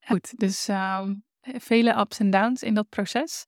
Goed, 0.00 0.38
dus 0.38 0.68
um, 0.68 1.24
vele 1.40 1.98
ups 1.98 2.18
en 2.18 2.30
downs 2.30 2.62
in 2.62 2.74
dat 2.74 2.88
proces. 2.88 3.46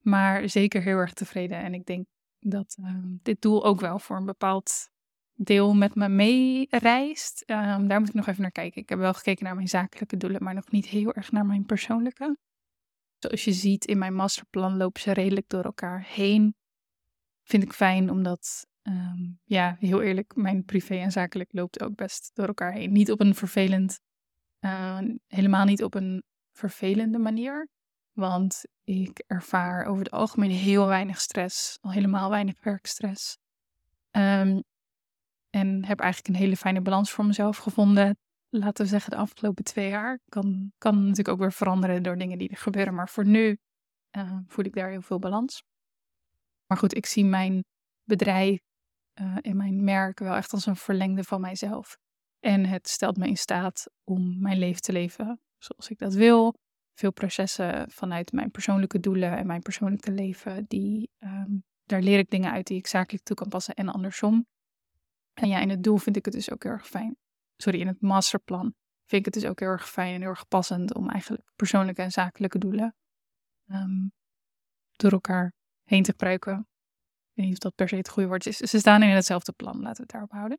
Maar 0.00 0.48
zeker 0.48 0.82
heel 0.82 0.96
erg 0.96 1.12
tevreden. 1.12 1.58
En 1.58 1.74
ik 1.74 1.84
denk 1.84 2.06
dat 2.38 2.76
um, 2.80 3.20
dit 3.22 3.40
doel 3.40 3.64
ook 3.64 3.80
wel 3.80 3.98
voor 3.98 4.16
een 4.16 4.24
bepaald 4.24 4.88
deel 5.34 5.74
met 5.74 5.94
me 5.94 6.08
meereist. 6.08 7.44
Um, 7.46 7.88
daar 7.88 7.98
moet 7.98 8.08
ik 8.08 8.14
nog 8.14 8.26
even 8.26 8.42
naar 8.42 8.50
kijken. 8.50 8.82
Ik 8.82 8.88
heb 8.88 8.98
wel 8.98 9.14
gekeken 9.14 9.44
naar 9.44 9.54
mijn 9.54 9.68
zakelijke 9.68 10.16
doelen, 10.16 10.42
maar 10.42 10.54
nog 10.54 10.70
niet 10.70 10.86
heel 10.86 11.12
erg 11.12 11.32
naar 11.32 11.46
mijn 11.46 11.66
persoonlijke. 11.66 12.36
Zoals 13.18 13.44
je 13.44 13.52
ziet 13.52 13.84
in 13.84 13.98
mijn 13.98 14.14
masterplan 14.14 14.76
lopen 14.76 15.00
ze 15.00 15.12
redelijk 15.12 15.48
door 15.48 15.64
elkaar 15.64 16.06
heen. 16.08 16.54
Vind 17.42 17.62
ik 17.62 17.72
fijn, 17.72 18.10
omdat, 18.10 18.66
um, 18.82 19.38
ja, 19.44 19.76
heel 19.78 20.02
eerlijk, 20.02 20.36
mijn 20.36 20.64
privé 20.64 20.94
en 20.94 21.12
zakelijk 21.12 21.52
loopt 21.52 21.82
ook 21.82 21.94
best 21.94 22.30
door 22.34 22.46
elkaar 22.46 22.72
heen. 22.72 22.92
Niet 22.92 23.10
op 23.10 23.20
een 23.20 23.34
vervelend 23.34 24.00
uh, 24.60 24.98
helemaal 25.26 25.64
niet 25.64 25.82
op 25.82 25.94
een 25.94 26.22
vervelende 26.52 27.18
manier. 27.18 27.68
Want 28.12 28.62
ik 28.84 29.24
ervaar 29.26 29.84
over 29.84 30.04
het 30.04 30.12
algemeen 30.12 30.50
heel 30.50 30.86
weinig 30.86 31.20
stress, 31.20 31.78
al 31.80 31.92
helemaal 31.92 32.30
weinig 32.30 32.54
werkstress. 32.60 33.38
Um, 34.10 34.62
en 35.54 35.84
heb 35.84 36.00
eigenlijk 36.00 36.34
een 36.34 36.42
hele 36.42 36.56
fijne 36.56 36.80
balans 36.80 37.10
voor 37.10 37.26
mezelf 37.26 37.56
gevonden. 37.56 38.16
Laten 38.48 38.84
we 38.84 38.90
zeggen 38.90 39.10
de 39.10 39.16
afgelopen 39.16 39.64
twee 39.64 39.88
jaar. 39.88 40.20
Kan, 40.28 40.72
kan 40.78 41.00
natuurlijk 41.00 41.28
ook 41.28 41.38
weer 41.38 41.52
veranderen 41.52 42.02
door 42.02 42.18
dingen 42.18 42.38
die 42.38 42.48
er 42.48 42.56
gebeuren. 42.56 42.94
Maar 42.94 43.08
voor 43.08 43.26
nu 43.26 43.58
uh, 44.16 44.38
voel 44.46 44.64
ik 44.64 44.74
daar 44.74 44.90
heel 44.90 45.02
veel 45.02 45.18
balans. 45.18 45.62
Maar 46.66 46.78
goed, 46.78 46.94
ik 46.94 47.06
zie 47.06 47.24
mijn 47.24 47.64
bedrijf 48.04 48.60
uh, 49.20 49.36
en 49.40 49.56
mijn 49.56 49.84
merk 49.84 50.18
wel 50.18 50.34
echt 50.34 50.52
als 50.52 50.66
een 50.66 50.76
verlengde 50.76 51.24
van 51.24 51.40
mijzelf. 51.40 51.96
En 52.40 52.66
het 52.66 52.88
stelt 52.88 53.16
me 53.16 53.26
in 53.26 53.36
staat 53.36 53.90
om 54.04 54.40
mijn 54.40 54.58
leven 54.58 54.82
te 54.82 54.92
leven 54.92 55.40
zoals 55.58 55.90
ik 55.90 55.98
dat 55.98 56.14
wil. 56.14 56.54
Veel 56.94 57.12
processen 57.12 57.90
vanuit 57.90 58.32
mijn 58.32 58.50
persoonlijke 58.50 59.00
doelen 59.00 59.36
en 59.36 59.46
mijn 59.46 59.62
persoonlijke 59.62 60.12
leven, 60.12 60.64
die, 60.68 61.10
um, 61.18 61.64
daar 61.84 62.02
leer 62.02 62.18
ik 62.18 62.30
dingen 62.30 62.52
uit 62.52 62.66
die 62.66 62.78
ik 62.78 62.86
zakelijk 62.86 63.24
toe 63.24 63.36
kan 63.36 63.48
passen 63.48 63.74
en 63.74 63.88
andersom. 63.88 64.46
En 65.34 65.48
ja, 65.48 65.58
in 65.58 65.70
het 65.70 65.82
doel 65.82 65.96
vind 65.96 66.16
ik 66.16 66.24
het 66.24 66.34
dus 66.34 66.50
ook 66.50 66.62
heel 66.62 66.72
erg 66.72 66.86
fijn. 66.86 67.16
Sorry, 67.56 67.80
in 67.80 67.86
het 67.86 68.00
masterplan 68.00 68.74
vind 69.04 69.26
ik 69.26 69.34
het 69.34 69.42
dus 69.42 69.50
ook 69.50 69.60
heel 69.60 69.68
erg 69.68 69.90
fijn 69.90 70.14
en 70.14 70.20
heel 70.20 70.30
erg 70.30 70.48
passend 70.48 70.94
om 70.94 71.10
eigenlijk 71.10 71.50
persoonlijke 71.56 72.02
en 72.02 72.10
zakelijke 72.10 72.58
doelen 72.58 72.94
um, 73.66 74.12
door 74.92 75.12
elkaar 75.12 75.52
heen 75.82 76.02
te 76.02 76.10
gebruiken. 76.10 76.58
Ik 76.58 77.32
weet 77.34 77.46
niet 77.46 77.54
of 77.54 77.58
dat 77.58 77.74
per 77.74 77.88
se 77.88 77.96
het 77.96 78.08
goede 78.08 78.28
woord 78.28 78.46
is. 78.46 78.56
Ze 78.56 78.78
staan 78.78 79.02
in 79.02 79.08
hetzelfde 79.08 79.52
plan, 79.52 79.80
laten 79.80 79.96
we 79.96 80.02
het 80.02 80.10
daarop 80.10 80.30
houden. 80.30 80.58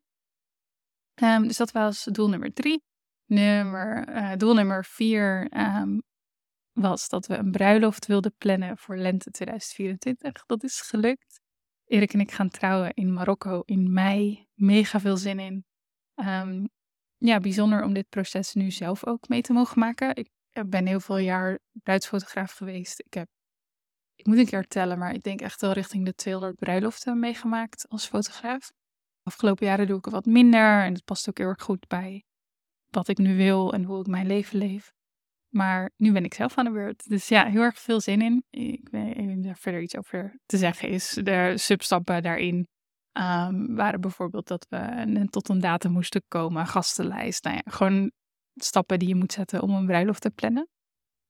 Um, 1.23 1.47
dus 1.47 1.57
dat 1.57 1.71
was 1.71 2.03
doel 2.03 2.29
nummer 2.29 2.53
drie. 2.53 2.83
Nummer, 3.25 4.09
uh, 4.15 4.35
doel 4.35 4.53
nummer 4.53 4.85
vier 4.85 5.57
um, 5.57 6.03
was 6.71 7.09
dat 7.09 7.27
we 7.27 7.35
een 7.35 7.51
bruiloft 7.51 8.05
wilden 8.05 8.35
plannen 8.37 8.77
voor 8.77 8.97
lente 8.97 9.31
2024. 9.31 10.45
Dat 10.45 10.63
is 10.63 10.81
gelukt. 10.81 11.41
Erik 11.85 12.13
en 12.13 12.19
ik 12.19 12.31
gaan 12.31 12.49
trouwen 12.49 12.93
in 12.93 13.13
Marokko 13.13 13.61
in 13.65 13.93
mei. 13.93 14.47
Mega 14.53 14.99
veel 14.99 15.17
zin 15.17 15.39
in. 15.39 15.65
Um, 16.15 16.69
ja, 17.17 17.39
bijzonder 17.39 17.83
om 17.83 17.93
dit 17.93 18.09
proces 18.09 18.53
nu 18.53 18.71
zelf 18.71 19.05
ook 19.05 19.27
mee 19.27 19.41
te 19.41 19.53
mogen 19.53 19.79
maken. 19.79 20.15
Ik 20.15 20.29
ben 20.65 20.85
heel 20.85 20.99
veel 20.99 21.17
jaar 21.17 21.59
bruidsfotograaf 21.71 22.51
geweest. 22.51 22.99
Ik 22.99 23.13
heb, 23.13 23.27
ik 24.15 24.25
moet 24.25 24.37
een 24.37 24.45
keer 24.45 24.67
tellen, 24.67 24.97
maar 24.97 25.13
ik 25.13 25.23
denk 25.23 25.41
echt 25.41 25.61
wel 25.61 25.71
richting 25.71 26.05
de 26.05 26.15
200 26.15 26.55
bruiloften 26.55 27.19
meegemaakt 27.19 27.89
als 27.89 28.07
fotograaf. 28.07 28.71
Afgelopen 29.23 29.65
jaren 29.65 29.87
doe 29.87 29.97
ik 29.97 30.05
wat 30.05 30.25
minder 30.25 30.83
en 30.83 30.93
het 30.93 31.05
past 31.05 31.29
ook 31.29 31.37
heel 31.37 31.47
erg 31.47 31.63
goed 31.63 31.87
bij 31.87 32.25
wat 32.95 33.07
ik 33.07 33.17
nu 33.17 33.37
wil 33.37 33.73
en 33.73 33.83
hoe 33.83 33.99
ik 33.99 34.07
mijn 34.07 34.27
leven 34.27 34.57
leef. 34.57 34.93
Maar 35.55 35.91
nu 35.97 36.11
ben 36.11 36.23
ik 36.23 36.33
zelf 36.33 36.57
aan 36.57 36.65
de 36.65 36.71
beurt. 36.71 37.09
Dus 37.09 37.27
ja, 37.27 37.45
heel 37.45 37.61
erg 37.61 37.79
veel 37.79 38.01
zin 38.01 38.21
in. 38.21 38.43
Ik 38.49 38.89
weet 38.89 39.17
niet 39.17 39.47
of 39.47 39.59
verder 39.59 39.81
iets 39.81 39.97
over 39.97 40.39
te 40.45 40.57
zeggen 40.57 40.89
is. 40.89 41.19
De 41.23 41.53
substappen 41.57 42.23
daarin 42.23 42.67
um, 43.13 43.75
waren 43.75 44.01
bijvoorbeeld 44.01 44.47
dat 44.47 44.67
we 44.69 45.27
tot 45.29 45.49
een 45.49 45.59
datum 45.59 45.91
moesten 45.91 46.23
komen, 46.27 46.67
gastenlijst. 46.67 47.43
Nou 47.43 47.55
ja, 47.55 47.71
gewoon 47.71 48.11
stappen 48.53 48.99
die 48.99 49.07
je 49.07 49.15
moet 49.15 49.31
zetten 49.31 49.61
om 49.61 49.69
een 49.69 49.85
bruiloft 49.85 50.21
te 50.21 50.29
plannen. 50.29 50.69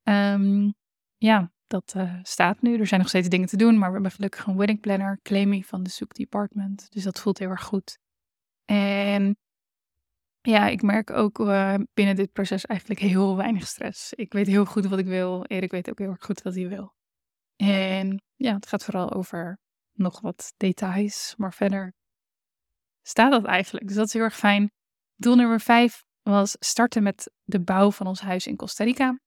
Um, 0.04 0.74
ja, 1.18 1.52
dat 1.68 1.94
uh, 1.98 2.20
staat 2.22 2.62
nu. 2.62 2.80
Er 2.80 2.88
zijn 2.88 3.00
nog 3.00 3.10
steeds 3.10 3.30
dingen 3.30 3.48
te 3.48 3.58
doen, 3.58 3.78
maar 3.78 3.88
we 3.88 3.94
hebben 3.94 4.12
gelukkig 4.12 4.46
een 4.46 4.58
wedding 4.58 4.80
planner, 4.80 5.20
Claimy 5.22 5.62
van 5.62 5.84
de 5.84 5.90
Soek 5.90 6.14
Department. 6.14 6.92
Dus 6.92 7.04
dat 7.04 7.20
voelt 7.20 7.40
heel 7.40 7.50
erg 7.50 7.64
goed. 7.64 7.98
En 8.66 9.38
ja, 10.46 10.68
ik 10.68 10.82
merk 10.82 11.12
ook 11.12 11.40
uh, 11.40 11.76
binnen 11.94 12.16
dit 12.16 12.32
proces 12.32 12.66
eigenlijk 12.66 13.00
heel 13.00 13.36
weinig 13.36 13.68
stress. 13.68 14.14
Ik 14.14 14.34
weet 14.34 14.48
heel 14.48 14.66
goed 14.66 14.86
wat 14.86 15.00
ik 15.00 15.06
wil. 15.06 15.44
Erik 15.44 15.72
weet 15.72 15.90
ook 15.90 16.00
heel 16.00 16.10
erg 16.10 16.26
goed 16.26 16.42
wat 16.42 16.56
hij 16.56 16.68
wil. 16.68 16.94
En 17.56 18.24
ja, 18.36 18.54
het 18.54 18.68
gaat 18.68 18.84
vooral 18.84 19.14
over 19.14 19.60
nog 19.94 20.22
wat 20.22 20.54
details, 20.58 21.34
maar 21.38 21.54
verder 21.54 21.94
staat 23.02 23.32
dat 23.32 23.46
eigenlijk. 23.46 23.88
Dus 23.88 23.96
dat 23.96 24.08
is 24.08 24.14
heel 24.14 24.22
erg 24.22 24.38
fijn. 24.38 24.72
Doel 25.16 25.36
nummer 25.36 25.60
vijf 25.60 26.04
was 26.22 26.56
starten 26.60 27.04
met 27.04 27.32
de 27.44 27.62
bouw 27.62 27.92
van 27.92 28.08
ons 28.08 28.22
huis 28.22 28.48
in 28.48 28.56
Costa 28.56 28.84
Rica. 28.84 29.20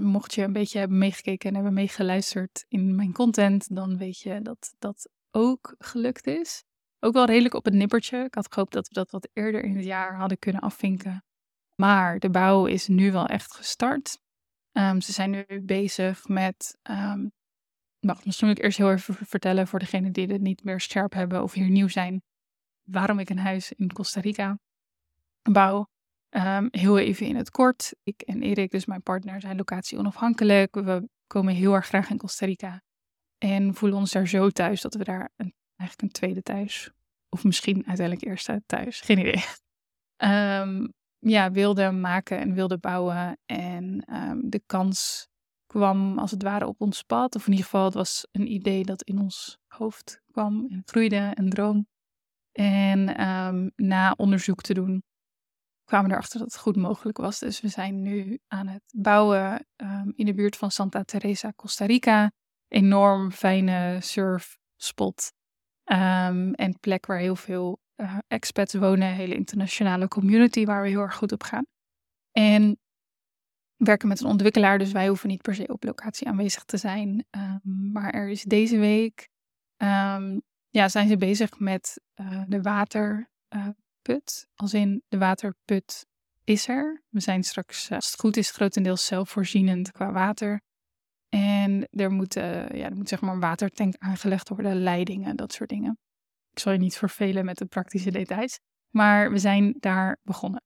Mocht 0.00 0.34
je 0.34 0.42
een 0.42 0.52
beetje 0.52 0.78
hebben 0.78 0.98
meegekeken 0.98 1.48
en 1.48 1.54
hebben 1.54 1.72
meegeluisterd 1.72 2.64
in 2.68 2.94
mijn 2.94 3.12
content, 3.12 3.74
dan 3.74 3.98
weet 3.98 4.18
je 4.18 4.42
dat 4.42 4.74
dat 4.78 5.10
ook 5.30 5.74
gelukt 5.78 6.26
is. 6.26 6.64
Ook 7.00 7.12
wel 7.12 7.24
redelijk 7.24 7.54
op 7.54 7.64
het 7.64 7.74
nippertje. 7.74 8.24
Ik 8.24 8.34
had 8.34 8.52
gehoopt 8.52 8.72
dat 8.72 8.88
we 8.88 8.94
dat 8.94 9.10
wat 9.10 9.28
eerder 9.32 9.62
in 9.62 9.76
het 9.76 9.84
jaar 9.84 10.16
hadden 10.16 10.38
kunnen 10.38 10.62
afvinken. 10.62 11.24
Maar 11.74 12.18
de 12.18 12.30
bouw 12.30 12.66
is 12.66 12.88
nu 12.88 13.12
wel 13.12 13.26
echt 13.26 13.54
gestart. 13.54 14.18
Ehm, 14.72 15.00
ze 15.00 15.12
zijn 15.12 15.30
nu 15.30 15.62
bezig 15.62 16.28
met. 16.28 16.78
Um, 16.90 17.32
wacht, 18.00 18.24
misschien 18.24 18.48
moet 18.48 18.58
ik 18.58 18.64
eerst 18.64 18.78
heel 18.78 18.92
even 18.92 19.14
vertellen 19.14 19.66
voor 19.66 19.78
degenen 19.78 20.12
die 20.12 20.26
het 20.26 20.40
niet 20.40 20.64
meer 20.64 20.80
scherp 20.80 21.12
hebben 21.12 21.42
of 21.42 21.52
hier 21.52 21.68
nieuw 21.68 21.88
zijn. 21.88 22.22
Waarom 22.82 23.18
ik 23.18 23.30
een 23.30 23.38
huis 23.38 23.72
in 23.72 23.92
Costa 23.92 24.20
Rica 24.20 24.58
bouw. 25.52 25.88
Um, 26.30 26.68
heel 26.70 26.98
even 26.98 27.26
in 27.26 27.36
het 27.36 27.50
kort. 27.50 27.94
Ik 28.02 28.20
en 28.20 28.42
Erik, 28.42 28.70
dus 28.70 28.86
mijn 28.86 29.02
partner, 29.02 29.40
zijn 29.40 29.56
locatie 29.56 29.98
onafhankelijk. 29.98 30.74
We 30.74 31.08
komen 31.26 31.54
heel 31.54 31.74
erg 31.74 31.86
graag 31.86 32.10
in 32.10 32.18
Costa 32.18 32.46
Rica. 32.46 32.82
En 33.38 33.74
voelen 33.74 33.98
ons 33.98 34.12
daar 34.12 34.28
zo 34.28 34.50
thuis 34.50 34.80
dat 34.80 34.94
we 34.94 35.04
daar 35.04 35.30
een, 35.36 35.54
eigenlijk 35.76 36.02
een 36.02 36.20
tweede 36.20 36.42
thuis. 36.42 36.90
Of 37.28 37.44
misschien 37.44 37.86
uiteindelijk 37.86 38.26
eerste 38.26 38.62
thuis. 38.66 39.00
Geen 39.00 39.18
idee. 39.18 39.44
Um, 40.60 40.92
ja, 41.34 41.50
wilden 41.50 42.00
maken 42.00 42.38
en 42.38 42.54
wilden 42.54 42.80
bouwen. 42.80 43.38
En 43.46 44.14
um, 44.14 44.50
de 44.50 44.62
kans 44.66 45.28
kwam 45.66 46.18
als 46.18 46.30
het 46.30 46.42
ware 46.42 46.66
op 46.66 46.80
ons 46.80 47.02
pad. 47.02 47.34
Of 47.34 47.46
in 47.46 47.50
ieder 47.50 47.64
geval, 47.64 47.84
het 47.84 47.94
was 47.94 48.26
een 48.32 48.52
idee 48.52 48.84
dat 48.84 49.02
in 49.02 49.18
ons 49.18 49.58
hoofd 49.66 50.20
kwam 50.30 50.66
en 50.70 50.82
groeide, 50.84 51.32
een 51.34 51.50
droom. 51.50 51.86
En 52.52 53.28
um, 53.28 53.72
na 53.76 54.14
onderzoek 54.16 54.60
te 54.60 54.74
doen, 54.74 55.02
kwamen 55.84 56.08
we 56.08 56.12
erachter 56.14 56.38
dat 56.38 56.52
het 56.52 56.60
goed 56.60 56.76
mogelijk 56.76 57.16
was. 57.16 57.38
Dus 57.38 57.60
we 57.60 57.68
zijn 57.68 58.02
nu 58.02 58.38
aan 58.46 58.66
het 58.66 58.82
bouwen 58.94 59.66
in 60.14 60.26
de 60.26 60.34
buurt 60.34 60.56
van 60.56 60.70
Santa 60.70 61.02
Teresa, 61.02 61.52
Costa 61.56 61.84
Rica. 61.84 62.32
Enorm 62.68 63.30
fijne 63.30 63.98
surfspot. 64.00 65.32
Um, 65.92 66.54
en 66.54 66.80
plek 66.80 67.06
waar 67.06 67.18
heel 67.18 67.36
veel 67.36 67.80
uh, 67.96 68.18
expats 68.28 68.74
wonen, 68.74 69.08
hele 69.08 69.34
internationale 69.34 70.08
community 70.08 70.64
waar 70.64 70.82
we 70.82 70.88
heel 70.88 71.00
erg 71.00 71.14
goed 71.14 71.32
op 71.32 71.42
gaan. 71.42 71.66
En 72.32 72.78
werken 73.76 74.08
met 74.08 74.20
een 74.20 74.26
ontwikkelaar, 74.26 74.78
dus 74.78 74.92
wij 74.92 75.08
hoeven 75.08 75.28
niet 75.28 75.42
per 75.42 75.54
se 75.54 75.66
op 75.66 75.84
locatie 75.84 76.28
aanwezig 76.28 76.64
te 76.64 76.76
zijn. 76.76 77.26
Um, 77.30 77.92
maar 77.92 78.10
er 78.10 78.28
is 78.28 78.42
deze 78.42 78.78
week, 78.78 79.28
um, 79.76 80.42
ja, 80.68 80.88
zijn 80.88 81.08
ze 81.08 81.16
bezig 81.16 81.58
met 81.58 82.00
uh, 82.14 82.42
de 82.46 82.62
waterput. 82.62 84.46
als 84.54 84.74
in 84.74 85.02
de 85.08 85.18
waterput 85.18 86.06
is 86.44 86.68
er. 86.68 87.02
We 87.08 87.20
zijn 87.20 87.42
straks, 87.42 87.90
als 87.90 88.10
het 88.10 88.20
goed 88.20 88.36
is, 88.36 88.50
grotendeels 88.50 89.06
zelfvoorzienend 89.06 89.92
qua 89.92 90.12
water. 90.12 90.60
En 91.36 91.88
er 91.90 92.10
moet, 92.10 92.34
ja, 92.34 92.68
er 92.70 92.96
moet 92.96 93.08
zeg 93.08 93.20
maar 93.20 93.34
een 93.34 93.40
watertank 93.40 93.94
aangelegd 93.98 94.48
worden, 94.48 94.82
leidingen, 94.82 95.36
dat 95.36 95.52
soort 95.52 95.68
dingen. 95.68 95.98
Ik 96.50 96.58
zal 96.58 96.72
je 96.72 96.78
niet 96.78 96.96
vervelen 96.96 97.44
met 97.44 97.58
de 97.58 97.66
praktische 97.66 98.10
details, 98.10 98.58
maar 98.90 99.30
we 99.30 99.38
zijn 99.38 99.74
daar 99.78 100.18
begonnen. 100.22 100.62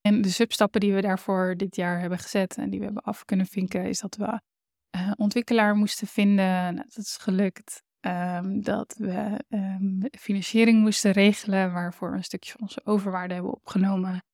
En 0.00 0.22
de 0.22 0.28
substappen 0.28 0.80
die 0.80 0.94
we 0.94 1.00
daarvoor 1.00 1.54
dit 1.56 1.76
jaar 1.76 2.00
hebben 2.00 2.18
gezet 2.18 2.56
en 2.56 2.70
die 2.70 2.78
we 2.78 2.84
hebben 2.84 3.02
af 3.02 3.24
kunnen 3.24 3.46
vinken, 3.46 3.84
is 3.84 4.00
dat 4.00 4.16
we 4.16 4.40
uh, 4.96 5.12
ontwikkelaar 5.16 5.74
moesten 5.74 6.06
vinden. 6.06 6.74
Nou, 6.74 6.88
dat 6.88 6.96
is 7.04 7.16
gelukt. 7.16 7.82
Um, 8.06 8.62
dat 8.62 8.94
we 8.98 9.44
um, 9.48 10.02
financiering 10.18 10.80
moesten 10.80 11.10
regelen, 11.10 11.72
waarvoor 11.72 12.10
we 12.10 12.16
een 12.16 12.24
stukje 12.24 12.52
van 12.52 12.60
onze 12.60 12.80
overwaarde 12.84 13.34
hebben 13.34 13.52
opgenomen. 13.52 14.24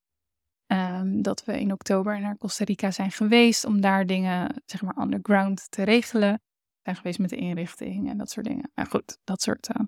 Um, 0.72 1.22
dat 1.22 1.44
we 1.44 1.60
in 1.60 1.72
oktober 1.72 2.20
naar 2.20 2.36
Costa 2.36 2.64
Rica 2.64 2.90
zijn 2.90 3.10
geweest 3.10 3.64
om 3.64 3.80
daar 3.80 4.06
dingen, 4.06 4.62
zeg 4.66 4.82
maar, 4.82 4.96
underground 4.98 5.70
te 5.70 5.82
regelen. 5.82 6.32
We 6.32 6.80
zijn 6.82 6.96
geweest 6.96 7.18
met 7.18 7.30
de 7.30 7.36
inrichting 7.36 8.08
en 8.08 8.18
dat 8.18 8.30
soort 8.30 8.46
dingen. 8.46 8.70
Nou 8.74 8.88
goed, 8.88 9.18
dat 9.24 9.42
soort 9.42 9.68
uh, 9.68 9.86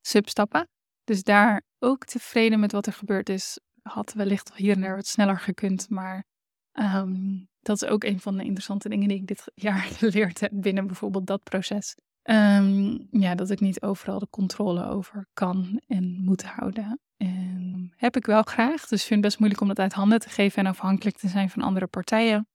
substappen. 0.00 0.68
Dus 1.04 1.22
daar 1.22 1.62
ook 1.78 2.04
tevreden 2.04 2.60
met 2.60 2.72
wat 2.72 2.86
er 2.86 2.92
gebeurd 2.92 3.28
is. 3.28 3.60
Had 3.82 4.12
wellicht 4.12 4.54
hier 4.54 4.74
en 4.74 4.80
daar 4.80 4.96
wat 4.96 5.06
sneller 5.06 5.38
gekund. 5.38 5.88
Maar 5.90 6.24
um, 6.72 7.48
dat 7.60 7.82
is 7.82 7.88
ook 7.88 8.04
een 8.04 8.20
van 8.20 8.36
de 8.36 8.44
interessante 8.44 8.88
dingen 8.88 9.08
die 9.08 9.18
ik 9.18 9.26
dit 9.26 9.44
jaar 9.54 9.82
geleerd 9.98 10.40
heb 10.40 10.50
binnen 10.54 10.86
bijvoorbeeld 10.86 11.26
dat 11.26 11.42
proces. 11.42 11.94
Um, 12.24 13.08
ja, 13.10 13.34
dat 13.34 13.50
ik 13.50 13.60
niet 13.60 13.82
overal 13.82 14.18
de 14.18 14.28
controle 14.30 14.84
over 14.84 15.26
kan 15.32 15.80
en 15.86 16.22
moet 16.24 16.44
houden. 16.44 17.00
En 17.16 17.92
heb 17.96 18.16
ik 18.16 18.26
wel 18.26 18.42
graag. 18.42 18.86
Dus 18.86 19.00
ik 19.00 19.06
vind 19.06 19.10
het 19.10 19.20
best 19.20 19.38
moeilijk 19.38 19.60
om 19.62 19.68
dat 19.68 19.78
uit 19.78 19.92
handen 19.92 20.20
te 20.20 20.28
geven 20.28 20.58
en 20.58 20.70
afhankelijk 20.70 21.16
te 21.16 21.28
zijn 21.28 21.50
van 21.50 21.62
andere 21.62 21.86
partijen. 21.86 22.48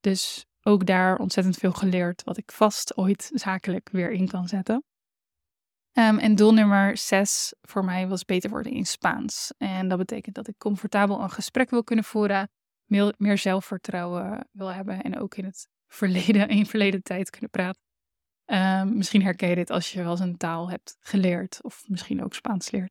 Dus 0.00 0.46
ook 0.62 0.86
daar 0.86 1.16
ontzettend 1.16 1.56
veel 1.56 1.72
geleerd, 1.72 2.24
wat 2.24 2.36
ik 2.36 2.52
vast 2.52 2.96
ooit 2.96 3.30
zakelijk 3.34 3.88
weer 3.92 4.10
in 4.10 4.28
kan 4.28 4.48
zetten. 4.48 4.84
Um, 5.92 6.18
en 6.18 6.34
doel 6.34 6.52
nummer 6.52 6.96
zes 6.96 7.54
voor 7.60 7.84
mij 7.84 8.08
was 8.08 8.24
beter 8.24 8.50
worden 8.50 8.72
in 8.72 8.86
Spaans. 8.86 9.52
En 9.56 9.88
dat 9.88 9.98
betekent 9.98 10.34
dat 10.34 10.48
ik 10.48 10.58
comfortabel 10.58 11.20
een 11.20 11.30
gesprek 11.30 11.70
wil 11.70 11.84
kunnen 11.84 12.04
voeren, 12.04 12.50
meer, 12.84 13.14
meer 13.16 13.38
zelfvertrouwen 13.38 14.48
wil 14.52 14.72
hebben 14.72 15.02
en 15.02 15.18
ook 15.18 15.34
in 15.34 15.44
het 15.44 15.68
verleden, 15.86 16.48
in 16.48 16.66
verleden 16.66 17.02
tijd 17.02 17.30
kunnen 17.30 17.50
praten. 17.50 17.87
Um, 18.52 18.96
misschien 18.96 19.22
herken 19.22 19.48
je 19.48 19.54
dit 19.54 19.70
als 19.70 19.92
je 19.92 20.02
wel 20.02 20.10
eens 20.10 20.20
een 20.20 20.36
taal 20.36 20.70
hebt 20.70 20.96
geleerd 21.00 21.62
of 21.62 21.84
misschien 21.86 22.24
ook 22.24 22.34
Spaans 22.34 22.70
leert. 22.70 22.90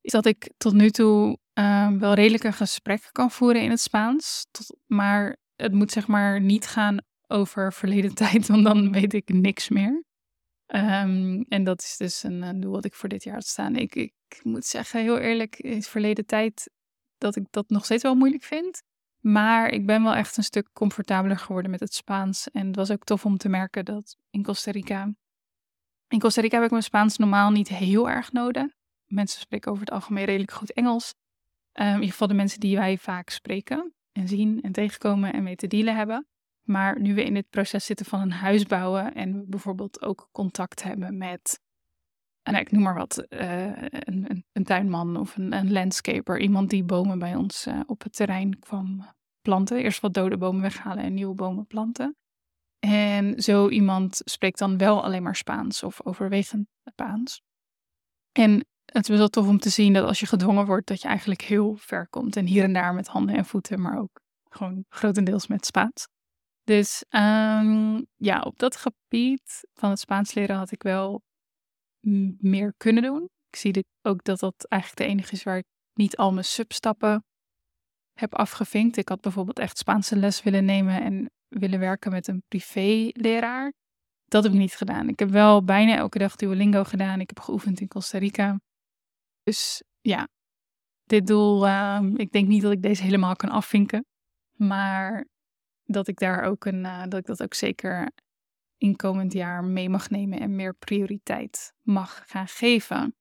Is 0.00 0.12
dat 0.12 0.26
ik 0.26 0.50
tot 0.56 0.72
nu 0.72 0.90
toe 0.90 1.38
um, 1.52 1.98
wel 1.98 2.14
redelijke 2.14 2.52
gesprekken 2.52 3.12
kan 3.12 3.30
voeren 3.30 3.62
in 3.62 3.70
het 3.70 3.80
Spaans, 3.80 4.46
tot, 4.50 4.76
maar 4.86 5.36
het 5.54 5.72
moet 5.72 5.92
zeg 5.92 6.06
maar 6.06 6.40
niet 6.40 6.66
gaan 6.66 6.96
over 7.26 7.72
verleden 7.72 8.14
tijd, 8.24 8.46
want 8.46 8.64
dan 8.64 8.92
weet 8.92 9.14
ik 9.14 9.28
niks 9.28 9.68
meer. 9.68 10.04
Um, 10.66 11.42
en 11.48 11.64
dat 11.64 11.82
is 11.82 11.96
dus 11.96 12.22
een, 12.22 12.60
doel 12.60 12.72
wat 12.72 12.84
ik 12.84 12.94
voor 12.94 13.08
dit 13.08 13.24
jaar 13.24 13.34
had 13.34 13.46
staan. 13.46 13.76
Ik, 13.76 13.94
ik 13.94 14.40
moet 14.42 14.64
zeggen, 14.64 15.00
heel 15.00 15.18
eerlijk, 15.18 15.58
in 15.58 15.82
verleden 15.82 16.26
tijd 16.26 16.70
dat 17.18 17.36
ik 17.36 17.46
dat 17.50 17.68
nog 17.68 17.84
steeds 17.84 18.02
wel 18.02 18.14
moeilijk 18.14 18.42
vind. 18.42 18.82
Maar 19.26 19.68
ik 19.68 19.86
ben 19.86 20.02
wel 20.02 20.14
echt 20.14 20.36
een 20.36 20.44
stuk 20.44 20.68
comfortabeler 20.72 21.38
geworden 21.38 21.70
met 21.70 21.80
het 21.80 21.94
Spaans. 21.94 22.50
En 22.50 22.66
het 22.66 22.76
was 22.76 22.90
ook 22.90 23.04
tof 23.04 23.24
om 23.24 23.36
te 23.36 23.48
merken 23.48 23.84
dat 23.84 24.16
in 24.30 24.42
Costa 24.42 24.70
Rica. 24.70 25.14
In 26.08 26.18
Costa 26.18 26.40
Rica 26.40 26.56
heb 26.56 26.64
ik 26.64 26.70
mijn 26.70 26.82
Spaans 26.82 27.16
normaal 27.16 27.50
niet 27.50 27.68
heel 27.68 28.10
erg 28.10 28.32
nodig. 28.32 28.66
Mensen 29.06 29.40
spreken 29.40 29.70
over 29.70 29.84
het 29.84 29.92
algemeen 29.92 30.24
redelijk 30.24 30.52
goed 30.52 30.72
Engels. 30.72 31.14
Um, 31.72 31.86
in 31.86 31.94
ieder 31.94 32.10
geval 32.10 32.28
de 32.28 32.34
mensen 32.34 32.60
die 32.60 32.76
wij 32.76 32.98
vaak 32.98 33.30
spreken 33.30 33.94
en 34.12 34.28
zien 34.28 34.62
en 34.62 34.72
tegenkomen 34.72 35.32
en 35.32 35.42
mee 35.42 35.56
te 35.56 35.66
dealen 35.66 35.96
hebben. 35.96 36.26
Maar 36.62 37.00
nu 37.00 37.14
we 37.14 37.24
in 37.24 37.36
het 37.36 37.50
proces 37.50 37.84
zitten 37.84 38.06
van 38.06 38.20
een 38.20 38.32
huis 38.32 38.64
bouwen 38.64 39.14
en 39.14 39.38
we 39.38 39.46
bijvoorbeeld 39.46 40.02
ook 40.02 40.28
contact 40.32 40.82
hebben 40.82 41.16
met, 41.16 41.60
en 42.42 42.54
ik 42.54 42.70
noem 42.70 42.82
maar 42.82 42.94
wat, 42.94 43.26
uh, 43.28 43.82
een, 43.90 44.44
een, 44.52 44.64
tuinman 44.64 45.16
of 45.16 45.36
een, 45.36 45.72
landscaper, 45.72 46.40
iemand 46.40 46.70
die 46.70 46.84
bomen 46.84 47.18
bij 47.18 47.34
ons 47.34 47.66
uh, 47.66 47.80
op 47.86 48.02
het 48.02 48.12
terrein 48.12 48.58
kwam 48.58 49.14
planten. 49.46 49.76
Eerst 49.76 50.00
wat 50.00 50.14
dode 50.14 50.36
bomen 50.36 50.62
weghalen 50.62 51.04
en 51.04 51.14
nieuwe 51.14 51.34
bomen 51.34 51.66
planten. 51.66 52.16
En 52.78 53.42
zo 53.42 53.68
iemand 53.68 54.20
spreekt 54.24 54.58
dan 54.58 54.78
wel 54.78 55.04
alleen 55.04 55.22
maar 55.22 55.36
Spaans 55.36 55.82
of 55.82 56.04
overwegend 56.04 56.66
Spaans. 56.84 57.42
En 58.32 58.66
het 58.84 59.08
is 59.08 59.18
wel 59.18 59.28
tof 59.28 59.46
om 59.46 59.58
te 59.58 59.68
zien 59.68 59.92
dat 59.92 60.04
als 60.04 60.20
je 60.20 60.26
gedwongen 60.26 60.66
wordt, 60.66 60.86
dat 60.86 61.02
je 61.02 61.08
eigenlijk 61.08 61.40
heel 61.40 61.76
ver 61.76 62.08
komt. 62.08 62.36
En 62.36 62.46
hier 62.46 62.64
en 62.64 62.72
daar 62.72 62.94
met 62.94 63.06
handen 63.06 63.36
en 63.36 63.44
voeten, 63.44 63.80
maar 63.80 63.98
ook 63.98 64.20
gewoon 64.48 64.84
grotendeels 64.88 65.46
met 65.46 65.66
Spaans. 65.66 66.08
Dus 66.64 67.04
um, 67.10 68.06
ja, 68.16 68.40
op 68.40 68.58
dat 68.58 68.76
gebied 68.76 69.68
van 69.74 69.90
het 69.90 69.98
Spaans 69.98 70.34
leren 70.34 70.56
had 70.56 70.70
ik 70.70 70.82
wel 70.82 71.22
meer 72.38 72.74
kunnen 72.76 73.02
doen. 73.02 73.28
Ik 73.48 73.56
zie 73.56 73.72
dit 73.72 73.86
ook 74.02 74.24
dat 74.24 74.38
dat 74.38 74.66
eigenlijk 74.68 75.02
de 75.02 75.08
enige 75.08 75.32
is 75.32 75.42
waar 75.42 75.56
ik 75.56 75.66
niet 75.94 76.16
al 76.16 76.32
mijn 76.32 76.44
substappen 76.44 77.24
heb 78.18 78.34
afgevinkt. 78.34 78.96
Ik 78.96 79.08
had 79.08 79.20
bijvoorbeeld 79.20 79.58
echt 79.58 79.78
Spaanse 79.78 80.16
les 80.16 80.42
willen 80.42 80.64
nemen 80.64 81.02
en 81.02 81.30
willen 81.48 81.78
werken 81.78 82.10
met 82.10 82.28
een 82.28 82.42
privé-leraar. 82.48 83.72
Dat 84.24 84.42
heb 84.42 84.52
ik 84.52 84.58
niet 84.58 84.76
gedaan. 84.76 85.08
Ik 85.08 85.18
heb 85.18 85.30
wel 85.30 85.64
bijna 85.64 85.96
elke 85.96 86.18
dag 86.18 86.36
Duolingo 86.36 86.84
gedaan. 86.84 87.20
Ik 87.20 87.28
heb 87.28 87.40
geoefend 87.40 87.80
in 87.80 87.88
Costa 87.88 88.18
Rica. 88.18 88.60
Dus 89.42 89.82
ja, 90.00 90.28
dit 91.04 91.26
doel, 91.26 91.66
uh, 91.66 92.00
ik 92.14 92.32
denk 92.32 92.48
niet 92.48 92.62
dat 92.62 92.72
ik 92.72 92.82
deze 92.82 93.02
helemaal 93.02 93.36
kan 93.36 93.50
afvinken. 93.50 94.06
Maar 94.52 95.26
dat 95.84 96.08
ik 96.08 96.18
daar 96.18 96.42
ook 96.42 96.64
een, 96.64 96.84
uh, 96.84 97.02
dat 97.02 97.18
ik 97.18 97.26
dat 97.26 97.42
ook 97.42 97.54
zeker 97.54 98.10
in 98.76 98.96
komend 98.96 99.32
jaar 99.32 99.64
mee 99.64 99.88
mag 99.88 100.10
nemen 100.10 100.40
en 100.40 100.56
meer 100.56 100.74
prioriteit 100.74 101.72
mag 101.82 102.22
gaan 102.26 102.48
geven. 102.48 103.14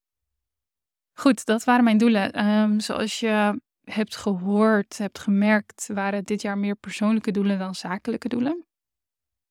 Goed, 1.14 1.46
dat 1.46 1.64
waren 1.64 1.84
mijn 1.84 1.98
doelen. 1.98 2.46
Um, 2.46 2.80
zoals 2.80 3.20
je 3.20 3.62
hebt 3.86 4.16
gehoord, 4.16 4.98
hebt 4.98 5.20
gemerkt, 5.20 5.90
waren 5.94 6.24
dit 6.24 6.42
jaar 6.42 6.58
meer 6.58 6.76
persoonlijke 6.76 7.32
doelen 7.32 7.60
dan 7.60 7.76
zakelijke 7.76 8.28
doelen. 8.28 8.66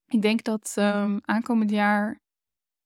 Ik 0.06 0.22
denk 0.22 0.42
dat 0.42 0.74
um, 0.78 1.20
aankomend 1.22 1.70
jaar 1.70 2.20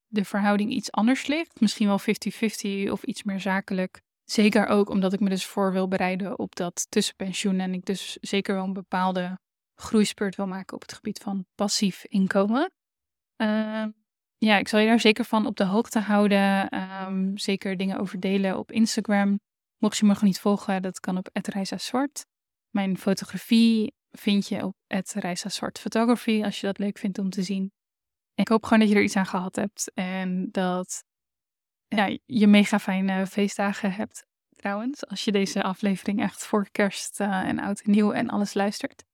de 0.07 0.25
verhouding 0.25 0.71
iets 0.71 0.93
anders 0.93 1.27
ligt. 1.27 1.61
Misschien 1.61 1.87
wel 1.87 2.01
50-50 2.01 2.91
of 2.91 3.03
iets 3.03 3.23
meer 3.23 3.41
zakelijk. 3.41 4.01
Zeker 4.25 4.67
ook 4.67 4.89
omdat 4.91 5.13
ik 5.13 5.21
me 5.21 5.29
dus 5.29 5.47
voor 5.47 5.73
wil 5.73 5.89
bereiden 5.89 6.39
op 6.39 6.57
dat 6.57 6.87
tussenpensioen. 6.89 7.61
En 7.61 7.75
ik 7.75 7.85
dus 7.85 8.17
zeker 8.21 8.55
wel 8.55 8.65
een 8.65 8.73
bepaalde 8.73 9.39
groeispurt 9.75 10.37
wil 10.37 10.47
maken 10.47 10.75
op 10.75 10.83
het 10.83 10.93
gebied 10.93 11.19
van 11.19 11.47
passief 11.55 12.05
inkomen. 12.05 12.73
Ehm, 13.37 13.91
ja, 14.39 14.59
ik 14.59 14.69
zal 14.69 14.81
je 14.81 14.87
daar 14.87 15.01
zeker 15.01 15.25
van 15.25 15.47
op 15.47 15.57
de 15.57 15.65
hoogte 15.65 15.99
houden. 15.99 16.69
Ehm, 16.69 17.37
zeker 17.37 17.77
dingen 17.77 17.99
over 17.99 18.21
delen 18.21 18.59
op 18.59 18.73
Instagram. 18.73 19.39
Mocht 19.79 19.97
je 19.97 20.05
me 20.05 20.13
nog 20.13 20.23
niet 20.23 20.41
volgen, 20.41 20.83
dat 20.83 21.01
kan 21.01 21.17
op 21.17 21.29
Zwart. 21.77 22.27
Mijn 22.71 22.99
fotografie 22.99 23.95
vind 24.11 24.49
je 24.49 24.65
op 24.65 24.75
Zwart 25.47 25.79
Photography, 25.79 26.43
als 26.45 26.61
je 26.61 26.67
dat 26.67 26.79
leuk 26.79 26.99
vindt 26.99 27.19
om 27.19 27.31
te 27.31 27.43
zien. 27.43 27.73
ik 28.35 28.49
hoop 28.49 28.65
gewoon 28.65 28.79
dat 28.79 28.89
je 28.89 28.95
er 28.95 29.03
iets 29.03 29.17
aan 29.17 29.27
gehad 29.27 29.57
hebt 29.57 29.93
en 29.95 30.49
dat 30.51 31.05
ja, 31.89 32.19
je 32.25 32.47
mega 32.47 32.79
fijne 32.79 33.27
feestdagen 33.27 33.93
hebt 33.93 34.27
trouwens. 34.51 35.07
Als 35.07 35.25
je 35.25 35.33
deze 35.33 35.63
aflevering 35.63 36.21
echt 36.21 36.45
voor 36.45 36.69
kerst 36.71 37.21
uh, 37.21 37.49
en 37.49 37.59
oud 37.59 37.81
en 37.81 37.91
nieuw 37.91 38.13
en 38.13 38.29
alles 38.29 38.55
luistert. 38.55 39.05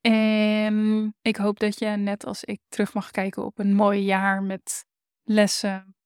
En 0.00 1.14
ik 1.22 1.36
hoop 1.36 1.58
dat 1.58 1.78
je 1.78 1.86
net 1.86 2.24
als 2.24 2.44
ik 2.44 2.60
terug 2.68 2.94
mag 2.94 3.10
kijken 3.10 3.44
op 3.44 3.58
een 3.58 3.74
mooi 3.74 4.00
jaar 4.00 4.42
met 4.42 4.86
lessen, 5.22 5.96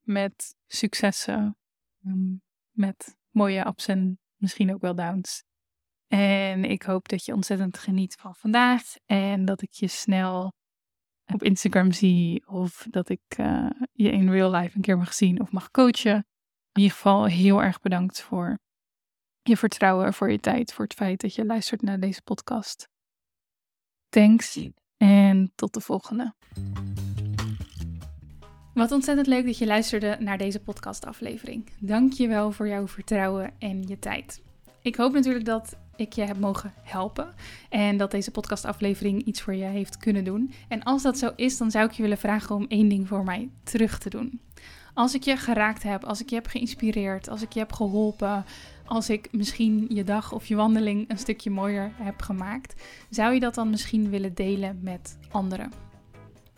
met 0.00 0.56
successen, 0.66 1.56
ehm, 2.04 2.34
met 2.70 3.16
mooie 3.34 3.66
ups 3.66 3.88
en 3.88 4.18
misschien 4.36 4.74
ook 4.74 4.80
wel 4.80 4.94
downs. 4.94 5.42
En 6.06 6.64
ik 6.64 6.82
hoop 6.82 7.08
dat 7.08 7.24
je 7.24 7.34
ontzettend 7.34 7.78
geniet 7.78 8.14
van 8.14 8.34
vandaag 8.34 8.82
en 9.06 9.44
dat 9.44 9.62
ik 9.62 9.72
je 9.72 9.88
snel 9.88 10.52
op 11.32 11.42
Instagram 11.42 11.92
zie 11.92 12.46
of 12.46 12.86
dat 12.90 13.08
ik 13.08 13.38
uh, 13.40 13.70
je 13.92 14.10
in 14.10 14.30
real 14.30 14.50
life 14.50 14.76
een 14.76 14.82
keer 14.82 14.98
mag 14.98 15.14
zien 15.14 15.40
of 15.40 15.50
mag 15.50 15.70
coachen. 15.70 16.16
In 16.72 16.80
ieder 16.80 16.96
geval 16.96 17.24
heel 17.24 17.62
erg 17.62 17.80
bedankt 17.80 18.20
voor 18.20 18.58
je 19.42 19.56
vertrouwen, 19.56 20.14
voor 20.14 20.30
je 20.30 20.38
tijd, 20.38 20.72
voor 20.72 20.84
het 20.84 20.94
feit 20.94 21.20
dat 21.20 21.34
je 21.34 21.44
luistert 21.44 21.82
naar 21.82 22.00
deze 22.00 22.22
podcast. 22.22 22.88
Thanks 24.08 24.68
en 24.96 25.52
tot 25.54 25.74
de 25.74 25.80
volgende. 25.80 26.34
Wat 28.74 28.92
ontzettend 28.92 29.26
leuk 29.26 29.44
dat 29.44 29.58
je 29.58 29.66
luisterde 29.66 30.16
naar 30.20 30.38
deze 30.38 30.60
podcastaflevering. 30.60 31.70
Dank 31.78 32.12
je 32.12 32.28
wel 32.28 32.52
voor 32.52 32.68
jouw 32.68 32.88
vertrouwen 32.88 33.50
en 33.58 33.82
je 33.86 33.98
tijd. 33.98 34.42
Ik 34.82 34.96
hoop 34.96 35.12
natuurlijk 35.12 35.44
dat 35.44 35.76
ik 35.96 36.12
je 36.12 36.22
heb 36.22 36.38
mogen 36.38 36.72
helpen 36.82 37.34
en 37.70 37.96
dat 37.96 38.10
deze 38.10 38.30
podcastaflevering 38.30 39.22
iets 39.22 39.42
voor 39.42 39.54
je 39.54 39.64
heeft 39.64 39.96
kunnen 39.96 40.24
doen. 40.24 40.52
En 40.68 40.82
als 40.82 41.02
dat 41.02 41.18
zo 41.18 41.30
is, 41.36 41.58
dan 41.58 41.70
zou 41.70 41.86
ik 41.86 41.92
je 41.92 42.02
willen 42.02 42.18
vragen 42.18 42.54
om 42.54 42.66
één 42.68 42.88
ding 42.88 43.08
voor 43.08 43.24
mij 43.24 43.48
terug 43.62 43.98
te 43.98 44.10
doen. 44.10 44.40
Als 44.94 45.14
ik 45.14 45.22
je 45.22 45.36
geraakt 45.36 45.82
heb, 45.82 46.04
als 46.04 46.20
ik 46.20 46.28
je 46.28 46.34
heb 46.34 46.46
geïnspireerd, 46.46 47.28
als 47.28 47.42
ik 47.42 47.52
je 47.52 47.58
heb 47.58 47.72
geholpen, 47.72 48.44
als 48.86 49.10
ik 49.10 49.28
misschien 49.32 49.86
je 49.88 50.04
dag 50.04 50.32
of 50.32 50.46
je 50.46 50.54
wandeling 50.54 51.10
een 51.10 51.18
stukje 51.18 51.50
mooier 51.50 51.92
heb 51.94 52.22
gemaakt, 52.22 52.82
zou 53.10 53.34
je 53.34 53.40
dat 53.40 53.54
dan 53.54 53.70
misschien 53.70 54.10
willen 54.10 54.34
delen 54.34 54.78
met 54.82 55.18
anderen? 55.30 55.93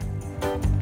Música 0.00 0.77